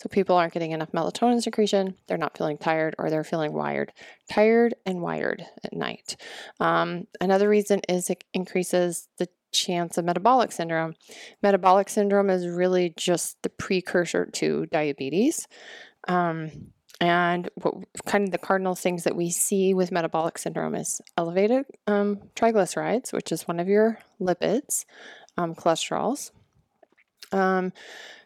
So 0.00 0.08
people 0.10 0.36
aren't 0.36 0.52
getting 0.52 0.72
enough 0.72 0.92
melatonin 0.92 1.42
secretion, 1.42 1.94
they're 2.06 2.18
not 2.18 2.36
feeling 2.36 2.58
tired, 2.58 2.94
or 2.98 3.08
they're 3.08 3.24
feeling 3.24 3.52
wired, 3.52 3.92
tired 4.30 4.74
and 4.84 5.00
wired 5.00 5.46
at 5.64 5.72
night. 5.72 6.16
Um, 6.60 7.06
another 7.20 7.48
reason 7.48 7.80
is 7.88 8.10
it 8.10 8.22
increases 8.34 9.08
the 9.18 9.28
chance 9.52 9.96
of 9.96 10.04
metabolic 10.04 10.52
syndrome. 10.52 10.94
Metabolic 11.42 11.88
syndrome 11.88 12.28
is 12.28 12.46
really 12.46 12.92
just 12.96 13.38
the 13.42 13.48
precursor 13.48 14.26
to 14.26 14.66
diabetes. 14.66 15.48
Um, 16.08 16.72
and 17.00 17.50
what 17.56 17.74
kind 18.06 18.24
of 18.24 18.30
the 18.30 18.38
cardinal 18.38 18.74
things 18.74 19.04
that 19.04 19.16
we 19.16 19.30
see 19.30 19.74
with 19.74 19.92
metabolic 19.92 20.38
syndrome 20.38 20.74
is 20.74 21.00
elevated 21.18 21.66
um, 21.86 22.20
triglycerides, 22.34 23.12
which 23.12 23.32
is 23.32 23.46
one 23.46 23.60
of 23.60 23.68
your 23.68 23.98
lipids, 24.20 24.84
um, 25.36 25.54
cholesterols. 25.54 26.30
Um, 27.32 27.72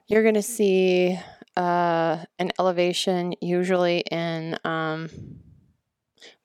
you're 0.06 0.22
going 0.22 0.34
to 0.34 0.42
see 0.42 1.18
uh, 1.56 2.24
an 2.38 2.52
elevation 2.58 3.34
usually 3.40 4.00
in 4.10 4.56
um, 4.64 5.08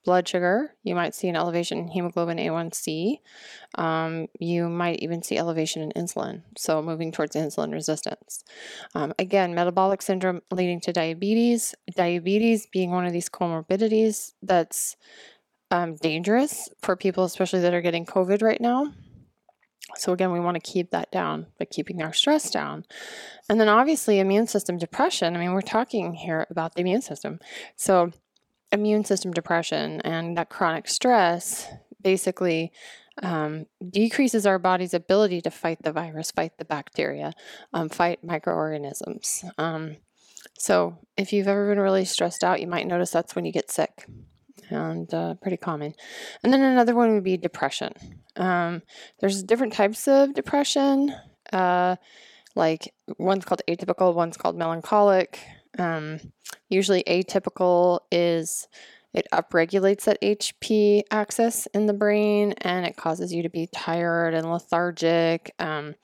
blood 0.06 0.28
sugar. 0.28 0.76
You 0.84 0.96
might 0.96 1.14
see 1.14 1.28
an 1.28 1.36
elevation 1.36 1.80
in 1.80 1.88
hemoglobin 1.90 2.38
A1C. 2.38 3.18
Um, 3.76 4.28
you 4.40 4.70
might 4.70 5.00
even 5.00 5.22
see 5.22 5.38
elevation 5.38 5.82
in 5.82 5.92
insulin, 5.92 6.44
so 6.58 6.82
moving 6.82 7.12
towards 7.12 7.36
insulin 7.36 7.74
resistance. 7.74 8.44
Um, 8.94 9.14
again, 9.20 9.54
metabolic 9.54 10.02
syndrome 10.02 10.42
leading 10.52 10.80
to 10.82 10.94
diabetes. 10.94 11.76
Diabetes 11.96 12.68
being 12.72 12.92
one 12.92 13.06
of 13.06 13.12
these 13.12 13.30
comorbidities 13.30 14.34
that's 14.42 14.96
um, 15.72 15.96
dangerous 15.96 16.70
for 16.82 16.96
people, 16.96 17.26
especially 17.26 17.60
that 17.62 17.74
are 17.74 17.82
getting 17.82 18.06
COVID 18.06 18.42
right 18.42 18.62
now. 18.62 18.94
So, 19.98 20.14
again, 20.14 20.32
we 20.32 20.40
want 20.40 20.56
to 20.56 20.72
keep 20.72 20.92
that 20.92 21.12
down 21.12 21.48
by 21.60 21.66
keeping 21.66 22.02
our 22.02 22.12
stress 22.12 22.50
down. 22.50 22.86
And 23.50 23.60
then, 23.60 23.70
obviously, 23.70 24.20
immune 24.20 24.48
system 24.48 24.78
depression. 24.78 25.36
I 25.36 25.40
mean, 25.40 25.54
we're 25.54 25.62
talking 25.62 26.14
here 26.14 26.48
about 26.50 26.74
the 26.74 26.82
immune 26.82 27.02
system. 27.02 27.40
So, 27.76 28.12
immune 28.72 29.06
system 29.06 29.32
depression 29.32 30.02
and 30.02 30.38
that 30.38 30.50
chronic 30.50 30.88
stress 30.88 31.68
basically 32.02 32.72
um, 33.22 33.66
decreases 33.90 34.46
our 34.46 34.60
body's 34.60 34.94
ability 34.94 35.42
to 35.42 35.52
fight 35.52 35.82
the 35.82 35.92
virus, 35.92 36.32
fight 36.32 36.58
the 36.58 36.66
bacteria, 36.66 37.34
um, 37.74 37.90
fight 37.90 38.24
microorganisms. 38.24 39.46
Um, 39.58 39.98
so, 40.58 41.00
if 41.18 41.34
you've 41.34 41.48
ever 41.48 41.70
been 41.70 41.80
really 41.80 42.06
stressed 42.06 42.44
out, 42.44 42.62
you 42.62 42.68
might 42.68 42.88
notice 42.88 43.12
that's 43.12 43.36
when 43.36 43.46
you 43.46 43.52
get 43.52 43.72
sick, 43.72 44.06
and 44.70 45.12
uh, 45.14 45.36
pretty 45.36 45.58
common. 45.58 45.96
And 46.44 46.54
then 46.54 46.62
another 46.62 46.96
one 46.96 47.14
would 47.14 47.24
be 47.24 47.38
depression. 47.38 47.94
Um, 48.36 48.82
there's 49.20 49.44
different 49.44 49.74
types 49.74 50.08
of 50.08 50.34
depression. 50.34 51.16
Uh, 51.52 51.96
like 52.56 52.94
one's 53.18 53.46
called 53.46 53.62
atypical, 53.68 54.14
one's 54.14 54.38
called 54.38 54.58
melancholic. 54.58 55.40
Um, 55.78 56.20
usually, 56.70 57.04
atypical 57.04 58.02
is 58.12 58.68
it 59.16 59.28
upregulates 59.34 60.04
that 60.04 60.22
HP 60.22 61.04
axis 61.10 61.68
in 61.68 61.86
the 61.86 61.94
brain 61.94 62.54
and 62.60 62.86
it 62.86 62.98
causes 62.98 63.32
you 63.32 63.44
to 63.44 63.50
be 63.50 63.66
tired 63.74 64.34
and 64.34 64.52
lethargic. 64.52 65.56
Um, 65.58 65.96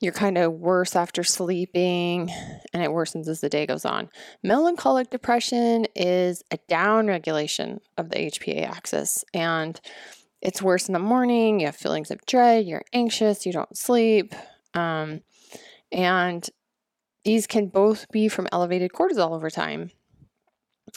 you're 0.00 0.12
kind 0.12 0.36
of 0.36 0.52
worse 0.52 0.96
after 0.96 1.22
sleeping 1.22 2.28
and 2.72 2.82
it 2.82 2.90
worsens 2.90 3.28
as 3.28 3.40
the 3.40 3.48
day 3.48 3.64
goes 3.64 3.84
on. 3.84 4.10
Melancholic 4.42 5.08
depression 5.08 5.86
is 5.94 6.42
a 6.50 6.58
down 6.68 7.06
regulation 7.06 7.80
of 7.96 8.10
the 8.10 8.16
HPA 8.16 8.68
axis 8.68 9.24
and 9.32 9.80
it's 10.42 10.60
worse 10.60 10.88
in 10.88 10.94
the 10.94 10.98
morning. 10.98 11.60
You 11.60 11.66
have 11.66 11.76
feelings 11.76 12.10
of 12.10 12.26
dread, 12.26 12.66
you're 12.66 12.84
anxious, 12.92 13.46
you 13.46 13.52
don't 13.52 13.76
sleep. 13.78 14.34
Um, 14.74 15.20
and 15.92 16.46
these 17.26 17.48
can 17.48 17.66
both 17.66 18.08
be 18.12 18.28
from 18.28 18.46
elevated 18.52 18.92
cortisol 18.92 19.32
over 19.32 19.50
time. 19.50 19.90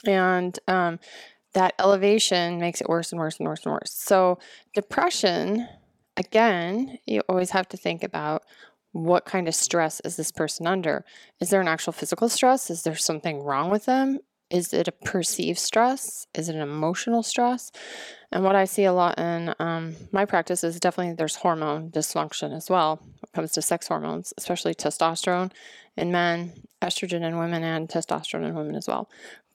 And 0.06 0.58
um, 0.68 1.00
that 1.56 1.74
elevation 1.80 2.60
makes 2.60 2.82
it 2.82 2.88
worse 2.88 3.12
and 3.12 3.20
worse 3.20 3.40
and 3.40 3.48
worse 3.48 3.66
and 3.66 3.74
worse. 3.74 3.92
So, 3.92 4.38
depression, 4.76 5.68
again, 6.16 7.00
you 7.08 7.22
always 7.28 7.50
have 7.50 7.68
to 7.70 7.78
think 7.78 8.04
about 8.04 8.44
what 8.92 9.26
kind 9.26 9.48
of 9.48 9.56
stress 9.56 10.02
is 10.02 10.18
this 10.18 10.32
person 10.32 10.68
under? 10.68 11.04
Is 11.40 11.50
there 11.50 11.62
an 11.62 11.68
actual 11.68 11.94
physical 11.94 12.30
stress? 12.30 12.70
Is 12.70 12.84
there 12.84 12.96
something 12.96 13.42
wrong 13.42 13.72
with 13.72 13.86
them? 13.86 14.20
Is 14.50 14.74
it 14.74 14.88
a 14.88 14.92
perceived 14.92 15.60
stress? 15.60 16.26
Is 16.34 16.50
it 16.50 16.56
an 16.56 16.62
emotional 16.62 17.22
stress? 17.22 17.72
And 18.32 18.44
what 18.44 18.56
I 18.56 18.66
see 18.66 18.86
a 18.86 18.94
lot 18.94 19.20
in 19.20 19.54
um, 19.60 19.96
my 20.12 20.26
practice 20.26 20.64
is 20.64 20.80
definitely 20.80 21.14
there's 21.14 21.36
hormone 21.36 21.92
dysfunction 21.92 22.56
as 22.56 22.70
well 22.70 22.98
when 22.98 23.20
it 23.24 23.34
comes 23.34 23.52
to 23.54 23.62
sex 23.62 23.88
hormones, 23.88 24.34
especially 24.38 24.74
testosterone 24.74 25.52
in 25.96 26.12
men, 26.12 26.54
estrogen 26.82 27.22
in 27.22 27.38
women, 27.38 27.64
and 27.64 27.90
testosterone 27.90 28.48
in 28.48 28.56
women 28.56 28.76
as 28.76 28.88
well. 28.88 29.10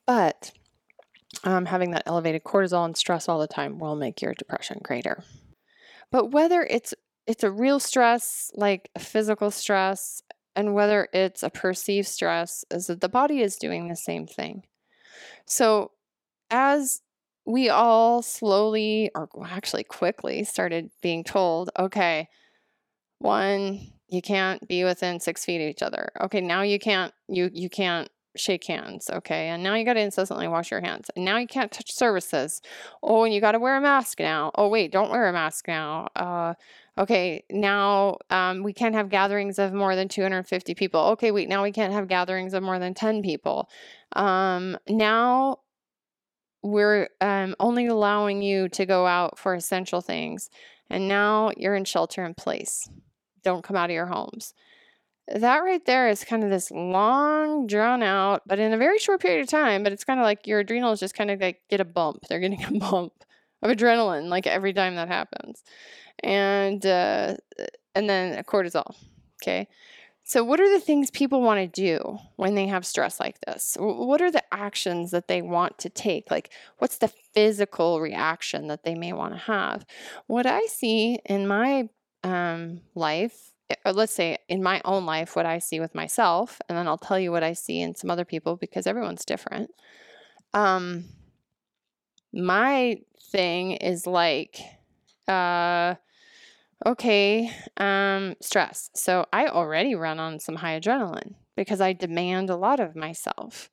But 0.06 0.52
um, 1.42 1.66
having 1.66 1.90
that 1.90 2.04
elevated 2.06 2.44
cortisol 2.44 2.84
and 2.84 2.96
stress 2.96 3.28
all 3.28 3.40
the 3.40 3.48
time 3.48 3.78
will 3.78 3.96
make 3.96 4.22
your 4.22 4.34
depression 4.34 4.80
greater. 4.82 5.24
But 6.10 6.30
whether 6.30 6.62
it's 6.62 6.94
it's 7.26 7.42
a 7.42 7.50
real 7.50 7.80
stress, 7.80 8.50
like 8.54 8.90
a 8.94 9.00
physical 9.00 9.50
stress, 9.50 10.22
and 10.54 10.74
whether 10.74 11.08
it's 11.12 11.42
a 11.42 11.50
perceived 11.50 12.06
stress, 12.06 12.64
is 12.70 12.86
that 12.86 13.00
the 13.00 13.08
body 13.08 13.40
is 13.40 13.56
doing 13.56 13.88
the 13.88 13.96
same 13.96 14.26
thing. 14.26 14.62
So, 15.46 15.92
as 16.50 17.02
we 17.46 17.68
all 17.68 18.22
slowly, 18.22 19.10
or 19.14 19.28
actually 19.46 19.84
quickly, 19.84 20.44
started 20.44 20.90
being 21.02 21.24
told, 21.24 21.70
okay, 21.78 22.28
one, 23.18 23.80
you 24.08 24.22
can't 24.22 24.66
be 24.68 24.84
within 24.84 25.20
six 25.20 25.44
feet 25.44 25.62
of 25.62 25.68
each 25.68 25.82
other. 25.82 26.10
Okay, 26.22 26.40
now 26.40 26.62
you 26.62 26.78
can't 26.78 27.12
you 27.28 27.50
you 27.52 27.68
can't 27.70 28.08
shake 28.36 28.64
hands. 28.66 29.10
Okay, 29.10 29.48
and 29.48 29.62
now 29.62 29.74
you 29.74 29.84
got 29.84 29.94
to 29.94 30.00
incessantly 30.00 30.48
wash 30.48 30.70
your 30.70 30.80
hands. 30.80 31.10
And 31.16 31.24
now 31.24 31.38
you 31.38 31.46
can't 31.46 31.72
touch 31.72 31.92
services. 31.92 32.60
Oh, 33.02 33.24
and 33.24 33.32
you 33.34 33.40
got 33.40 33.52
to 33.52 33.58
wear 33.58 33.76
a 33.76 33.80
mask 33.80 34.20
now. 34.20 34.50
Oh, 34.56 34.68
wait, 34.68 34.92
don't 34.92 35.10
wear 35.10 35.28
a 35.28 35.32
mask 35.32 35.68
now. 35.68 36.08
Uh, 36.16 36.54
Okay, 36.96 37.44
now 37.50 38.18
um, 38.30 38.62
we 38.62 38.72
can't 38.72 38.94
have 38.94 39.08
gatherings 39.08 39.58
of 39.58 39.72
more 39.72 39.96
than 39.96 40.08
250 40.08 40.74
people. 40.74 41.00
Okay, 41.00 41.32
wait, 41.32 41.48
now 41.48 41.64
we 41.64 41.72
can't 41.72 41.92
have 41.92 42.06
gatherings 42.06 42.54
of 42.54 42.62
more 42.62 42.78
than 42.78 42.94
10 42.94 43.22
people. 43.22 43.68
Um, 44.14 44.78
now 44.88 45.58
we're 46.62 47.08
um, 47.20 47.56
only 47.58 47.86
allowing 47.86 48.42
you 48.42 48.68
to 48.70 48.86
go 48.86 49.06
out 49.06 49.38
for 49.38 49.54
essential 49.54 50.00
things. 50.00 50.50
And 50.88 51.08
now 51.08 51.50
you're 51.56 51.74
in 51.74 51.84
shelter 51.84 52.24
in 52.24 52.34
place. 52.34 52.88
Don't 53.42 53.64
come 53.64 53.76
out 53.76 53.90
of 53.90 53.94
your 53.94 54.06
homes. 54.06 54.54
That 55.26 55.58
right 55.58 55.84
there 55.84 56.08
is 56.08 56.22
kind 56.22 56.44
of 56.44 56.50
this 56.50 56.70
long, 56.70 57.66
drawn 57.66 58.02
out, 58.02 58.42
but 58.46 58.58
in 58.60 58.72
a 58.72 58.78
very 58.78 58.98
short 58.98 59.20
period 59.20 59.42
of 59.42 59.48
time. 59.48 59.82
But 59.82 59.92
it's 59.92 60.04
kind 60.04 60.20
of 60.20 60.24
like 60.24 60.46
your 60.46 60.60
adrenals 60.60 61.00
just 61.00 61.14
kind 61.14 61.30
of 61.30 61.40
like 61.40 61.62
get 61.68 61.80
a 61.80 61.84
bump. 61.84 62.26
They're 62.28 62.40
getting 62.40 62.62
a 62.62 62.70
bump 62.78 63.12
of 63.62 63.70
adrenaline 63.70 64.28
like 64.28 64.46
every 64.46 64.74
time 64.74 64.94
that 64.94 65.08
happens 65.08 65.62
and 66.22 66.84
uh, 66.86 67.36
and 67.94 68.08
then 68.08 68.42
cortisol 68.44 68.94
okay? 69.42 69.68
So 70.26 70.42
what 70.42 70.58
are 70.58 70.72
the 70.72 70.80
things 70.80 71.10
people 71.10 71.42
want 71.42 71.60
to 71.60 71.66
do 71.66 72.18
when 72.36 72.54
they 72.54 72.66
have 72.66 72.86
stress 72.86 73.20
like 73.20 73.38
this? 73.42 73.76
What 73.78 74.22
are 74.22 74.30
the 74.30 74.42
actions 74.54 75.10
that 75.10 75.28
they 75.28 75.42
want 75.42 75.78
to 75.80 75.90
take? 75.90 76.30
Like 76.30 76.50
what's 76.78 76.96
the 76.96 77.12
physical 77.34 78.00
reaction 78.00 78.68
that 78.68 78.84
they 78.84 78.94
may 78.94 79.12
want 79.12 79.34
to 79.34 79.40
have? 79.40 79.84
What 80.26 80.46
i 80.46 80.62
see 80.66 81.18
in 81.26 81.46
my 81.46 81.90
um, 82.22 82.80
life 82.94 83.52
or 83.84 83.92
let's 83.92 84.14
say 84.14 84.38
in 84.48 84.62
my 84.62 84.80
own 84.84 85.04
life 85.06 85.36
what 85.36 85.46
i 85.46 85.58
see 85.58 85.80
with 85.80 85.94
myself 85.94 86.60
and 86.68 86.76
then 86.76 86.86
i'll 86.86 86.98
tell 86.98 87.18
you 87.18 87.32
what 87.32 87.42
i 87.42 87.52
see 87.54 87.80
in 87.80 87.94
some 87.94 88.10
other 88.10 88.24
people 88.24 88.56
because 88.56 88.86
everyone's 88.86 89.24
different 89.24 89.70
um, 90.52 91.04
my 92.32 92.98
thing 93.30 93.72
is 93.72 94.06
like 94.06 94.60
uh 95.28 95.94
okay 96.86 97.50
um 97.78 98.34
stress. 98.40 98.90
So 98.94 99.26
i 99.32 99.46
already 99.46 99.94
run 99.94 100.18
on 100.20 100.40
some 100.40 100.56
high 100.56 100.78
adrenaline 100.80 101.34
because 101.56 101.80
i 101.80 101.92
demand 101.92 102.50
a 102.50 102.56
lot 102.56 102.80
of 102.80 102.96
myself 102.96 103.70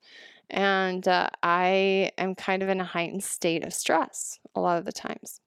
and 0.50 1.06
uh, 1.08 1.28
i 1.42 2.10
am 2.18 2.34
kind 2.34 2.62
of 2.62 2.68
in 2.68 2.80
a 2.80 2.84
heightened 2.84 3.24
state 3.24 3.64
of 3.64 3.74
stress 3.74 4.38
a 4.54 4.60
lot 4.60 4.78
of 4.78 4.84
the 4.84 4.92
times. 4.92 5.40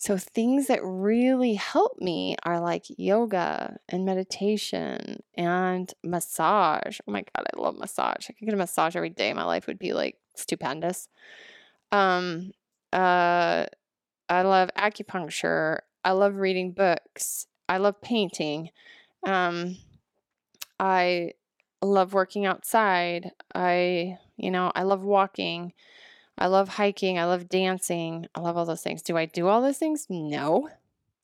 So 0.00 0.16
things 0.16 0.68
that 0.68 0.78
really 0.84 1.54
help 1.54 2.00
me 2.00 2.36
are 2.44 2.60
like 2.60 2.84
yoga 2.96 3.78
and 3.88 4.04
meditation 4.04 5.22
and 5.36 5.92
massage. 6.04 7.00
Oh 7.08 7.12
my 7.12 7.24
god 7.34 7.46
i 7.52 7.60
love 7.60 7.76
massage. 7.76 8.28
I 8.30 8.32
could 8.32 8.44
get 8.44 8.54
a 8.54 8.56
massage 8.56 8.94
every 8.94 9.10
day 9.10 9.32
my 9.32 9.44
life 9.44 9.66
would 9.66 9.78
be 9.78 9.92
like 9.92 10.16
stupendous. 10.36 11.08
Um 11.92 12.52
uh 12.92 13.66
I 14.28 14.42
love 14.42 14.70
acupuncture. 14.76 15.80
I 16.04 16.12
love 16.12 16.36
reading 16.36 16.72
books. 16.72 17.46
I 17.68 17.78
love 17.78 18.00
painting. 18.00 18.70
Um, 19.26 19.76
I 20.78 21.32
love 21.82 22.12
working 22.12 22.46
outside. 22.46 23.32
I, 23.54 24.18
you 24.36 24.50
know, 24.50 24.72
I 24.74 24.82
love 24.82 25.02
walking. 25.02 25.72
I 26.36 26.46
love 26.46 26.68
hiking. 26.68 27.18
I 27.18 27.24
love 27.24 27.48
dancing. 27.48 28.26
I 28.34 28.40
love 28.40 28.56
all 28.56 28.64
those 28.64 28.82
things. 28.82 29.02
Do 29.02 29.16
I 29.16 29.26
do 29.26 29.48
all 29.48 29.60
those 29.60 29.78
things? 29.78 30.06
No. 30.08 30.68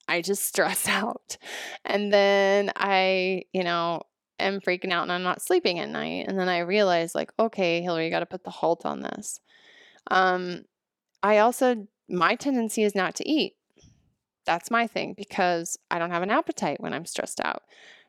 I 0.08 0.20
just 0.20 0.44
stress 0.48 0.88
out. 0.88 1.36
And 1.84 2.12
then 2.12 2.72
I, 2.76 3.44
you 3.52 3.64
know, 3.64 4.02
am 4.38 4.60
freaking 4.60 4.92
out 4.92 5.04
and 5.04 5.12
I'm 5.12 5.22
not 5.22 5.42
sleeping 5.42 5.78
at 5.78 5.88
night. 5.88 6.26
And 6.28 6.38
then 6.38 6.48
I 6.48 6.60
realize, 6.60 7.14
like, 7.14 7.32
okay, 7.38 7.82
Hillary, 7.82 8.06
you 8.06 8.10
got 8.10 8.20
to 8.20 8.26
put 8.26 8.44
the 8.44 8.50
halt 8.50 8.84
on 8.84 9.00
this. 9.00 9.40
Um, 10.10 10.64
I 11.22 11.38
also 11.38 11.86
my 12.08 12.34
tendency 12.34 12.82
is 12.82 12.94
not 12.94 13.14
to 13.16 13.28
eat. 13.28 13.54
That's 14.46 14.70
my 14.70 14.86
thing 14.86 15.14
because 15.16 15.78
I 15.90 15.98
don't 15.98 16.10
have 16.10 16.22
an 16.22 16.30
appetite 16.30 16.80
when 16.80 16.92
I'm 16.92 17.06
stressed 17.06 17.40
out. 17.40 17.62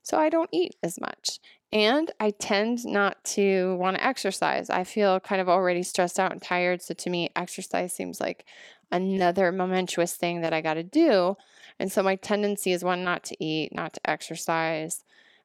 So 0.03 0.17
I 0.17 0.29
don't 0.29 0.49
eat 0.51 0.75
as 0.83 0.99
much. 0.99 1.39
And 1.71 2.11
I 2.19 2.31
tend 2.31 2.85
not 2.85 3.23
to 3.35 3.75
want 3.77 3.97
to 3.97 4.05
exercise. 4.05 4.69
I 4.69 4.83
feel 4.83 5.19
kind 5.19 5.41
of 5.41 5.49
already 5.49 5.81
stressed 5.81 6.19
out 6.19 6.31
and 6.31 6.41
tired. 6.41 6.81
So 6.81 6.93
to 6.93 7.09
me, 7.09 7.31
exercise 7.35 7.93
seems 7.93 8.21
like 8.21 8.45
another 8.91 9.51
momentous 9.51 10.13
thing 10.13 10.41
that 10.41 10.53
I 10.53 10.61
got 10.61 10.75
to 10.75 10.83
do. 10.83 11.35
And 11.79 11.91
so 11.91 12.03
my 12.03 12.15
tendency 12.15 12.71
is 12.71 12.83
one, 12.83 13.03
not 13.03 13.23
to 13.25 13.43
eat, 13.43 13.73
not 13.73 13.93
to 13.93 14.09
exercise, 14.09 15.03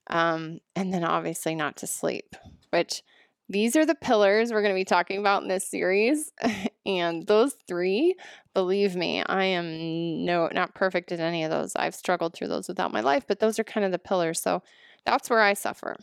um, 0.09 0.61
and 0.77 0.93
then 0.93 1.05
obviously 1.05 1.55
not 1.55 1.77
to 1.79 1.87
sleep, 1.87 2.37
which 2.71 3.03
these 3.51 3.75
are 3.75 3.85
the 3.85 3.97
pillars 3.97 4.53
we're 4.53 4.63
going 4.63 4.73
to 4.73 4.79
be 4.81 4.85
talking 4.85 5.19
about 5.19 5.43
in 5.43 5.49
this 5.49 5.69
series. 5.69 6.31
and 6.87 7.27
those 7.27 7.57
three, 7.67 8.15
believe 8.55 8.95
me, 8.95 9.25
I 9.27 9.45
am 9.45 10.25
no 10.25 10.49
not 10.53 10.77
perfect 10.77 11.11
at 11.11 11.19
any 11.19 11.43
of 11.43 11.51
those. 11.51 11.75
I've 11.75 11.97
struggled 11.97 12.33
through 12.33 12.47
those 12.47 12.69
without 12.69 12.93
my 12.93 13.01
life, 13.01 13.25
but 13.27 13.41
those 13.41 13.59
are 13.59 13.65
kind 13.65 13.85
of 13.85 13.91
the 13.91 13.99
pillars. 13.99 14.41
So 14.41 14.63
that's 15.05 15.29
where 15.29 15.41
I 15.41 15.55
suffer. 15.55 15.97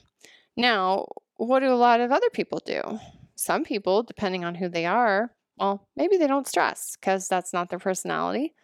Now, 0.57 1.07
what 1.37 1.61
do 1.61 1.71
a 1.71 1.75
lot 1.75 2.01
of 2.01 2.11
other 2.11 2.29
people 2.31 2.59
do? 2.65 2.81
Some 3.35 3.63
people, 3.63 4.03
depending 4.03 4.43
on 4.43 4.55
who 4.55 4.67
they 4.67 4.85
are, 4.85 5.31
well, 5.57 5.87
maybe 5.95 6.17
they 6.17 6.27
don't 6.27 6.47
stress 6.47 6.97
because 6.99 7.29
that's 7.29 7.53
not 7.53 7.69
their 7.69 7.79
personality. 7.79 8.55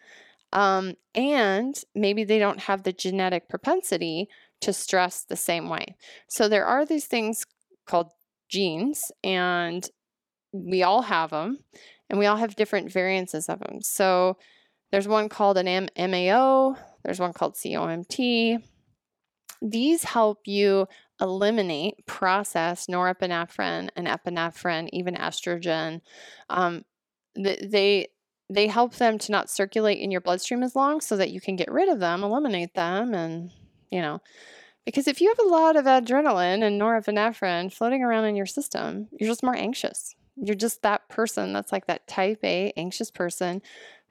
Um, 0.52 0.94
and 1.14 1.74
maybe 1.94 2.22
they 2.24 2.38
don't 2.38 2.60
have 2.60 2.82
the 2.82 2.92
genetic 2.92 3.48
propensity 3.48 4.28
to 4.60 4.74
stress 4.74 5.24
the 5.24 5.36
same 5.36 5.70
way. 5.70 5.96
So 6.28 6.48
there 6.48 6.66
are 6.66 6.84
these 6.84 7.06
things 7.06 7.46
called 7.86 8.10
genes 8.54 9.10
and 9.24 9.88
we 10.52 10.84
all 10.84 11.02
have 11.02 11.30
them 11.30 11.58
and 12.08 12.18
we 12.18 12.26
all 12.26 12.36
have 12.36 12.54
different 12.54 12.92
variances 12.92 13.48
of 13.48 13.58
them. 13.58 13.82
So 13.82 14.38
there's 14.92 15.08
one 15.08 15.28
called 15.28 15.58
an 15.58 15.88
MAO, 15.98 16.76
there's 17.04 17.18
one 17.18 17.32
called 17.32 17.56
COMT. 17.56 18.62
These 19.60 20.04
help 20.04 20.46
you 20.46 20.86
eliminate 21.20 22.06
process 22.06 22.86
norepinephrine 22.86 23.88
and 23.96 24.06
epinephrine, 24.06 24.88
even 24.92 25.14
estrogen. 25.14 26.00
Um, 26.48 26.84
they 27.34 28.08
they 28.50 28.66
help 28.68 28.94
them 28.96 29.18
to 29.18 29.32
not 29.32 29.50
circulate 29.50 29.98
in 29.98 30.10
your 30.10 30.20
bloodstream 30.20 30.62
as 30.62 30.76
long 30.76 31.00
so 31.00 31.16
that 31.16 31.30
you 31.30 31.40
can 31.40 31.56
get 31.56 31.72
rid 31.72 31.88
of 31.88 31.98
them, 31.98 32.22
eliminate 32.22 32.74
them, 32.74 33.14
and 33.14 33.50
you 33.90 34.00
know 34.00 34.20
because 34.84 35.08
if 35.08 35.20
you 35.20 35.28
have 35.28 35.38
a 35.38 35.50
lot 35.50 35.76
of 35.76 35.86
adrenaline 35.86 36.62
and 36.62 36.80
norepinephrine 36.80 37.72
floating 37.72 38.02
around 38.02 38.24
in 38.24 38.36
your 38.36 38.46
system, 38.46 39.08
you're 39.18 39.30
just 39.30 39.42
more 39.42 39.56
anxious. 39.56 40.14
You're 40.36 40.56
just 40.56 40.82
that 40.82 41.08
person 41.08 41.52
that's 41.52 41.72
like 41.72 41.86
that 41.86 42.06
type 42.06 42.40
A 42.44 42.72
anxious 42.76 43.10
person 43.10 43.62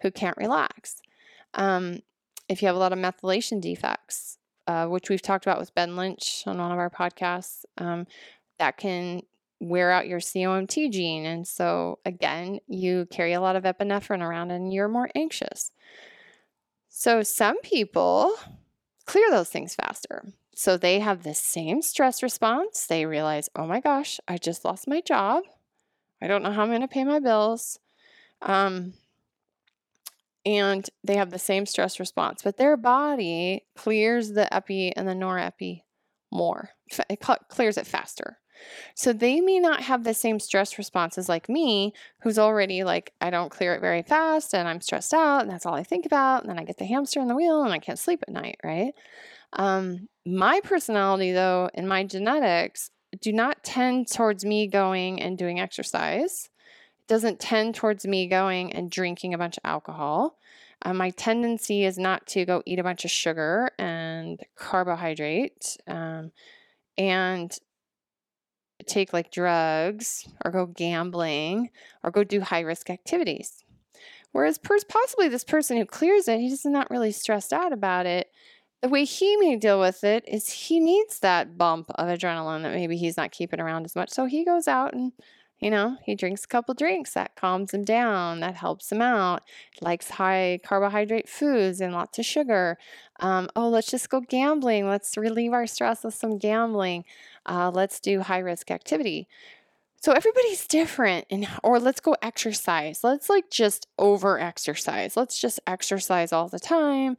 who 0.01 0.09
can't 0.09 0.37
relax. 0.37 1.01
Um, 1.53 1.99
if 2.49 2.61
you 2.61 2.67
have 2.67 2.75
a 2.75 2.79
lot 2.79 2.93
of 2.93 2.99
methylation 2.99 3.61
defects, 3.61 4.37
uh, 4.67 4.87
which 4.87 5.09
we've 5.09 5.21
talked 5.21 5.45
about 5.45 5.59
with 5.59 5.75
Ben 5.75 5.95
Lynch 5.95 6.43
on 6.45 6.57
one 6.57 6.71
of 6.71 6.79
our 6.79 6.89
podcasts, 6.89 7.65
um, 7.77 8.07
that 8.57 8.77
can 8.77 9.21
wear 9.59 9.91
out 9.91 10.07
your 10.07 10.19
COMT 10.19 10.91
gene. 10.91 11.25
And 11.25 11.47
so, 11.47 11.99
again, 12.05 12.59
you 12.67 13.07
carry 13.09 13.33
a 13.33 13.41
lot 13.41 13.55
of 13.55 13.63
epinephrine 13.63 14.21
around 14.21 14.51
and 14.51 14.73
you're 14.73 14.87
more 14.87 15.09
anxious. 15.15 15.71
So, 16.89 17.23
some 17.23 17.59
people 17.61 18.35
clear 19.05 19.29
those 19.31 19.49
things 19.49 19.75
faster. 19.75 20.23
So 20.55 20.77
they 20.77 20.99
have 20.99 21.23
the 21.23 21.33
same 21.33 21.81
stress 21.81 22.21
response. 22.21 22.85
They 22.85 23.05
realize, 23.05 23.49
oh 23.55 23.65
my 23.65 23.79
gosh, 23.79 24.19
I 24.27 24.37
just 24.37 24.63
lost 24.63 24.87
my 24.87 25.01
job. 25.01 25.43
I 26.21 26.27
don't 26.27 26.43
know 26.43 26.51
how 26.51 26.61
I'm 26.61 26.69
going 26.69 26.81
to 26.81 26.87
pay 26.87 27.03
my 27.03 27.19
bills. 27.19 27.79
Um, 28.41 28.93
and 30.45 30.87
they 31.03 31.15
have 31.15 31.31
the 31.31 31.39
same 31.39 31.65
stress 31.65 31.99
response, 31.99 32.41
but 32.43 32.57
their 32.57 32.77
body 32.77 33.65
clears 33.75 34.31
the 34.31 34.53
epi 34.53 34.95
and 34.95 35.07
the 35.07 35.13
norepi 35.13 35.83
more. 36.31 36.69
It 37.09 37.21
clears 37.47 37.77
it 37.77 37.87
faster. 37.87 38.39
So 38.95 39.13
they 39.13 39.41
may 39.41 39.59
not 39.59 39.81
have 39.81 40.03
the 40.03 40.13
same 40.13 40.39
stress 40.39 40.77
responses 40.77 41.27
like 41.27 41.49
me, 41.49 41.93
who's 42.21 42.39
already 42.39 42.83
like, 42.83 43.13
I 43.19 43.29
don't 43.29 43.51
clear 43.51 43.73
it 43.75 43.81
very 43.81 44.03
fast 44.03 44.53
and 44.53 44.67
I'm 44.67 44.81
stressed 44.81 45.13
out 45.13 45.41
and 45.41 45.49
that's 45.49 45.65
all 45.65 45.73
I 45.73 45.83
think 45.83 46.05
about. 46.05 46.41
And 46.41 46.49
then 46.49 46.59
I 46.59 46.63
get 46.63 46.77
the 46.77 46.85
hamster 46.85 47.19
in 47.19 47.27
the 47.27 47.35
wheel 47.35 47.63
and 47.63 47.73
I 47.73 47.79
can't 47.79 47.99
sleep 47.99 48.23
at 48.23 48.33
night, 48.33 48.57
right? 48.63 48.93
Um, 49.53 50.07
my 50.25 50.61
personality, 50.63 51.31
though, 51.31 51.69
and 51.73 51.87
my 51.87 52.03
genetics 52.03 52.89
do 53.21 53.31
not 53.31 53.63
tend 53.63 54.11
towards 54.11 54.43
me 54.43 54.67
going 54.67 55.21
and 55.21 55.37
doing 55.37 55.59
exercise. 55.59 56.49
It 57.01 57.07
doesn't 57.07 57.39
tend 57.39 57.75
towards 57.75 58.05
me 58.05 58.27
going 58.27 58.73
and 58.73 58.89
drinking 58.89 59.33
a 59.33 59.37
bunch 59.37 59.57
of 59.57 59.61
alcohol. 59.65 60.37
Uh, 60.81 60.93
my 60.93 61.11
tendency 61.11 61.85
is 61.85 61.97
not 61.97 62.25
to 62.27 62.45
go 62.45 62.63
eat 62.65 62.79
a 62.79 62.83
bunch 62.83 63.05
of 63.05 63.11
sugar 63.11 63.69
and 63.77 64.39
carbohydrate 64.55 65.77
um, 65.87 66.31
and 66.97 67.57
take 68.87 69.13
like 69.13 69.31
drugs 69.31 70.27
or 70.43 70.51
go 70.51 70.65
gambling 70.65 71.69
or 72.03 72.11
go 72.11 72.23
do 72.23 72.41
high 72.41 72.61
risk 72.61 72.89
activities. 72.89 73.63
Whereas, 74.31 74.57
pers- 74.57 74.83
possibly 74.83 75.29
this 75.29 75.43
person 75.43 75.77
who 75.77 75.85
clears 75.85 76.27
it, 76.27 76.39
he's 76.39 76.65
not 76.65 76.89
really 76.89 77.11
stressed 77.11 77.53
out 77.53 77.71
about 77.71 78.05
it 78.07 78.31
the 78.83 78.89
way 78.89 79.05
he 79.05 79.37
may 79.37 79.55
deal 79.55 79.79
with 79.79 80.03
it 80.03 80.25
is 80.27 80.49
he 80.49 80.77
needs 80.77 81.19
that 81.19 81.57
bump 81.57 81.89
of 81.95 82.09
adrenaline 82.09 82.63
that 82.63 82.73
maybe 82.73 82.97
he's 82.97 83.15
not 83.15 83.31
keeping 83.31 83.61
around 83.61 83.85
as 83.85 83.95
much. 83.95 84.09
So 84.09 84.25
he 84.25 84.43
goes 84.43 84.67
out 84.67 84.93
and, 84.93 85.13
you 85.61 85.71
know, 85.71 85.95
he 86.03 86.15
drinks 86.15 86.43
a 86.43 86.47
couple 86.49 86.73
drinks 86.73 87.13
that 87.13 87.37
calms 87.37 87.73
him 87.73 87.85
down, 87.85 88.41
that 88.41 88.55
helps 88.55 88.91
him 88.91 89.01
out. 89.01 89.43
Likes 89.79 90.09
high 90.09 90.59
carbohydrate 90.65 91.29
foods 91.29 91.79
and 91.79 91.93
lots 91.93 92.19
of 92.19 92.25
sugar. 92.25 92.77
Um, 93.21 93.49
oh, 93.55 93.69
let's 93.69 93.89
just 93.89 94.09
go 94.09 94.19
gambling. 94.19 94.85
Let's 94.85 95.15
relieve 95.15 95.53
our 95.53 95.65
stress 95.65 96.03
with 96.03 96.15
some 96.15 96.37
gambling. 96.37 97.05
Uh, 97.45 97.71
let's 97.73 98.01
do 98.01 98.19
high 98.19 98.39
risk 98.39 98.69
activity. 98.69 99.29
So 100.01 100.11
everybody's 100.11 100.67
different 100.67 101.25
and 101.29 101.47
or 101.63 101.79
let's 101.79 102.01
go 102.01 102.17
exercise. 102.21 103.01
Let's 103.01 103.29
like 103.29 103.49
just 103.49 103.87
over 103.97 104.37
exercise. 104.37 105.15
Let's 105.15 105.39
just 105.39 105.61
exercise 105.65 106.33
all 106.33 106.49
the 106.49 106.59
time. 106.59 107.15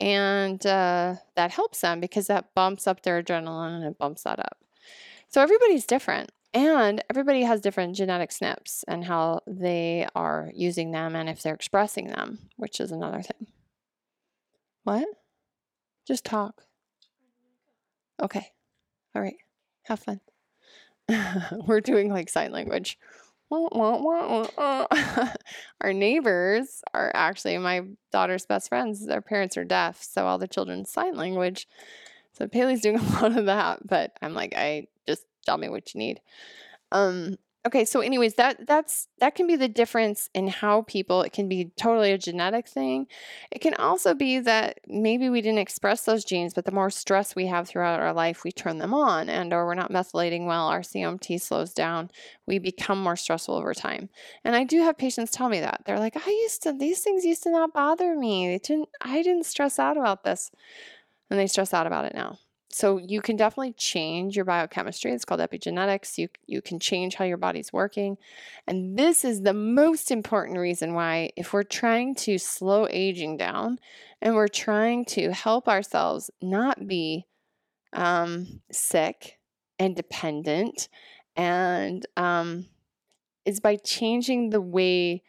And 0.00 0.64
uh, 0.66 1.16
that 1.36 1.52
helps 1.52 1.80
them 1.80 2.00
because 2.00 2.26
that 2.26 2.54
bumps 2.54 2.86
up 2.86 3.02
their 3.02 3.22
adrenaline 3.22 3.76
and 3.76 3.84
it 3.84 3.98
bumps 3.98 4.24
that 4.24 4.38
up. 4.38 4.58
So 5.28 5.40
everybody's 5.40 5.86
different. 5.86 6.30
And 6.52 7.02
everybody 7.10 7.42
has 7.42 7.60
different 7.60 7.96
genetic 7.96 8.30
SNPs 8.30 8.84
and 8.86 9.04
how 9.04 9.40
they 9.46 10.06
are 10.14 10.52
using 10.54 10.92
them 10.92 11.16
and 11.16 11.28
if 11.28 11.42
they're 11.42 11.54
expressing 11.54 12.06
them, 12.08 12.38
which 12.56 12.78
is 12.78 12.92
another 12.92 13.22
thing. 13.22 13.48
What? 14.84 15.08
Just 16.06 16.24
talk. 16.24 16.62
Okay. 18.22 18.52
All 19.14 19.22
right. 19.22 19.36
Have 19.84 20.00
fun. 20.00 20.20
We're 21.66 21.80
doing 21.80 22.10
like 22.10 22.28
sign 22.28 22.52
language. 22.52 22.98
Our 25.80 25.92
neighbors 25.92 26.82
are 26.92 27.10
actually 27.14 27.56
my 27.58 27.82
daughter's 28.12 28.46
best 28.46 28.68
friends. 28.68 29.06
Their 29.06 29.20
parents 29.20 29.56
are 29.56 29.64
deaf, 29.64 30.02
so 30.02 30.26
all 30.26 30.38
the 30.38 30.48
children 30.48 30.84
sign 30.84 31.16
language. 31.16 31.68
So 32.32 32.48
Paley's 32.48 32.80
doing 32.80 32.96
a 32.98 33.22
lot 33.22 33.36
of 33.36 33.46
that, 33.46 33.86
but 33.86 34.12
I'm 34.22 34.34
like, 34.34 34.54
I 34.56 34.88
just 35.06 35.26
tell 35.46 35.58
me 35.58 35.68
what 35.68 35.94
you 35.94 35.98
need. 35.98 36.20
Um, 36.92 37.36
okay, 37.66 37.84
so 37.84 38.00
anyways, 38.00 38.34
that 38.34 38.66
that's 38.66 39.08
that 39.18 39.34
can 39.34 39.46
be 39.46 39.56
the 39.56 39.68
difference 39.68 40.28
in 40.34 40.48
how 40.48 40.82
people. 40.82 41.22
It 41.22 41.32
can 41.32 41.48
be 41.48 41.70
totally 41.76 42.12
a 42.12 42.18
genetic 42.18 42.68
thing. 42.68 43.06
It 43.50 43.60
can 43.60 43.74
also 43.74 44.14
be 44.14 44.38
that 44.40 44.80
maybe 44.86 45.28
we 45.28 45.40
didn't 45.40 45.58
express 45.60 46.04
those 46.04 46.24
genes, 46.24 46.54
but 46.54 46.64
the 46.64 46.72
more 46.72 46.90
stress 46.90 47.34
we 47.34 47.46
have 47.46 47.68
throughout 47.68 48.00
our 48.00 48.12
life, 48.12 48.44
we 48.44 48.52
turn 48.52 48.78
them 48.78 48.92
on, 48.92 49.28
and 49.28 49.52
or 49.52 49.66
we're 49.66 49.74
not 49.74 49.92
methylating 49.92 50.46
well. 50.46 50.66
Our 50.68 50.80
COMT 50.82 51.40
slows 51.40 51.72
down. 51.72 52.10
We 52.46 52.58
become 52.58 53.02
more 53.02 53.16
stressful 53.16 53.54
over 53.54 53.74
time. 53.74 54.10
And 54.44 54.54
I 54.54 54.64
do 54.64 54.82
have 54.82 54.98
patients 54.98 55.30
tell 55.30 55.48
me 55.48 55.60
that 55.60 55.82
they're 55.86 55.98
like, 55.98 56.16
I 56.16 56.30
used 56.30 56.62
to 56.64 56.72
these 56.72 57.00
things 57.00 57.24
used 57.24 57.44
to 57.44 57.50
not 57.50 57.72
bother 57.72 58.14
me. 58.16 58.54
It 58.54 58.64
didn't. 58.64 58.88
I 59.00 59.22
didn't 59.22 59.46
stress 59.46 59.78
out 59.78 59.96
about 59.96 60.24
this, 60.24 60.50
and 61.30 61.38
they 61.38 61.46
stress 61.46 61.72
out 61.72 61.86
about 61.86 62.04
it 62.04 62.14
now 62.14 62.38
so 62.74 62.98
you 62.98 63.22
can 63.22 63.36
definitely 63.36 63.72
change 63.74 64.34
your 64.34 64.44
biochemistry. 64.44 65.12
It's 65.12 65.24
called 65.24 65.40
epigenetics. 65.40 66.18
You 66.18 66.26
you 66.46 66.60
can 66.60 66.80
change 66.80 67.14
how 67.14 67.24
your 67.24 67.36
body's 67.36 67.72
working. 67.72 68.18
And 68.66 68.98
this 68.98 69.24
is 69.24 69.42
the 69.42 69.54
most 69.54 70.10
important 70.10 70.58
reason 70.58 70.92
why 70.92 71.30
if 71.36 71.52
we're 71.52 71.62
trying 71.62 72.16
to 72.16 72.36
slow 72.36 72.88
aging 72.90 73.36
down 73.36 73.78
and 74.20 74.34
we're 74.34 74.48
trying 74.48 75.04
to 75.04 75.30
help 75.30 75.68
ourselves 75.68 76.32
not 76.42 76.88
be 76.88 77.26
um, 77.92 78.60
sick 78.72 79.38
and 79.78 79.94
dependent 79.94 80.88
and 81.36 82.04
um, 82.16 82.66
is 83.44 83.60
by 83.60 83.76
changing 83.76 84.50
the 84.50 84.60
way 84.60 85.22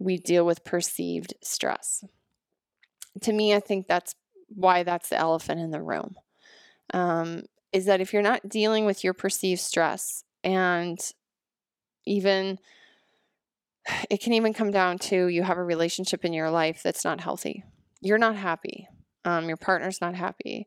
we 0.00 0.18
deal 0.18 0.44
with 0.44 0.64
perceived 0.64 1.32
stress. 1.44 2.02
To 3.20 3.32
me, 3.32 3.54
I 3.54 3.60
think 3.60 3.86
that's 3.86 4.16
why 4.48 4.82
that's 4.82 5.10
the 5.10 5.16
elephant 5.16 5.60
in 5.60 5.70
the 5.70 5.80
room 5.80 6.16
um, 6.94 7.42
is 7.72 7.86
that 7.86 8.00
if 8.00 8.12
you're 8.12 8.22
not 8.22 8.48
dealing 8.48 8.86
with 8.86 9.04
your 9.04 9.14
perceived 9.14 9.60
stress 9.60 10.24
and 10.44 10.98
even 12.06 12.58
it 14.10 14.20
can 14.20 14.32
even 14.32 14.52
come 14.52 14.70
down 14.70 14.98
to 14.98 15.28
you 15.28 15.42
have 15.42 15.58
a 15.58 15.64
relationship 15.64 16.24
in 16.24 16.32
your 16.32 16.50
life 16.50 16.82
that's 16.82 17.04
not 17.04 17.20
healthy. 17.20 17.64
You're 18.00 18.18
not 18.18 18.36
happy. 18.36 18.88
Um, 19.24 19.48
your 19.48 19.56
partner's 19.56 20.00
not 20.00 20.14
happy. 20.14 20.66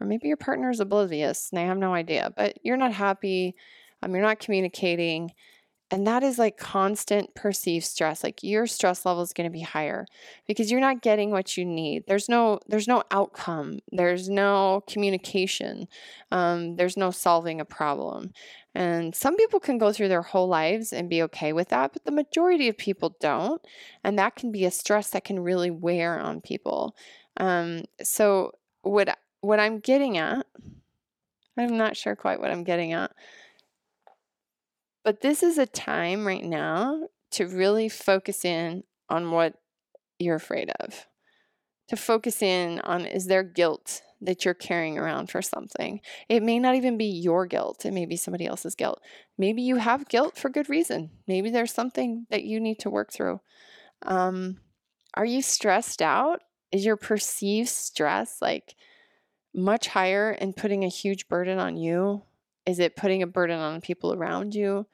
Or 0.00 0.06
maybe 0.06 0.28
your 0.28 0.36
partner's 0.36 0.80
oblivious 0.80 1.50
and 1.50 1.58
they 1.58 1.66
have 1.66 1.78
no 1.78 1.94
idea, 1.94 2.32
but 2.36 2.58
you're 2.62 2.76
not 2.76 2.92
happy. 2.92 3.54
Um, 4.02 4.14
you're 4.14 4.24
not 4.24 4.40
communicating 4.40 5.32
and 5.90 6.06
that 6.06 6.22
is 6.22 6.38
like 6.38 6.56
constant 6.56 7.34
perceived 7.34 7.84
stress 7.84 8.22
like 8.22 8.42
your 8.42 8.66
stress 8.66 9.04
level 9.04 9.22
is 9.22 9.32
going 9.32 9.48
to 9.48 9.52
be 9.52 9.62
higher 9.62 10.06
because 10.46 10.70
you're 10.70 10.80
not 10.80 11.02
getting 11.02 11.30
what 11.30 11.56
you 11.56 11.64
need. 11.64 12.04
There's 12.06 12.28
no 12.28 12.60
there's 12.68 12.88
no 12.88 13.02
outcome. 13.10 13.80
There's 13.90 14.28
no 14.28 14.82
communication. 14.88 15.88
Um, 16.30 16.76
there's 16.76 16.96
no 16.96 17.10
solving 17.10 17.60
a 17.60 17.64
problem. 17.64 18.32
And 18.74 19.14
some 19.16 19.36
people 19.36 19.58
can 19.58 19.78
go 19.78 19.92
through 19.92 20.08
their 20.08 20.22
whole 20.22 20.46
lives 20.46 20.92
and 20.92 21.10
be 21.10 21.22
okay 21.24 21.52
with 21.52 21.70
that 21.70 21.92
but 21.92 22.04
the 22.04 22.12
majority 22.12 22.68
of 22.68 22.78
people 22.78 23.16
don't. 23.20 23.60
And 24.04 24.18
that 24.18 24.36
can 24.36 24.52
be 24.52 24.64
a 24.64 24.70
stress 24.70 25.10
that 25.10 25.24
can 25.24 25.40
really 25.40 25.70
wear 25.70 26.18
on 26.20 26.40
people. 26.40 26.94
Um, 27.36 27.84
so 28.02 28.52
what 28.82 29.18
what 29.40 29.60
i'm 29.60 29.78
getting 29.78 30.18
at 30.18 30.46
i'm 31.56 31.76
not 31.76 31.96
sure 31.96 32.16
quite 32.16 32.40
what 32.40 32.50
i'm 32.50 32.64
getting 32.64 32.92
at 32.92 33.10
but 35.10 35.22
this 35.22 35.42
is 35.42 35.58
a 35.58 35.66
time 35.66 36.24
right 36.24 36.44
now 36.44 37.08
to 37.32 37.48
really 37.48 37.88
focus 37.88 38.44
in 38.44 38.84
on 39.08 39.32
what 39.32 39.54
you're 40.20 40.36
afraid 40.36 40.70
of. 40.78 41.08
To 41.88 41.96
focus 41.96 42.42
in 42.42 42.78
on 42.84 43.06
is 43.06 43.26
there 43.26 43.42
guilt 43.42 44.02
that 44.20 44.44
you're 44.44 44.54
carrying 44.54 44.98
around 44.98 45.28
for 45.28 45.42
something? 45.42 46.00
It 46.28 46.44
may 46.44 46.60
not 46.60 46.76
even 46.76 46.96
be 46.96 47.06
your 47.06 47.44
guilt, 47.44 47.84
it 47.84 47.90
may 47.90 48.06
be 48.06 48.16
somebody 48.16 48.46
else's 48.46 48.76
guilt. 48.76 49.00
Maybe 49.36 49.62
you 49.62 49.78
have 49.78 50.08
guilt 50.08 50.38
for 50.38 50.48
good 50.48 50.68
reason. 50.68 51.10
Maybe 51.26 51.50
there's 51.50 51.74
something 51.74 52.28
that 52.30 52.44
you 52.44 52.60
need 52.60 52.78
to 52.78 52.88
work 52.88 53.12
through. 53.12 53.40
Um, 54.02 54.60
are 55.14 55.24
you 55.24 55.42
stressed 55.42 56.02
out? 56.02 56.42
Is 56.70 56.84
your 56.84 56.96
perceived 56.96 57.68
stress 57.68 58.40
like 58.40 58.76
much 59.52 59.88
higher 59.88 60.30
and 60.30 60.56
putting 60.56 60.84
a 60.84 60.88
huge 60.88 61.26
burden 61.26 61.58
on 61.58 61.76
you 61.76 62.22
is 62.66 62.78
it 62.78 62.96
putting 62.96 63.22
a 63.22 63.26
burden 63.26 63.58
on 63.58 63.80
people 63.80 64.12
around 64.12 64.54
you? 64.54 64.86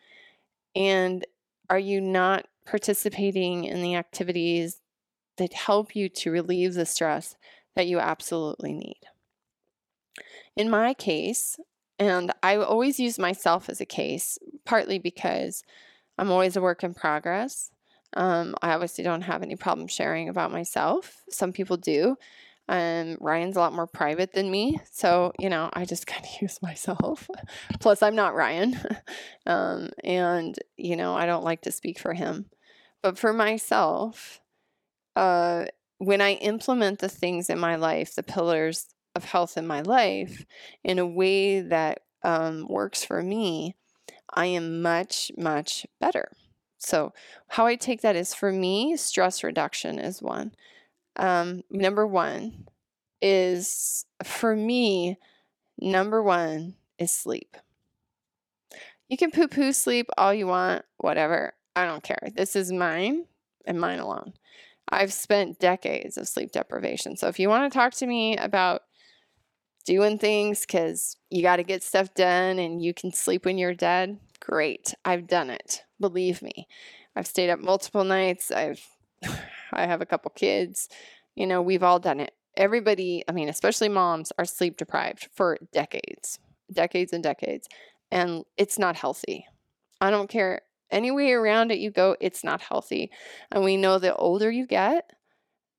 And 0.77 1.25
are 1.71 1.79
you 1.79 2.01
not 2.01 2.47
participating 2.67 3.65
in 3.65 3.83
the 3.83 3.97
activities 3.97 4.83
that 5.39 5.55
help 5.55 5.97
you 5.97 6.09
to 6.11 6.31
relieve 6.31 6.75
the 6.75 6.87
stress 6.87 7.35
that 7.75 7.87
you 7.87 7.99
absolutely 7.99 8.75
need? 8.75 9.01
In 10.55 10.71
my 10.71 10.95
case, 10.95 11.59
and 11.99 12.33
I 12.43 12.57
always 12.57 13.01
use 13.01 13.19
myself 13.19 13.69
as 13.71 13.81
a 13.81 13.87
case, 13.87 14.39
partly 14.65 14.99
because 14.99 15.63
I'm 16.19 16.31
always 16.31 16.57
a 16.57 16.61
work 16.61 16.85
in 16.85 16.95
progress. 16.95 17.71
Um, 18.15 18.55
I 18.63 18.73
obviously 18.73 19.03
don't 19.03 19.23
have 19.23 19.43
any 19.43 19.57
problem 19.57 19.89
sharing 19.89 20.29
about 20.29 20.53
myself. 20.53 21.23
Some 21.31 21.53
people 21.53 21.77
do. 21.77 22.17
Um, 22.69 23.17
Ryan's 23.21 23.57
a 23.57 23.61
lot 23.61 23.73
more 23.73 23.87
private 23.87 24.33
than 24.33 24.51
me, 24.51 24.81
so 24.91 25.33
you 25.39 25.49
know 25.49 25.71
I 25.73 25.85
just 25.85 26.07
kind 26.07 26.25
of 26.25 26.43
use 26.43 26.61
myself. 26.63 27.29
Plus, 27.81 28.03
I'm 28.03 28.17
not 28.17 28.35
Ryan, 28.35 28.77
um, 29.47 29.91
and 30.03 30.59
you 30.77 30.97
know 30.97 31.15
I 31.15 31.27
don't 31.27 31.45
like 31.45 31.63
to 31.63 31.73
speak 31.73 31.99
for 31.99 32.15
him. 32.15 32.47
But 33.03 33.19
for 33.19 33.33
myself, 33.33 34.41
uh, 35.15 35.67
when 35.99 36.21
I 36.21 36.33
implement 36.35 36.99
the 36.99 37.09
things 37.09 37.49
in 37.49 37.59
my 37.59 37.77
life, 37.77 38.15
the 38.15 38.23
pillars 38.23 38.87
of 39.15 39.25
health 39.25 39.57
in 39.57 39.67
my 39.67 39.81
life, 39.81 40.45
in 40.85 40.99
a 40.99 41.07
way 41.07 41.61
that 41.61 42.03
um, 42.23 42.67
works 42.69 43.05
for 43.05 43.23
me, 43.23 43.77
I 44.35 44.47
am 44.47 44.83
much 44.83 45.31
much 45.37 45.87
better. 46.01 46.31
So, 46.79 47.13
how 47.49 47.67
I 47.67 47.77
take 47.77 48.03
that 48.03 48.17
is 48.17 48.35
for 48.35 48.53
me, 48.53 48.97
stress 48.97 49.43
reduction 49.43 49.99
is 49.99 50.23
one. 50.23 50.53
Um, 51.17 51.63
number 51.71 52.07
one 52.07 52.67
is 53.23 54.05
for 54.23 54.55
me, 54.55 55.19
number 55.79 56.23
one 56.23 56.75
is 56.99 57.11
sleep. 57.11 57.57
You 59.09 59.17
can 59.17 59.31
poo 59.31 59.49
poo 59.49 59.73
sleep 59.73 60.09
all 60.19 60.35
you 60.35 60.47
want, 60.47 60.85
whatever. 60.99 61.55
I 61.75 61.85
don't 61.85 62.03
care. 62.03 62.29
This 62.35 62.57
is 62.57 62.73
mine 62.73 63.27
and 63.67 63.81
mine 63.81 63.99
alone. 63.99 64.33
I've 64.89 65.13
spent 65.13 65.59
decades 65.59 66.17
of 66.17 66.29
sleep 66.29 66.53
deprivation. 66.53 67.17
So 67.17 67.29
if 67.29 67.39
you 67.39 67.49
want 67.49 67.71
to 67.71 67.77
talk 67.77 67.93
to 67.95 68.07
me 68.07 68.37
about 68.37 68.83
doing 69.85 70.19
things 70.19 70.61
because 70.61 71.17
you 71.31 71.43
got 71.43 71.57
to 71.57 71.63
get 71.63 71.83
stuff 71.83 72.15
done 72.15 72.59
and 72.59 72.83
you 72.83 72.95
can 72.95 73.13
sleep 73.13 73.45
when 73.45 73.59
you're 73.59 73.75
dead, 73.75 74.19
great. 74.41 74.95
I've 75.05 75.27
done 75.27 75.51
it. 75.51 75.85
Believe 76.01 76.43
me. 76.43 76.69
I've 77.15 77.27
stayed 77.27 77.51
up 77.51 77.61
multiple 77.61 78.05
nights. 78.05 78.51
I've 78.51 78.85
I 79.77 79.87
have 79.87 80.01
a 80.01 80.07
couple 80.07 80.31
kids. 80.35 80.89
You 81.35 81.47
know, 81.47 81.63
we've 81.63 81.83
all 81.83 81.99
done 81.99 82.21
it. 82.21 82.33
Everybody, 82.57 83.23
I 83.29 83.33
mean, 83.33 83.49
especially 83.49 83.89
moms, 83.89 84.33
are 84.39 84.45
sleep 84.45 84.77
deprived 84.77 85.29
for 85.33 85.59
decades, 85.73 86.39
decades 86.73 87.13
and 87.13 87.23
decades. 87.23 87.69
And 88.11 88.45
it's 88.57 88.79
not 88.79 88.97
healthy. 88.97 89.47
I 90.01 90.11
don't 90.11 90.29
care 90.29 90.63
any 90.91 91.11
way 91.11 91.33
around 91.33 91.71
it 91.73 91.79
you 91.79 91.91
go, 91.91 92.17
it's 92.21 92.45
not 92.45 92.63
healthy. 92.63 93.11
And 93.51 93.65
we 93.65 93.77
know 93.77 93.99
the 93.99 94.15
older 94.15 94.51
you 94.51 94.67
get, 94.67 95.11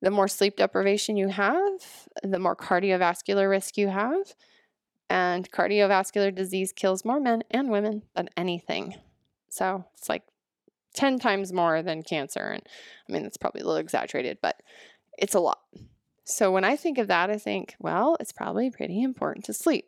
the 0.01 0.11
more 0.11 0.27
sleep 0.27 0.57
deprivation 0.57 1.17
you 1.17 1.29
have, 1.29 2.07
the 2.23 2.39
more 2.39 2.55
cardiovascular 2.55 3.49
risk 3.49 3.77
you 3.77 3.87
have. 3.87 4.35
And 5.09 5.49
cardiovascular 5.51 6.35
disease 6.35 6.73
kills 6.73 7.05
more 7.05 7.19
men 7.19 7.43
and 7.49 7.69
women 7.71 8.03
than 8.15 8.29
anything. 8.35 8.95
So 9.49 9.85
it's 9.97 10.09
like 10.09 10.23
10 10.97 11.19
times 11.19 11.53
more 11.53 11.81
than 11.81 12.03
cancer. 12.03 12.49
And 12.49 12.63
I 13.07 13.11
mean, 13.11 13.23
that's 13.23 13.37
probably 13.37 13.61
a 13.61 13.65
little 13.65 13.79
exaggerated, 13.79 14.39
but 14.41 14.61
it's 15.17 15.35
a 15.35 15.39
lot. 15.39 15.59
So 16.25 16.51
when 16.51 16.65
I 16.65 16.75
think 16.75 16.97
of 16.97 17.07
that, 17.07 17.29
I 17.29 17.37
think, 17.37 17.75
well, 17.79 18.17
it's 18.19 18.33
probably 18.33 18.69
pretty 18.69 19.01
important 19.01 19.45
to 19.45 19.53
sleep. 19.53 19.85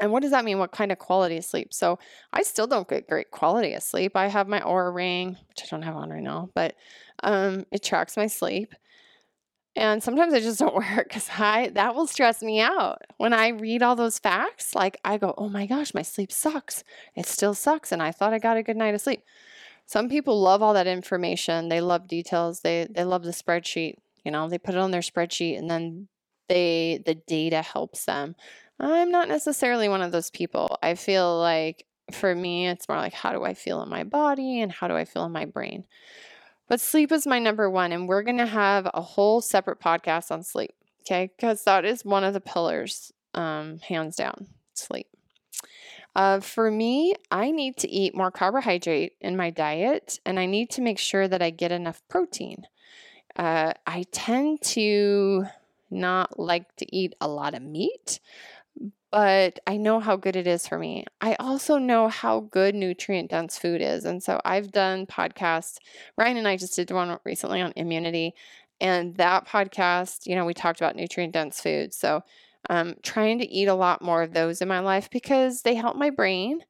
And 0.00 0.10
what 0.10 0.22
does 0.22 0.32
that 0.32 0.44
mean? 0.44 0.58
What 0.58 0.72
kind 0.72 0.90
of 0.90 0.98
quality 0.98 1.36
of 1.36 1.44
sleep? 1.44 1.72
So 1.72 1.98
I 2.32 2.42
still 2.42 2.66
don't 2.66 2.88
get 2.88 3.08
great 3.08 3.30
quality 3.30 3.74
of 3.74 3.82
sleep. 3.82 4.16
I 4.16 4.26
have 4.26 4.48
my 4.48 4.60
Oura 4.60 4.92
ring, 4.94 5.36
which 5.48 5.62
I 5.62 5.66
don't 5.70 5.82
have 5.82 5.96
on 5.96 6.10
right 6.10 6.22
now, 6.22 6.50
but 6.54 6.74
um, 7.22 7.64
it 7.70 7.82
tracks 7.82 8.16
my 8.16 8.26
sleep. 8.26 8.74
And 9.74 10.02
sometimes 10.02 10.32
I 10.32 10.40
just 10.40 10.58
don't 10.58 10.74
wear 10.74 11.00
it 11.00 11.08
because 11.08 11.28
I 11.38 11.68
that 11.74 11.94
will 11.94 12.06
stress 12.06 12.42
me 12.42 12.60
out. 12.60 13.02
When 13.18 13.32
I 13.32 13.48
read 13.48 13.82
all 13.82 13.96
those 13.96 14.18
facts, 14.18 14.74
like 14.74 14.98
I 15.04 15.18
go, 15.18 15.34
oh 15.36 15.48
my 15.48 15.66
gosh, 15.66 15.94
my 15.94 16.02
sleep 16.02 16.32
sucks. 16.32 16.82
It 17.14 17.26
still 17.26 17.54
sucks. 17.54 17.92
And 17.92 18.02
I 18.02 18.12
thought 18.12 18.32
I 18.32 18.38
got 18.38 18.56
a 18.56 18.62
good 18.62 18.76
night 18.76 18.94
of 18.94 19.00
sleep. 19.00 19.22
Some 19.86 20.08
people 20.08 20.40
love 20.40 20.62
all 20.62 20.74
that 20.74 20.88
information. 20.88 21.68
They 21.68 21.80
love 21.80 22.08
details. 22.08 22.60
They 22.60 22.86
they 22.90 23.04
love 23.04 23.22
the 23.22 23.30
spreadsheet. 23.30 23.96
You 24.24 24.32
know, 24.32 24.48
they 24.48 24.58
put 24.58 24.74
it 24.74 24.80
on 24.80 24.90
their 24.90 25.00
spreadsheet 25.00 25.58
and 25.58 25.70
then 25.70 26.08
they 26.48 27.02
the 27.06 27.14
data 27.14 27.62
helps 27.62 28.04
them. 28.04 28.34
I'm 28.78 29.10
not 29.10 29.28
necessarily 29.28 29.88
one 29.88 30.02
of 30.02 30.12
those 30.12 30.30
people. 30.30 30.78
I 30.82 30.94
feel 30.96 31.38
like 31.38 31.86
for 32.12 32.34
me, 32.34 32.68
it's 32.68 32.88
more 32.88 32.98
like 32.98 33.14
how 33.14 33.32
do 33.32 33.44
I 33.44 33.54
feel 33.54 33.82
in 33.82 33.88
my 33.88 34.04
body 34.04 34.60
and 34.60 34.70
how 34.70 34.88
do 34.88 34.94
I 34.94 35.04
feel 35.04 35.24
in 35.24 35.32
my 35.32 35.44
brain. 35.44 35.84
But 36.68 36.80
sleep 36.80 37.12
is 37.12 37.26
my 37.26 37.38
number 37.38 37.70
one, 37.70 37.92
and 37.92 38.08
we're 38.08 38.22
going 38.22 38.38
to 38.38 38.46
have 38.46 38.90
a 38.92 39.00
whole 39.00 39.40
separate 39.40 39.80
podcast 39.80 40.32
on 40.32 40.42
sleep, 40.42 40.74
okay? 41.02 41.30
Because 41.36 41.62
that 41.64 41.84
is 41.84 42.04
one 42.04 42.24
of 42.24 42.34
the 42.34 42.40
pillars, 42.40 43.12
um, 43.34 43.78
hands 43.78 44.16
down, 44.16 44.48
sleep. 44.74 45.06
Uh, 46.16 46.40
for 46.40 46.70
me, 46.70 47.14
I 47.30 47.52
need 47.52 47.76
to 47.78 47.90
eat 47.90 48.16
more 48.16 48.32
carbohydrate 48.32 49.14
in 49.20 49.36
my 49.36 49.50
diet, 49.50 50.18
and 50.26 50.40
I 50.40 50.46
need 50.46 50.70
to 50.70 50.80
make 50.82 50.98
sure 50.98 51.28
that 51.28 51.42
I 51.42 51.50
get 51.50 51.72
enough 51.72 52.02
protein. 52.08 52.66
Uh, 53.36 53.74
I 53.86 54.04
tend 54.12 54.62
to 54.76 55.46
not 55.90 56.38
like 56.40 56.76
to 56.76 56.96
eat 56.96 57.14
a 57.20 57.28
lot 57.28 57.54
of 57.54 57.62
meat 57.62 58.20
but 59.12 59.60
I 59.66 59.76
know 59.78 60.00
how 60.00 60.16
good 60.16 60.36
it 60.36 60.46
is 60.46 60.68
for 60.68 60.78
me. 60.78 61.06
I 61.20 61.36
also 61.36 61.78
know 61.78 62.08
how 62.08 62.40
good 62.40 62.74
nutrient 62.74 63.30
dense 63.30 63.58
food 63.58 63.80
is. 63.80 64.04
And 64.04 64.22
so 64.22 64.40
I've 64.44 64.72
done 64.72 65.06
podcasts. 65.06 65.78
Ryan 66.18 66.38
and 66.38 66.48
I 66.48 66.56
just 66.56 66.76
did 66.76 66.90
one 66.90 67.18
recently 67.24 67.62
on 67.62 67.72
immunity. 67.76 68.34
And 68.80 69.16
that 69.16 69.46
podcast, 69.48 70.26
you 70.26 70.34
know, 70.34 70.44
we 70.44 70.54
talked 70.54 70.80
about 70.80 70.96
nutrient 70.96 71.32
dense 71.32 71.60
food. 71.60 71.94
So 71.94 72.22
um, 72.68 72.94
trying 73.02 73.38
to 73.38 73.48
eat 73.48 73.68
a 73.68 73.74
lot 73.74 74.02
more 74.02 74.22
of 74.22 74.32
those 74.32 74.60
in 74.60 74.68
my 74.68 74.80
life 74.80 75.08
because 75.10 75.62
they 75.62 75.74
help 75.74 75.96
my 75.96 76.10
brain. 76.10 76.60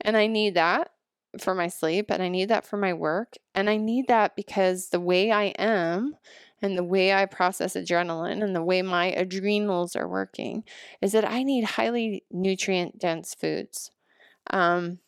And 0.00 0.16
I 0.16 0.26
need 0.26 0.54
that 0.54 0.90
for 1.38 1.54
my 1.54 1.68
sleep 1.68 2.10
and 2.10 2.22
I 2.22 2.28
need 2.28 2.48
that 2.48 2.66
for 2.66 2.76
my 2.76 2.92
work. 2.92 3.34
And 3.54 3.68
I 3.68 3.76
need 3.76 4.08
that 4.08 4.36
because 4.36 4.88
the 4.88 5.00
way 5.00 5.30
I 5.30 5.46
am 5.58 6.16
and 6.60 6.76
the 6.76 6.84
way 6.84 7.12
I 7.12 7.26
process 7.26 7.74
adrenaline 7.74 8.42
and 8.42 8.54
the 8.54 8.62
way 8.62 8.82
my 8.82 9.06
adrenals 9.06 9.94
are 9.94 10.08
working 10.08 10.64
is 11.00 11.12
that 11.12 11.28
I 11.28 11.42
need 11.42 11.64
highly 11.64 12.24
nutrient 12.30 12.98
dense 12.98 13.34
foods 13.34 13.90
um, 14.50 14.98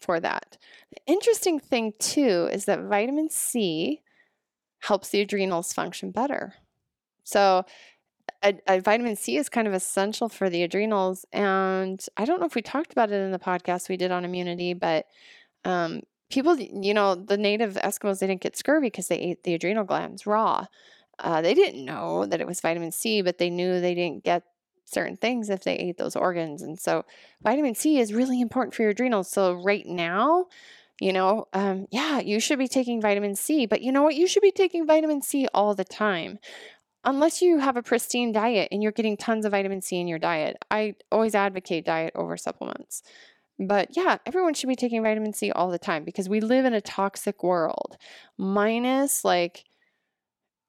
for 0.00 0.18
that. 0.20 0.58
The 0.90 1.12
interesting 1.12 1.60
thing, 1.60 1.92
too, 1.98 2.48
is 2.52 2.64
that 2.64 2.82
vitamin 2.82 3.28
C 3.30 4.02
helps 4.80 5.10
the 5.10 5.20
adrenals 5.20 5.72
function 5.72 6.10
better. 6.10 6.54
So, 7.24 7.64
a, 8.42 8.58
a, 8.66 8.80
vitamin 8.80 9.16
C 9.16 9.36
is 9.36 9.48
kind 9.48 9.68
of 9.68 9.74
essential 9.74 10.28
for 10.28 10.50
the 10.50 10.62
adrenals. 10.62 11.24
And 11.32 12.04
I 12.16 12.24
don't 12.24 12.40
know 12.40 12.46
if 12.46 12.54
we 12.54 12.62
talked 12.62 12.92
about 12.92 13.10
it 13.10 13.20
in 13.20 13.30
the 13.30 13.38
podcast 13.38 13.88
we 13.88 13.96
did 13.96 14.10
on 14.10 14.24
immunity, 14.24 14.74
but 14.74 15.06
um, 15.64 16.02
people, 16.30 16.58
you 16.58 16.94
know, 16.94 17.14
the 17.14 17.36
native 17.36 17.74
Eskimos, 17.74 18.18
they 18.18 18.26
didn't 18.26 18.40
get 18.40 18.56
scurvy 18.56 18.86
because 18.86 19.08
they 19.08 19.18
ate 19.18 19.44
the 19.44 19.54
adrenal 19.54 19.84
glands 19.84 20.26
raw. 20.26 20.66
Uh, 21.18 21.40
they 21.42 21.54
didn't 21.54 21.84
know 21.84 22.26
that 22.26 22.40
it 22.40 22.46
was 22.46 22.60
vitamin 22.60 22.90
C, 22.90 23.22
but 23.22 23.38
they 23.38 23.50
knew 23.50 23.80
they 23.80 23.94
didn't 23.94 24.24
get 24.24 24.42
certain 24.84 25.16
things 25.16 25.48
if 25.48 25.62
they 25.62 25.76
ate 25.76 25.96
those 25.96 26.16
organs. 26.16 26.62
And 26.62 26.78
so 26.78 27.04
vitamin 27.42 27.74
C 27.74 27.98
is 27.98 28.12
really 28.12 28.40
important 28.40 28.74
for 28.74 28.82
your 28.82 28.90
adrenals. 28.90 29.30
So 29.30 29.54
right 29.54 29.86
now, 29.86 30.46
you 31.00 31.12
know, 31.12 31.46
um, 31.52 31.86
yeah, 31.90 32.20
you 32.20 32.40
should 32.40 32.58
be 32.58 32.68
taking 32.68 33.00
vitamin 33.00 33.34
C, 33.34 33.66
but 33.66 33.82
you 33.82 33.92
know 33.92 34.02
what? 34.02 34.14
You 34.14 34.26
should 34.26 34.42
be 34.42 34.52
taking 34.52 34.86
vitamin 34.86 35.22
C 35.22 35.48
all 35.54 35.74
the 35.74 35.84
time. 35.84 36.38
Unless 37.04 37.42
you 37.42 37.58
have 37.58 37.76
a 37.76 37.82
pristine 37.82 38.32
diet 38.32 38.68
and 38.70 38.82
you're 38.82 38.92
getting 38.92 39.16
tons 39.16 39.44
of 39.44 39.50
vitamin 39.50 39.82
C 39.82 39.98
in 39.98 40.06
your 40.06 40.20
diet, 40.20 40.56
I 40.70 40.94
always 41.10 41.34
advocate 41.34 41.84
diet 41.84 42.12
over 42.14 42.36
supplements. 42.36 43.02
But 43.58 43.96
yeah, 43.96 44.18
everyone 44.24 44.54
should 44.54 44.68
be 44.68 44.76
taking 44.76 45.02
vitamin 45.02 45.32
C 45.32 45.50
all 45.50 45.70
the 45.70 45.78
time 45.78 46.04
because 46.04 46.28
we 46.28 46.40
live 46.40 46.64
in 46.64 46.74
a 46.74 46.80
toxic 46.80 47.42
world. 47.42 47.96
Minus, 48.38 49.24
like, 49.24 49.64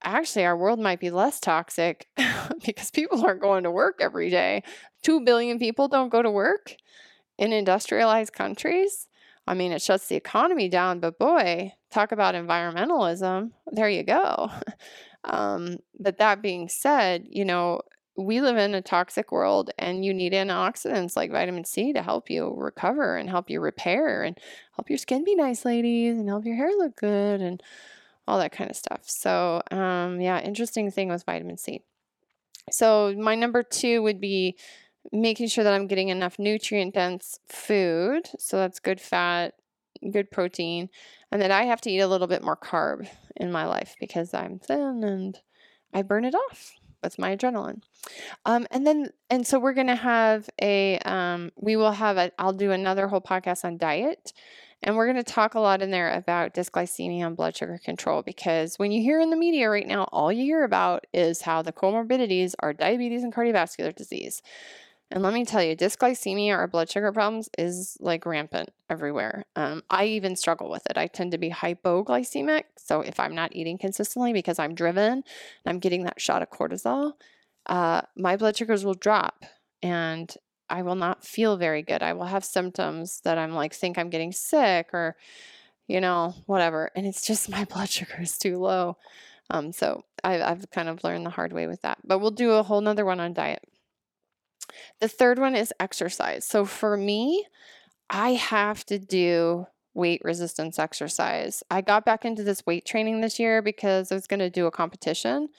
actually, 0.03 0.45
our 0.45 0.57
world 0.57 0.79
might 0.79 0.99
be 0.99 1.11
less 1.11 1.39
toxic 1.39 2.07
because 2.65 2.91
people 2.91 3.25
aren't 3.25 3.41
going 3.41 3.63
to 3.63 3.71
work 3.71 3.99
every 3.99 4.29
day. 4.29 4.63
Two 5.03 5.21
billion 5.21 5.59
people 5.59 5.87
don't 5.87 6.09
go 6.09 6.21
to 6.21 6.31
work 6.31 6.75
in 7.37 7.53
industrialized 7.53 8.33
countries. 8.33 9.07
I 9.45 9.53
mean, 9.53 9.71
it 9.71 9.81
shuts 9.81 10.07
the 10.07 10.15
economy 10.15 10.69
down, 10.69 10.99
but 10.99 11.19
boy, 11.19 11.73
talk 11.91 12.11
about 12.11 12.35
environmentalism. 12.35 13.51
There 13.71 13.89
you 13.89 14.03
go. 14.03 14.51
Um, 15.25 15.77
but 15.99 16.17
that 16.17 16.41
being 16.41 16.69
said, 16.69 17.25
you 17.29 17.45
know, 17.45 17.81
we 18.15 18.41
live 18.41 18.57
in 18.57 18.75
a 18.75 18.81
toxic 18.81 19.31
world 19.31 19.71
and 19.79 20.05
you 20.05 20.13
need 20.13 20.33
antioxidants 20.33 21.15
like 21.15 21.31
vitamin 21.31 21.65
C 21.65 21.93
to 21.93 22.03
help 22.03 22.29
you 22.29 22.53
recover 22.55 23.17
and 23.17 23.29
help 23.29 23.49
you 23.49 23.59
repair 23.59 24.23
and 24.23 24.37
help 24.75 24.89
your 24.89 24.97
skin 24.97 25.23
be 25.23 25.35
nice, 25.35 25.65
ladies, 25.65 26.17
and 26.17 26.29
help 26.29 26.45
your 26.45 26.55
hair 26.55 26.69
look 26.77 26.95
good 26.95 27.41
and 27.41 27.63
all 28.27 28.37
that 28.37 28.51
kind 28.51 28.69
of 28.69 28.77
stuff. 28.77 29.01
So, 29.03 29.61
um, 29.71 30.21
yeah, 30.21 30.39
interesting 30.41 30.91
thing 30.91 31.09
with 31.09 31.23
vitamin 31.25 31.57
C. 31.57 31.81
So, 32.71 33.13
my 33.17 33.35
number 33.35 33.63
two 33.63 34.01
would 34.03 34.21
be 34.21 34.57
making 35.11 35.47
sure 35.47 35.63
that 35.63 35.73
I'm 35.73 35.87
getting 35.87 36.09
enough 36.09 36.39
nutrient 36.39 36.93
dense 36.93 37.39
food. 37.49 38.29
So, 38.39 38.57
that's 38.57 38.79
good 38.79 39.01
fat, 39.01 39.55
good 40.11 40.31
protein, 40.31 40.89
and 41.31 41.41
that 41.41 41.51
I 41.51 41.63
have 41.63 41.81
to 41.81 41.91
eat 41.91 41.99
a 41.99 42.07
little 42.07 42.27
bit 42.27 42.43
more 42.43 42.57
carb 42.57 43.07
in 43.35 43.51
my 43.51 43.65
life 43.65 43.95
because 43.99 44.33
I'm 44.33 44.59
thin 44.59 45.03
and 45.03 45.39
I 45.93 46.01
burn 46.01 46.25
it 46.25 46.35
off 46.35 46.73
with 47.03 47.19
my 47.19 47.35
adrenaline. 47.35 47.81
Um, 48.45 48.65
and 48.71 48.87
then, 48.87 49.09
and 49.29 49.45
so 49.45 49.59
we're 49.59 49.73
going 49.73 49.87
to 49.87 49.95
have 49.95 50.49
a, 50.61 50.97
um, 50.99 51.51
we 51.55 51.75
will 51.75 51.91
have 51.91 52.17
a, 52.17 52.31
I'll 52.39 52.53
do 52.53 52.71
another 52.71 53.07
whole 53.07 53.21
podcast 53.21 53.65
on 53.65 53.77
diet. 53.77 54.33
And 54.85 54.97
we're 54.97 55.05
going 55.05 55.23
to 55.23 55.31
talk 55.31 55.55
a 55.55 55.61
lot 55.61 55.81
in 55.81 55.91
there 55.91 56.11
about 56.11 56.53
dysglycemia 56.53 57.25
and 57.25 57.37
blood 57.37 57.55
sugar 57.55 57.79
control 57.83 58.21
because 58.21 58.75
when 58.75 58.91
you 58.91 59.01
hear 59.01 59.21
in 59.21 59.29
the 59.29 59.37
media 59.37 59.69
right 59.69 59.87
now, 59.87 60.09
all 60.11 60.29
you 60.29 60.43
hear 60.43 60.65
about 60.65 61.07
is 61.13 61.41
how 61.41 61.61
the 61.61 61.71
comorbidities 61.71 62.53
are 62.59 62.73
diabetes 62.73 63.23
and 63.23 63.33
cardiovascular 63.33 63.95
disease. 63.95 64.41
And 65.13 65.21
let 65.21 65.35
me 65.35 65.45
tell 65.45 65.61
you, 65.61 65.75
dysglycemia 65.75 66.57
or 66.57 66.65
blood 66.65 66.89
sugar 66.89 67.11
problems 67.11 67.47
is 67.55 67.97
like 67.99 68.25
rampant 68.25 68.71
everywhere. 68.89 69.45
Um, 69.55 69.83
I 69.87 70.05
even 70.05 70.35
struggle 70.35 70.71
with 70.71 70.81
it. 70.89 70.97
I 70.97 71.05
tend 71.05 71.33
to 71.33 71.37
be 71.37 71.51
hypoglycemic. 71.51 72.63
So 72.77 73.01
if 73.01 73.19
I'm 73.19 73.35
not 73.35 73.55
eating 73.55 73.77
consistently 73.77 74.33
because 74.33 74.57
I'm 74.57 74.73
driven 74.73 75.13
and 75.13 75.23
I'm 75.67 75.77
getting 75.77 76.05
that 76.05 76.19
shot 76.19 76.41
of 76.41 76.49
cortisol, 76.49 77.13
uh, 77.67 78.01
my 78.17 78.37
blood 78.37 78.57
sugars 78.57 78.83
will 78.83 78.95
drop 78.95 79.45
and 79.83 80.35
I 80.67 80.81
will 80.81 80.95
not 80.95 81.23
feel 81.23 81.57
very 81.57 81.83
good. 81.83 82.01
I 82.01 82.13
will 82.13 82.25
have 82.25 82.43
symptoms 82.43 83.21
that 83.23 83.37
I'm 83.37 83.53
like, 83.53 83.75
think 83.75 83.99
I'm 83.99 84.09
getting 84.09 84.31
sick 84.31 84.89
or, 84.93 85.15
you 85.87 86.01
know, 86.01 86.33
whatever. 86.47 86.89
And 86.95 87.05
it's 87.05 87.27
just 87.27 87.49
my 87.51 87.65
blood 87.65 87.89
sugar 87.91 88.17
is 88.19 88.39
too 88.39 88.57
low. 88.57 88.97
Um, 89.51 89.73
so 89.73 90.05
I, 90.23 90.41
I've 90.41 90.71
kind 90.71 90.89
of 90.89 91.03
learned 91.03 91.27
the 91.27 91.29
hard 91.29 91.53
way 91.53 91.67
with 91.67 91.83
that. 91.83 91.99
But 92.03 92.17
we'll 92.17 92.31
do 92.31 92.53
a 92.53 92.63
whole 92.63 92.81
nother 92.81 93.05
one 93.05 93.19
on 93.19 93.33
diet. 93.33 93.63
The 94.99 95.07
third 95.07 95.39
one 95.39 95.55
is 95.55 95.73
exercise. 95.79 96.45
So 96.45 96.65
for 96.65 96.97
me, 96.97 97.45
I 98.09 98.31
have 98.33 98.85
to 98.85 98.99
do 98.99 99.67
weight 99.93 100.21
resistance 100.23 100.79
exercise. 100.79 101.63
I 101.69 101.81
got 101.81 102.05
back 102.05 102.25
into 102.25 102.43
this 102.43 102.65
weight 102.65 102.85
training 102.85 103.21
this 103.21 103.39
year 103.39 103.61
because 103.61 104.11
I 104.11 104.15
was 104.15 104.27
going 104.27 104.39
to 104.39 104.49
do 104.49 104.65
a 104.65 104.71
competition. 104.71 105.49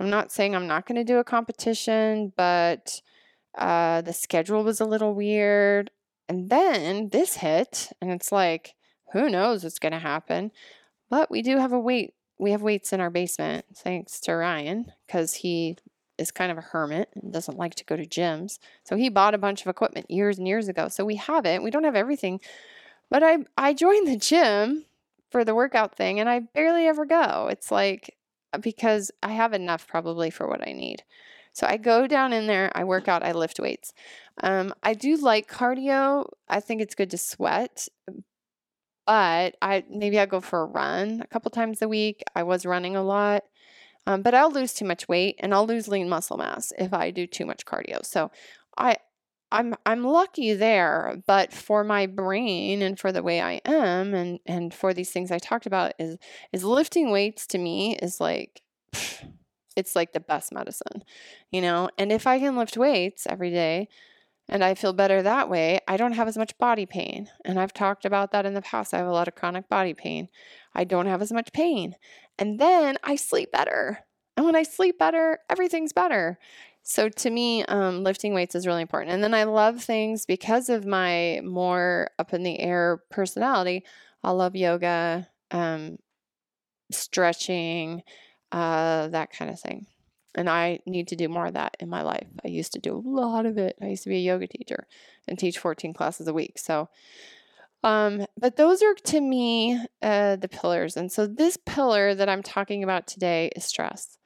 I'm 0.00 0.10
not 0.10 0.32
saying 0.32 0.54
I'm 0.54 0.66
not 0.66 0.86
going 0.86 0.96
to 0.96 1.04
do 1.04 1.18
a 1.18 1.24
competition, 1.24 2.32
but 2.36 3.00
uh, 3.56 4.00
the 4.02 4.12
schedule 4.12 4.62
was 4.64 4.80
a 4.80 4.84
little 4.84 5.14
weird. 5.14 5.90
And 6.28 6.50
then 6.50 7.08
this 7.08 7.36
hit, 7.36 7.90
and 8.00 8.10
it's 8.10 8.30
like, 8.30 8.74
who 9.12 9.30
knows 9.30 9.64
what's 9.64 9.78
going 9.78 9.92
to 9.92 9.98
happen? 9.98 10.50
But 11.08 11.30
we 11.30 11.42
do 11.42 11.56
have 11.56 11.72
a 11.72 11.80
weight. 11.80 12.14
We 12.38 12.52
have 12.52 12.62
weights 12.62 12.92
in 12.92 13.00
our 13.00 13.10
basement, 13.10 13.64
thanks 13.74 14.20
to 14.20 14.34
Ryan, 14.34 14.92
because 15.06 15.34
he 15.34 15.76
is 16.18 16.30
kind 16.30 16.50
of 16.50 16.58
a 16.58 16.62
hermit 16.62 17.08
and 17.14 17.32
doesn't 17.32 17.58
like 17.58 17.74
to 17.76 17.84
go 17.84 17.96
to 17.96 18.06
gyms. 18.06 18.58
So 18.84 18.96
he 18.96 19.08
bought 19.08 19.34
a 19.34 19.38
bunch 19.38 19.62
of 19.62 19.68
equipment 19.68 20.10
years 20.10 20.38
and 20.38 20.46
years 20.46 20.68
ago. 20.68 20.88
So 20.88 21.04
we 21.04 21.16
have 21.16 21.46
it. 21.46 21.62
We 21.62 21.70
don't 21.70 21.84
have 21.84 21.96
everything. 21.96 22.40
But 23.10 23.22
I 23.22 23.38
I 23.56 23.74
joined 23.84 24.08
the 24.08 24.16
gym 24.16 24.84
for 25.30 25.44
the 25.44 25.54
workout 25.54 25.94
thing 25.94 26.20
and 26.20 26.28
I 26.28 26.40
barely 26.40 26.86
ever 26.86 27.04
go. 27.04 27.48
It's 27.50 27.70
like 27.70 28.16
uh, 28.52 28.58
because 28.58 29.10
I 29.22 29.32
have 29.32 29.52
enough 29.52 29.86
probably 29.86 30.30
for 30.30 30.48
what 30.48 30.66
I 30.66 30.72
need. 30.72 31.02
So 31.52 31.66
I 31.66 31.76
go 31.76 32.06
down 32.06 32.32
in 32.32 32.46
there, 32.46 32.70
I 32.74 32.84
work 32.84 33.08
out, 33.08 33.24
I 33.24 33.32
lift 33.32 33.58
weights. 33.58 33.92
Um, 34.42 34.72
I 34.82 34.94
do 34.94 35.16
like 35.16 35.50
cardio. 35.50 36.28
I 36.48 36.60
think 36.60 36.80
it's 36.80 36.94
good 36.94 37.10
to 37.10 37.18
sweat, 37.18 37.88
but 39.06 39.56
I 39.60 39.84
maybe 39.90 40.18
I 40.20 40.26
go 40.26 40.40
for 40.40 40.62
a 40.62 40.66
run 40.66 41.20
a 41.20 41.26
couple 41.26 41.50
times 41.50 41.82
a 41.82 41.88
week. 41.88 42.22
I 42.34 42.42
was 42.44 42.64
running 42.64 42.94
a 42.94 43.02
lot. 43.02 43.44
Um, 44.08 44.22
but 44.22 44.34
I'll 44.34 44.50
lose 44.50 44.72
too 44.72 44.86
much 44.86 45.06
weight 45.06 45.36
and 45.38 45.52
I'll 45.52 45.66
lose 45.66 45.86
lean 45.86 46.08
muscle 46.08 46.38
mass 46.38 46.72
if 46.78 46.94
I 46.94 47.10
do 47.10 47.26
too 47.26 47.44
much 47.44 47.66
cardio. 47.66 48.04
So 48.06 48.30
I 48.78 48.96
I'm 49.52 49.74
I'm 49.84 50.02
lucky 50.02 50.54
there, 50.54 51.22
but 51.26 51.52
for 51.52 51.84
my 51.84 52.06
brain 52.06 52.80
and 52.80 52.98
for 52.98 53.12
the 53.12 53.22
way 53.22 53.42
I 53.42 53.60
am 53.66 54.14
and 54.14 54.40
and 54.46 54.72
for 54.72 54.94
these 54.94 55.10
things 55.10 55.30
I 55.30 55.38
talked 55.38 55.66
about 55.66 55.92
is 55.98 56.16
is 56.54 56.64
lifting 56.64 57.10
weights 57.10 57.46
to 57.48 57.58
me 57.58 57.96
is 57.96 58.18
like 58.18 58.62
it's 59.76 59.94
like 59.94 60.14
the 60.14 60.20
best 60.20 60.54
medicine, 60.54 61.04
you 61.52 61.60
know? 61.60 61.90
And 61.98 62.10
if 62.10 62.26
I 62.26 62.38
can 62.38 62.56
lift 62.56 62.78
weights 62.78 63.26
every 63.28 63.50
day 63.50 63.88
and 64.48 64.64
I 64.64 64.74
feel 64.74 64.92
better 64.92 65.22
that 65.22 65.50
way, 65.50 65.80
I 65.86 65.96
don't 65.96 66.12
have 66.12 66.28
as 66.28 66.38
much 66.38 66.56
body 66.58 66.86
pain. 66.86 67.28
And 67.44 67.60
I've 67.60 67.74
talked 67.74 68.04
about 68.04 68.32
that 68.32 68.46
in 68.46 68.54
the 68.54 68.62
past. 68.62 68.94
I 68.94 68.98
have 68.98 69.06
a 69.06 69.12
lot 69.12 69.28
of 69.28 69.34
chronic 69.34 69.68
body 69.68 69.92
pain. 69.92 70.28
I 70.74 70.84
don't 70.84 71.06
have 71.06 71.20
as 71.20 71.32
much 71.32 71.52
pain. 71.52 71.96
And 72.38 72.58
then 72.58 72.96
I 73.02 73.16
sleep 73.16 73.52
better. 73.52 74.04
And 74.36 74.46
when 74.46 74.56
I 74.56 74.62
sleep 74.62 74.98
better, 74.98 75.40
everything's 75.50 75.92
better. 75.92 76.38
So 76.82 77.10
to 77.10 77.30
me, 77.30 77.64
um, 77.66 78.02
lifting 78.02 78.32
weights 78.32 78.54
is 78.54 78.66
really 78.66 78.80
important. 78.80 79.12
And 79.12 79.22
then 79.22 79.34
I 79.34 79.44
love 79.44 79.82
things 79.82 80.24
because 80.24 80.70
of 80.70 80.86
my 80.86 81.42
more 81.44 82.08
up 82.18 82.32
in 82.32 82.42
the 82.42 82.58
air 82.58 83.02
personality. 83.10 83.84
I 84.24 84.30
love 84.30 84.56
yoga, 84.56 85.28
um, 85.50 85.98
stretching, 86.90 88.02
uh, 88.52 89.08
that 89.08 89.30
kind 89.30 89.50
of 89.50 89.60
thing. 89.60 89.86
And 90.38 90.48
I 90.48 90.78
need 90.86 91.08
to 91.08 91.16
do 91.16 91.28
more 91.28 91.46
of 91.46 91.54
that 91.54 91.76
in 91.80 91.88
my 91.88 92.02
life. 92.02 92.28
I 92.44 92.48
used 92.48 92.72
to 92.74 92.78
do 92.78 92.94
a 92.94 93.02
lot 93.04 93.44
of 93.44 93.58
it. 93.58 93.76
I 93.82 93.86
used 93.86 94.04
to 94.04 94.08
be 94.08 94.18
a 94.18 94.20
yoga 94.20 94.46
teacher 94.46 94.86
and 95.26 95.36
teach 95.36 95.58
14 95.58 95.92
classes 95.92 96.28
a 96.28 96.32
week. 96.32 96.60
So, 96.60 96.88
um, 97.82 98.24
but 98.38 98.54
those 98.54 98.80
are 98.80 98.94
to 98.94 99.20
me 99.20 99.84
uh, 100.00 100.36
the 100.36 100.46
pillars. 100.46 100.96
And 100.96 101.10
so 101.10 101.26
this 101.26 101.58
pillar 101.66 102.14
that 102.14 102.28
I'm 102.28 102.44
talking 102.44 102.84
about 102.84 103.08
today 103.08 103.50
is 103.56 103.64
stress. 103.64 104.16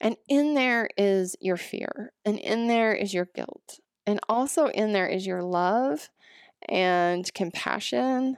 And 0.00 0.16
in 0.28 0.54
there 0.54 0.88
is 0.96 1.36
your 1.40 1.56
fear, 1.56 2.12
and 2.24 2.40
in 2.40 2.66
there 2.66 2.92
is 2.92 3.14
your 3.14 3.28
guilt, 3.36 3.78
and 4.04 4.18
also 4.28 4.66
in 4.66 4.92
there 4.92 5.06
is 5.06 5.24
your 5.24 5.44
love 5.44 6.10
and 6.68 7.32
compassion 7.34 8.36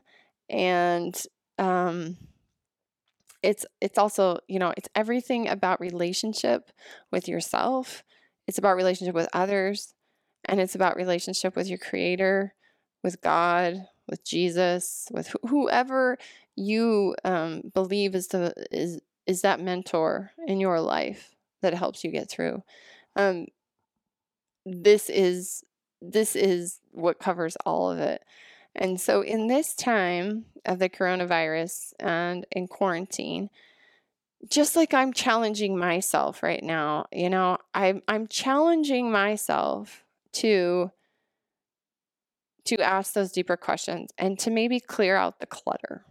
and 0.51 1.23
um, 1.59 2.19
it's 3.45 3.67
it's 3.81 3.99
also 3.99 4.39
you 4.49 4.59
know 4.59 4.73
it's 4.77 4.89
everything 4.95 5.49
about 5.49 5.81
relationship 5.81 6.71
with 7.13 7.29
yourself 7.29 8.03
it's 8.47 8.59
about 8.59 8.77
relationship 8.77 9.15
with 9.15 9.29
others 9.33 9.95
and 10.47 10.61
it's 10.61 10.75
about 10.75 10.97
relationship 10.97 11.55
with 11.55 11.69
your 11.69 11.79
creator 11.79 12.55
with 13.03 13.21
god 13.21 13.87
with 14.09 14.25
jesus 14.25 15.09
with 15.13 15.29
wh- 15.29 15.49
whoever 15.49 16.17
you 16.57 17.15
um, 17.25 17.63
believe 17.75 18.15
is 18.15 18.29
the 18.29 18.55
is 18.71 19.01
is 19.27 19.43
that 19.43 19.61
mentor 19.61 20.31
in 20.47 20.61
your 20.61 20.81
life 20.81 21.35
that 21.63 21.75
helps 21.75 22.05
you 22.05 22.11
get 22.11 22.31
through. 22.31 22.63
Um, 23.17 23.47
this 24.67 25.09
is 25.09 25.65
this 26.01 26.37
is 26.37 26.81
what 26.91 27.19
covers 27.19 27.57
all 27.65 27.91
of 27.91 27.99
it 27.99 28.23
and 28.75 29.01
so, 29.01 29.23
in 29.23 29.47
this 29.47 29.75
time 29.75 30.47
of 30.65 30.79
the 30.79 30.89
coronavirus 30.89 31.93
and 32.01 32.47
in 32.51 32.67
quarantine, 32.67 33.51
just 34.49 34.77
like 34.77 34.93
I'm 34.93 35.13
challenging 35.13 35.79
myself 35.79 36.43
right 36.43 36.63
now, 36.63 37.07
you 37.13 37.31
know, 37.31 37.59
I'm 37.75 38.03
I'm 38.09 38.27
challenging 38.27 39.11
myself 39.11 40.05
to 40.35 40.91
to 42.65 42.81
ask 42.81 43.13
those 43.13 43.33
deeper 43.33 43.57
questions 43.57 44.11
and 44.19 44.39
to 44.41 44.51
maybe 44.51 44.81
clear 44.81 45.17
out 45.17 45.39
the 45.39 45.47
clutter. 45.47 46.05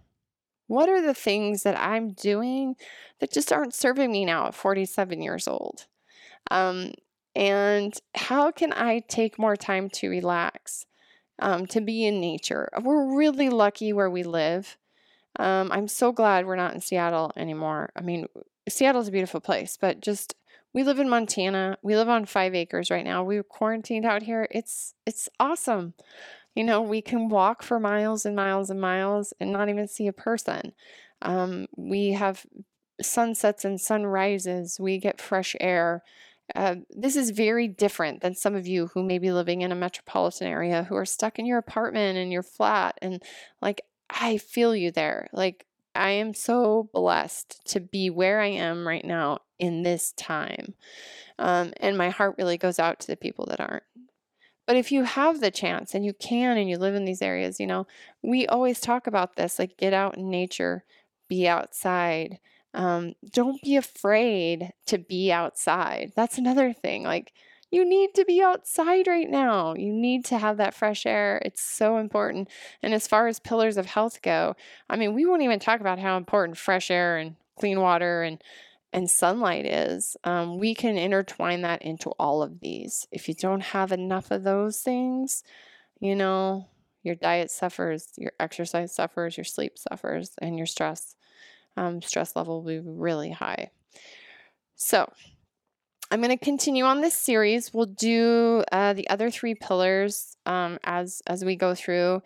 What 0.68 0.88
are 0.88 1.02
the 1.02 1.14
things 1.14 1.64
that 1.64 1.78
I'm 1.78 2.14
doing 2.14 2.76
that 3.20 3.34
just 3.34 3.52
aren't 3.52 3.74
serving 3.74 4.12
me 4.12 4.24
now 4.24 4.48
at 4.48 4.56
47 4.56 5.22
years 5.22 5.48
old? 5.48 5.88
Um, 6.52 6.94
and 7.36 7.98
how 8.16 8.52
can 8.52 8.72
I 8.74 9.00
take 9.00 9.40
more 9.40 9.56
time 9.56 9.90
to 9.90 10.10
relax? 10.10 10.86
Um, 11.40 11.66
to 11.68 11.82
be 11.82 12.06
in 12.06 12.20
nature. 12.20 12.70
We're 12.82 13.16
really 13.16 13.50
lucky 13.50 13.94
where 13.94 14.10
we 14.10 14.24
live. 14.24 14.78
Um, 15.40 15.72
I'm 15.72 15.88
so 15.88 16.12
glad 16.12 16.46
we're 16.46 16.56
not 16.56 16.74
in 16.74 16.82
Seattle 16.82 17.32
anymore. 17.36 17.92
I 17.96 18.02
mean, 18.02 18.28
Seattle's 18.70 19.08
a 19.08 19.12
beautiful 19.12 19.42
place, 19.42 19.78
but 19.80 20.00
just 20.00 20.36
we 20.74 20.84
live 20.84 21.00
in 21.00 21.10
Montana. 21.10 21.78
We 21.82 21.96
live 21.96 22.10
on 22.10 22.26
five 22.26 22.56
acres 22.56 22.90
right 22.90 23.06
now. 23.06 23.24
We're 23.24 23.44
quarantined 23.44 24.06
out 24.06 24.24
here. 24.24 24.48
It's 24.52 24.94
it's 25.06 25.30
awesome. 25.40 25.94
You 26.56 26.64
know, 26.64 26.82
we 26.82 27.02
can 27.02 27.30
walk 27.30 27.64
for 27.64 27.80
miles 27.80 28.26
and 28.26 28.36
miles 28.36 28.70
and 28.70 28.80
miles 28.80 29.34
and 29.40 29.52
not 29.52 29.70
even 29.70 29.88
see 29.88 30.08
a 30.08 30.14
person. 30.14 30.74
Um, 31.22 31.68
we 31.76 32.12
have 32.12 32.46
sunsets 33.02 33.66
and 33.66 33.80
sunrises. 33.80 34.80
We 34.80 35.00
get 35.00 35.22
fresh 35.22 35.56
air. 35.60 36.04
Uh, 36.56 36.76
this 36.90 37.16
is 37.16 37.32
very 37.32 37.68
different 37.68 38.22
than 38.22 38.36
some 38.36 38.56
of 38.56 38.68
you 38.68 38.88
who 38.88 39.04
may 39.04 39.18
be 39.18 39.32
living 39.32 39.62
in 39.62 39.72
a 39.72 39.76
metropolitan 39.76 40.48
area 40.48 40.84
who 40.84 40.96
are 40.96 41.06
stuck 41.06 41.40
in 41.40 41.46
your 41.46 41.58
apartment 41.58 42.18
and 42.18 42.32
your 42.32 42.44
flat. 42.44 42.98
And 43.02 43.24
like, 43.62 43.82
I 44.10 44.38
feel 44.38 44.76
you 44.76 44.92
there. 44.92 45.28
Like, 45.32 45.66
I 45.96 46.12
am 46.12 46.34
so 46.34 46.90
blessed 46.94 47.62
to 47.68 47.80
be 47.80 48.10
where 48.10 48.40
I 48.40 48.48
am 48.48 48.88
right 48.88 49.06
now 49.06 49.40
in 49.60 49.84
this 49.84 50.12
time. 50.14 50.74
Um, 51.40 51.74
and 51.78 51.98
my 51.98 52.10
heart 52.10 52.36
really 52.38 52.58
goes 52.58 52.80
out 52.80 53.00
to 53.02 53.08
the 53.08 53.16
people 53.16 53.46
that 53.48 53.60
aren't. 53.60 53.84
But 54.66 54.78
if 54.78 54.92
you 54.92 55.04
have 55.04 55.40
the 55.40 55.52
chance 55.52 55.94
and 55.94 56.06
you 56.06 56.14
can 56.14 56.58
and 56.58 56.70
you 56.70 56.78
live 56.78 56.96
in 56.96 57.06
these 57.06 57.22
areas, 57.22 57.60
you 57.60 57.68
know, 57.68 57.86
we 58.22 58.48
always 58.48 58.80
talk 58.80 59.08
about 59.08 59.36
this 59.36 59.60
like 59.60 59.78
get 59.78 59.94
out 59.94 60.18
in 60.18 60.30
nature, 60.30 60.84
be 61.28 61.48
outside, 61.48 62.40
um, 62.74 63.14
don't 63.32 63.62
be 63.62 63.76
afraid 63.76 64.74
to 64.88 64.98
be 64.98 65.32
outside. 65.32 66.14
That's 66.16 66.38
another 66.38 66.74
thing. 66.74 67.04
Like, 67.04 67.34
you 67.72 67.86
need 67.86 68.14
to 68.16 68.26
be 68.26 68.42
outside 68.42 69.08
right 69.08 69.30
now. 69.30 69.74
You 69.74 69.92
need 69.92 70.26
to 70.26 70.38
have 70.38 70.58
that 70.58 70.76
fresh 70.76 71.08
air. 71.08 71.42
It's 71.44 71.62
so 71.62 71.98
important. 71.98 72.50
And 72.84 72.94
as 72.94 73.08
far 73.08 73.28
as 73.28 73.40
pillars 73.40 73.78
of 73.78 73.88
health 73.88 74.22
go, 74.22 74.56
I 74.90 74.96
mean, 74.96 75.16
we 75.16 75.26
won't 75.26 75.42
even 75.42 75.60
talk 75.60 75.80
about 75.80 75.98
how 75.98 76.18
important 76.18 76.58
fresh 76.58 76.92
air 76.92 77.18
and 77.18 77.36
clean 77.58 77.80
water 77.80 78.24
and 78.24 78.42
and 78.96 79.10
sunlight 79.10 79.66
is. 79.66 80.16
Um, 80.24 80.60
we 80.60 80.76
can 80.76 81.00
intertwine 81.00 81.62
that 81.64 81.82
into 81.82 82.12
all 82.12 82.44
of 82.44 82.60
these. 82.60 83.08
If 83.12 83.28
you 83.28 83.34
don't 83.34 83.62
have 83.62 83.92
enough 83.92 84.30
of 84.30 84.44
those 84.44 84.82
things, 84.82 85.44
you 86.00 86.16
know, 86.16 86.68
your 87.02 87.16
diet 87.16 87.50
suffers, 87.50 88.10
your 88.18 88.34
exercise 88.40 88.94
suffers, 88.94 89.36
your 89.36 89.46
sleep 89.46 89.80
suffers, 89.80 90.36
and 90.40 90.58
your 90.58 90.68
stress 90.68 91.16
um, 91.78 92.02
stress 92.02 92.36
level 92.36 92.62
will 92.62 92.68
be 92.68 92.80
really 92.80 93.32
high. 93.32 93.72
So, 94.76 95.12
I'm 96.12 96.22
going 96.22 96.38
to 96.38 96.46
continue 96.46 96.84
on 96.84 97.02
this 97.02 97.16
series. 97.16 97.74
We'll 97.74 97.88
do 97.88 98.64
uh, 98.72 98.94
the 98.94 99.10
other 99.10 99.32
three 99.32 99.56
pillars 99.56 100.38
um, 100.46 100.78
as 100.84 101.24
as 101.26 101.44
we 101.44 101.56
go 101.56 101.74
through. 101.74 102.22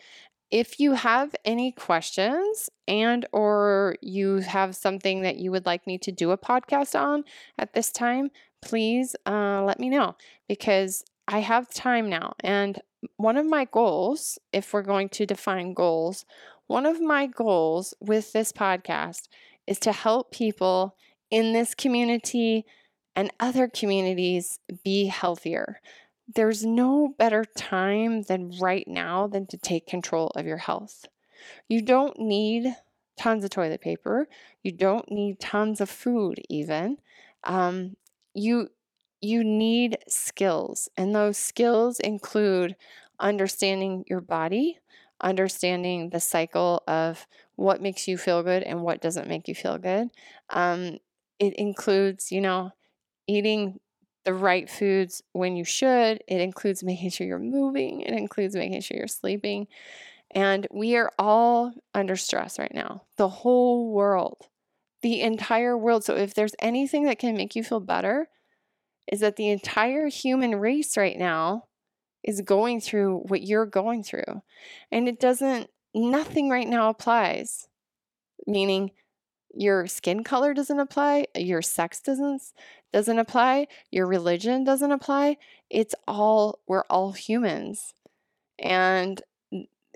If 0.51 0.79
you 0.79 0.93
have 0.93 1.33
any 1.45 1.71
questions 1.71 2.69
and 2.85 3.25
or 3.31 3.95
you 4.01 4.37
have 4.37 4.75
something 4.75 5.21
that 5.21 5.37
you 5.37 5.51
would 5.51 5.65
like 5.65 5.87
me 5.87 5.97
to 5.99 6.11
do 6.11 6.31
a 6.31 6.37
podcast 6.37 6.99
on 6.99 7.23
at 7.57 7.73
this 7.73 7.91
time, 7.91 8.29
please 8.61 9.15
uh, 9.25 9.63
let 9.63 9.79
me 9.79 9.89
know 9.89 10.15
because 10.49 11.05
I 11.27 11.39
have 11.39 11.73
time 11.73 12.09
now. 12.09 12.33
And 12.41 12.81
one 13.17 13.37
of 13.37 13.45
my 13.45 13.65
goals, 13.65 14.39
if 14.51 14.73
we're 14.73 14.81
going 14.81 15.09
to 15.09 15.25
define 15.25 15.73
goals, 15.73 16.25
one 16.67 16.85
of 16.85 17.01
my 17.01 17.27
goals 17.27 17.93
with 17.99 18.33
this 18.33 18.51
podcast 18.51 19.27
is 19.65 19.79
to 19.79 19.91
help 19.91 20.31
people 20.31 20.95
in 21.29 21.53
this 21.53 21.73
community 21.75 22.65
and 23.15 23.31
other 23.39 23.67
communities 23.67 24.59
be 24.83 25.05
healthier. 25.05 25.81
There's 26.33 26.65
no 26.65 27.13
better 27.17 27.45
time 27.57 28.23
than 28.23 28.51
right 28.59 28.87
now 28.87 29.27
than 29.27 29.47
to 29.47 29.57
take 29.57 29.87
control 29.87 30.27
of 30.35 30.45
your 30.45 30.57
health. 30.57 31.05
You 31.69 31.81
don't 31.81 32.19
need 32.19 32.75
tons 33.17 33.43
of 33.43 33.49
toilet 33.49 33.81
paper. 33.81 34.27
You 34.63 34.71
don't 34.71 35.09
need 35.11 35.39
tons 35.39 35.81
of 35.81 35.89
food, 35.89 36.41
even. 36.49 36.97
Um, 37.43 37.95
you 38.33 38.69
you 39.21 39.43
need 39.43 39.97
skills, 40.07 40.89
and 40.95 41.15
those 41.15 41.37
skills 41.37 41.99
include 41.99 42.75
understanding 43.19 44.03
your 44.07 44.21
body, 44.21 44.77
understanding 45.21 46.09
the 46.09 46.19
cycle 46.19 46.83
of 46.87 47.25
what 47.55 47.81
makes 47.81 48.07
you 48.07 48.17
feel 48.17 48.43
good 48.43 48.63
and 48.63 48.81
what 48.81 49.01
doesn't 49.01 49.27
make 49.27 49.47
you 49.47 49.55
feel 49.55 49.77
good. 49.77 50.09
Um, 50.49 50.97
it 51.39 51.53
includes, 51.55 52.31
you 52.31 52.41
know, 52.41 52.71
eating 53.27 53.79
the 54.25 54.33
right 54.33 54.69
foods 54.69 55.21
when 55.33 55.55
you 55.55 55.63
should. 55.63 56.21
It 56.27 56.41
includes 56.41 56.83
making 56.83 57.11
sure 57.11 57.25
you're 57.25 57.39
moving. 57.39 58.01
It 58.01 58.13
includes 58.13 58.55
making 58.55 58.81
sure 58.81 58.97
you're 58.97 59.07
sleeping. 59.07 59.67
And 60.31 60.67
we 60.71 60.97
are 60.97 61.11
all 61.17 61.73
under 61.93 62.15
stress 62.15 62.59
right 62.59 62.73
now, 62.73 63.03
the 63.15 63.29
whole 63.29 63.91
world, 63.91 64.47
the 65.01 65.21
entire 65.21 65.77
world. 65.77 66.03
So 66.03 66.15
if 66.15 66.33
there's 66.33 66.55
anything 66.59 67.05
that 67.05 67.19
can 67.19 67.37
make 67.37 67.55
you 67.55 67.63
feel 67.63 67.79
better, 67.79 68.27
is 69.11 69.21
that 69.21 69.37
the 69.37 69.49
entire 69.49 70.07
human 70.07 70.55
race 70.55 70.97
right 70.97 71.17
now 71.17 71.63
is 72.23 72.41
going 72.41 72.81
through 72.81 73.23
what 73.27 73.43
you're 73.43 73.65
going 73.65 74.03
through. 74.03 74.41
And 74.91 75.07
it 75.07 75.19
doesn't, 75.19 75.69
nothing 75.93 76.49
right 76.49 76.67
now 76.67 76.89
applies. 76.89 77.67
Meaning, 78.45 78.91
your 79.53 79.87
skin 79.87 80.23
color 80.23 80.53
doesn't 80.53 80.79
apply, 80.79 81.27
your 81.35 81.61
sex 81.61 81.99
doesn't 81.99 82.41
doesn't 82.93 83.19
apply, 83.19 83.67
your 83.91 84.07
religion 84.07 84.63
doesn't 84.63 84.91
apply. 84.91 85.37
It's 85.69 85.95
all 86.07 86.59
we're 86.67 86.83
all 86.89 87.11
humans. 87.11 87.93
And 88.59 89.21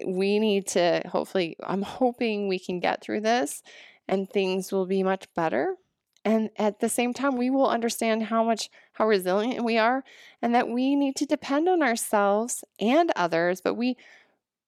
we 0.05 0.39
need 0.39 0.67
to 0.67 1.01
hopefully 1.07 1.57
I'm 1.63 1.84
hoping 1.84 2.47
we 2.47 2.59
can 2.59 2.80
get 2.80 3.03
through 3.03 3.22
this 3.22 3.61
and 4.07 4.30
things 4.30 4.72
will 4.72 4.86
be 4.86 5.03
much 5.03 5.28
better. 5.36 5.76
And 6.24 6.49
at 6.57 6.80
the 6.80 6.89
same 6.89 7.13
time 7.13 7.38
we 7.38 7.49
will 7.49 7.67
understand 7.67 8.24
how 8.24 8.43
much 8.43 8.69
how 8.93 9.07
resilient 9.07 9.65
we 9.65 9.78
are 9.78 10.03
and 10.41 10.53
that 10.53 10.69
we 10.69 10.95
need 10.95 11.15
to 11.17 11.26
depend 11.26 11.67
on 11.67 11.82
ourselves 11.82 12.63
and 12.80 13.11
others, 13.15 13.61
but 13.61 13.76
we 13.76 13.97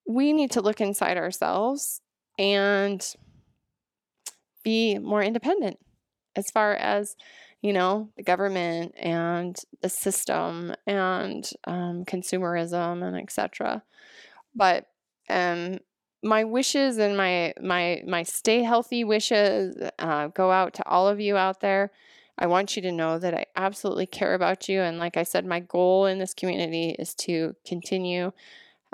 we 0.07 0.33
need 0.33 0.51
to 0.51 0.61
look 0.61 0.81
inside 0.81 1.17
ourselves 1.17 2.01
and 2.37 3.15
be 4.63 4.97
more 4.97 5.21
independent 5.21 5.77
as 6.35 6.49
far 6.49 6.75
as 6.75 7.15
you 7.61 7.73
know 7.73 8.09
the 8.17 8.23
government 8.23 8.93
and 8.97 9.57
the 9.81 9.89
system 9.89 10.73
and 10.87 11.49
um, 11.65 12.03
consumerism 12.05 13.03
and 13.03 13.17
etc 13.17 13.83
but 14.55 14.87
um, 15.29 15.77
my 16.23 16.43
wishes 16.43 16.97
and 16.97 17.17
my 17.17 17.53
my 17.61 18.01
my 18.07 18.23
stay 18.23 18.63
healthy 18.63 19.03
wishes 19.03 19.75
uh, 19.99 20.27
go 20.27 20.51
out 20.51 20.73
to 20.73 20.87
all 20.87 21.07
of 21.07 21.19
you 21.19 21.35
out 21.35 21.59
there 21.59 21.91
i 22.37 22.47
want 22.47 22.75
you 22.75 22.81
to 22.81 22.91
know 22.91 23.19
that 23.19 23.33
i 23.33 23.45
absolutely 23.55 24.05
care 24.05 24.33
about 24.33 24.69
you 24.69 24.81
and 24.81 24.97
like 24.97 25.17
i 25.17 25.23
said 25.23 25.45
my 25.45 25.59
goal 25.59 26.05
in 26.05 26.19
this 26.19 26.33
community 26.33 26.95
is 26.97 27.13
to 27.13 27.55
continue 27.65 28.31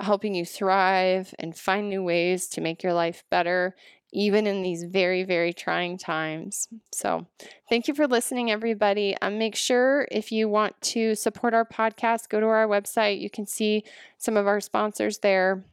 helping 0.00 0.34
you 0.34 0.44
thrive 0.44 1.34
and 1.38 1.56
find 1.56 1.88
new 1.88 2.02
ways 2.02 2.46
to 2.48 2.60
make 2.60 2.82
your 2.82 2.94
life 2.94 3.22
better 3.30 3.74
even 4.12 4.46
in 4.46 4.62
these 4.62 4.84
very, 4.84 5.22
very 5.24 5.52
trying 5.52 5.96
times. 5.96 6.68
So, 6.92 7.26
thank 7.68 7.86
you 7.86 7.94
for 7.94 8.06
listening, 8.06 8.50
everybody. 8.50 9.16
Um, 9.22 9.38
make 9.38 9.54
sure 9.54 10.08
if 10.10 10.32
you 10.32 10.48
want 10.48 10.80
to 10.82 11.14
support 11.14 11.54
our 11.54 11.64
podcast, 11.64 12.28
go 12.28 12.40
to 12.40 12.46
our 12.46 12.66
website. 12.66 13.20
You 13.20 13.30
can 13.30 13.46
see 13.46 13.84
some 14.18 14.36
of 14.36 14.46
our 14.46 14.60
sponsors 14.60 15.18
there 15.18 15.64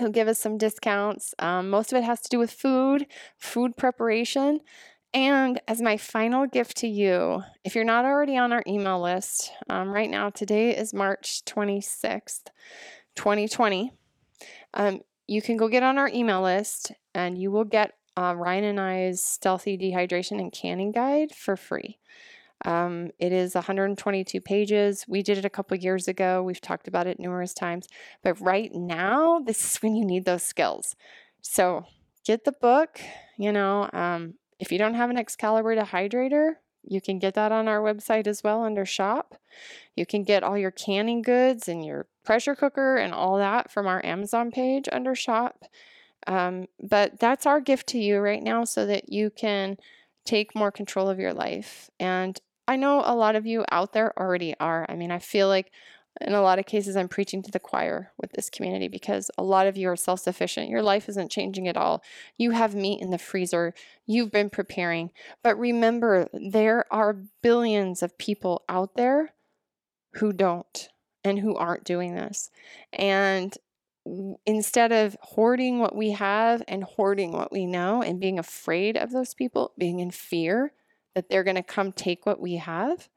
who 0.00 0.10
give 0.10 0.28
us 0.28 0.38
some 0.38 0.58
discounts. 0.58 1.34
Um, 1.38 1.70
most 1.70 1.92
of 1.92 1.98
it 1.98 2.04
has 2.04 2.20
to 2.22 2.28
do 2.28 2.38
with 2.38 2.50
food, 2.50 3.06
food 3.38 3.76
preparation. 3.76 4.60
And 5.14 5.60
as 5.68 5.82
my 5.82 5.96
final 5.96 6.46
gift 6.46 6.78
to 6.78 6.88
you, 6.88 7.42
if 7.64 7.74
you're 7.74 7.84
not 7.84 8.04
already 8.04 8.36
on 8.36 8.52
our 8.52 8.62
email 8.66 9.00
list, 9.00 9.52
um, 9.68 9.90
right 9.90 10.08
now, 10.08 10.30
today 10.30 10.74
is 10.76 10.94
March 10.94 11.44
26th, 11.44 12.46
2020. 13.16 13.92
Um, 14.74 15.00
you 15.26 15.42
can 15.42 15.56
go 15.56 15.68
get 15.68 15.82
on 15.82 15.98
our 15.98 16.08
email 16.08 16.42
list 16.42 16.92
and 17.14 17.36
you 17.36 17.50
will 17.50 17.64
get 17.64 17.92
uh, 18.16 18.34
Ryan 18.36 18.64
and 18.64 18.80
I's 18.80 19.22
stealthy 19.22 19.76
dehydration 19.76 20.40
and 20.40 20.52
canning 20.52 20.92
guide 20.92 21.34
for 21.34 21.56
free. 21.56 21.98
Um, 22.64 23.10
it 23.18 23.32
is 23.32 23.54
122 23.54 24.40
pages. 24.40 25.04
We 25.08 25.22
did 25.22 25.38
it 25.38 25.44
a 25.44 25.50
couple 25.50 25.76
years 25.76 26.08
ago. 26.08 26.42
We've 26.42 26.60
talked 26.60 26.88
about 26.88 27.06
it 27.06 27.18
numerous 27.18 27.54
times. 27.54 27.88
But 28.22 28.40
right 28.40 28.72
now, 28.72 29.40
this 29.40 29.64
is 29.64 29.82
when 29.82 29.94
you 29.96 30.04
need 30.04 30.24
those 30.24 30.42
skills. 30.42 30.94
So 31.40 31.86
get 32.24 32.44
the 32.44 32.52
book. 32.52 33.00
You 33.36 33.52
know, 33.52 33.90
um, 33.92 34.34
if 34.58 34.70
you 34.70 34.78
don't 34.78 34.94
have 34.94 35.10
an 35.10 35.18
Excalibur 35.18 35.74
dehydrator, 35.74 36.54
you 36.84 37.00
can 37.00 37.18
get 37.18 37.34
that 37.34 37.52
on 37.52 37.68
our 37.68 37.80
website 37.80 38.26
as 38.26 38.42
well 38.42 38.62
under 38.62 38.84
shop. 38.84 39.36
You 39.96 40.06
can 40.06 40.22
get 40.22 40.42
all 40.42 40.58
your 40.58 40.70
canning 40.70 41.22
goods 41.22 41.68
and 41.68 41.84
your 41.84 42.06
pressure 42.24 42.54
cooker 42.54 42.96
and 42.96 43.12
all 43.12 43.38
that 43.38 43.70
from 43.70 43.86
our 43.86 44.04
Amazon 44.04 44.50
page 44.50 44.88
under 44.90 45.14
shop. 45.14 45.64
Um, 46.26 46.66
but 46.80 47.18
that's 47.18 47.46
our 47.46 47.60
gift 47.60 47.88
to 47.88 47.98
you 47.98 48.18
right 48.18 48.42
now 48.42 48.64
so 48.64 48.86
that 48.86 49.12
you 49.12 49.30
can 49.30 49.76
take 50.24 50.54
more 50.54 50.70
control 50.70 51.08
of 51.08 51.18
your 51.18 51.34
life. 51.34 51.90
And 51.98 52.40
I 52.68 52.76
know 52.76 53.02
a 53.04 53.14
lot 53.14 53.36
of 53.36 53.46
you 53.46 53.64
out 53.70 53.92
there 53.92 54.18
already 54.18 54.54
are. 54.60 54.86
I 54.88 54.94
mean, 54.94 55.10
I 55.10 55.18
feel 55.18 55.48
like 55.48 55.72
in 56.20 56.34
a 56.34 56.42
lot 56.42 56.58
of 56.58 56.66
cases, 56.66 56.96
I'm 56.96 57.08
preaching 57.08 57.42
to 57.42 57.50
the 57.50 57.58
choir 57.58 58.12
with 58.18 58.32
this 58.32 58.50
community 58.50 58.86
because 58.88 59.30
a 59.38 59.42
lot 59.42 59.66
of 59.66 59.76
you 59.76 59.88
are 59.88 59.96
self 59.96 60.20
sufficient. 60.20 60.68
Your 60.68 60.82
life 60.82 61.08
isn't 61.08 61.30
changing 61.30 61.68
at 61.68 61.76
all. 61.76 62.02
You 62.36 62.50
have 62.50 62.74
meat 62.74 63.00
in 63.00 63.10
the 63.10 63.18
freezer, 63.18 63.74
you've 64.06 64.30
been 64.30 64.50
preparing. 64.50 65.10
But 65.42 65.58
remember, 65.58 66.28
there 66.32 66.84
are 66.92 67.16
billions 67.42 68.02
of 68.02 68.18
people 68.18 68.62
out 68.68 68.94
there 68.94 69.32
who 70.14 70.32
don't 70.32 70.88
and 71.24 71.38
who 71.38 71.56
aren't 71.56 71.84
doing 71.84 72.14
this. 72.14 72.50
And 72.92 73.56
instead 74.44 74.92
of 74.92 75.16
hoarding 75.22 75.78
what 75.78 75.96
we 75.96 76.10
have 76.10 76.62
and 76.68 76.84
hoarding 76.84 77.32
what 77.32 77.52
we 77.52 77.66
know 77.66 78.02
and 78.02 78.20
being 78.20 78.38
afraid 78.38 78.96
of 78.96 79.12
those 79.12 79.32
people, 79.32 79.72
being 79.78 80.00
in 80.00 80.10
fear 80.10 80.72
that 81.14 81.28
they're 81.28 81.44
going 81.44 81.56
to 81.56 81.62
come 81.62 81.92
take 81.92 82.26
what 82.26 82.40
we 82.40 82.56
have, 82.56 83.08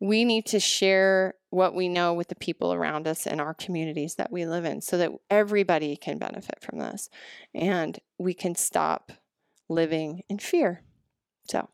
we 0.00 0.24
need 0.24 0.46
to 0.46 0.58
share 0.58 1.34
what 1.50 1.74
we 1.74 1.88
know 1.88 2.14
with 2.14 2.28
the 2.28 2.34
people 2.34 2.72
around 2.72 3.06
us 3.06 3.26
and 3.26 3.40
our 3.40 3.52
communities 3.52 4.14
that 4.14 4.32
we 4.32 4.46
live 4.46 4.64
in 4.64 4.80
so 4.80 4.96
that 4.96 5.10
everybody 5.28 5.96
can 5.96 6.16
benefit 6.16 6.58
from 6.62 6.78
this 6.78 7.10
and 7.54 7.98
we 8.18 8.32
can 8.32 8.54
stop 8.54 9.12
living 9.68 10.22
in 10.28 10.38
fear. 10.38 10.82
So, 11.50 11.68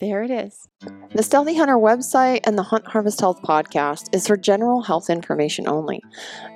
there 0.00 0.22
it 0.22 0.30
is. 0.30 0.68
The 1.14 1.22
Stealthy 1.22 1.56
Hunter 1.56 1.76
website 1.76 2.40
and 2.44 2.58
the 2.58 2.62
Hunt 2.64 2.86
Harvest 2.86 3.20
Health 3.20 3.40
podcast 3.42 4.14
is 4.14 4.26
for 4.26 4.36
general 4.36 4.82
health 4.82 5.08
information 5.08 5.68
only. 5.68 6.02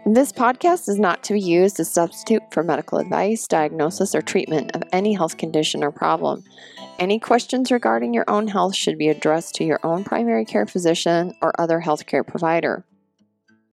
This 0.05 0.32
podcast 0.32 0.89
is 0.89 0.99
not 0.99 1.22
to 1.24 1.34
be 1.34 1.41
used 1.41 1.78
as 1.78 1.93
substitute 1.93 2.43
for 2.51 2.62
medical 2.62 2.99
advice, 2.99 3.47
diagnosis, 3.47 4.14
or 4.14 4.22
treatment 4.22 4.74
of 4.74 4.82
any 4.93 5.14
health 5.14 5.37
condition 5.37 5.84
or 5.84 5.93
problem. 5.93 6.43
Any 6.99 7.20
questions 7.20 7.70
regarding 7.70 8.14
your 8.14 8.24
own 8.28 8.49
health 8.49 8.74
should 8.74 8.99
be 8.99 9.09
addressed 9.09 9.55
to 9.57 9.64
your 9.64 9.80
own 9.84 10.03
primary 10.03 10.45
care 10.45 10.66
physician 10.66 11.34
or 11.43 11.53
other 11.61 11.80
healthcare 11.80 12.26
provider. 12.26 12.84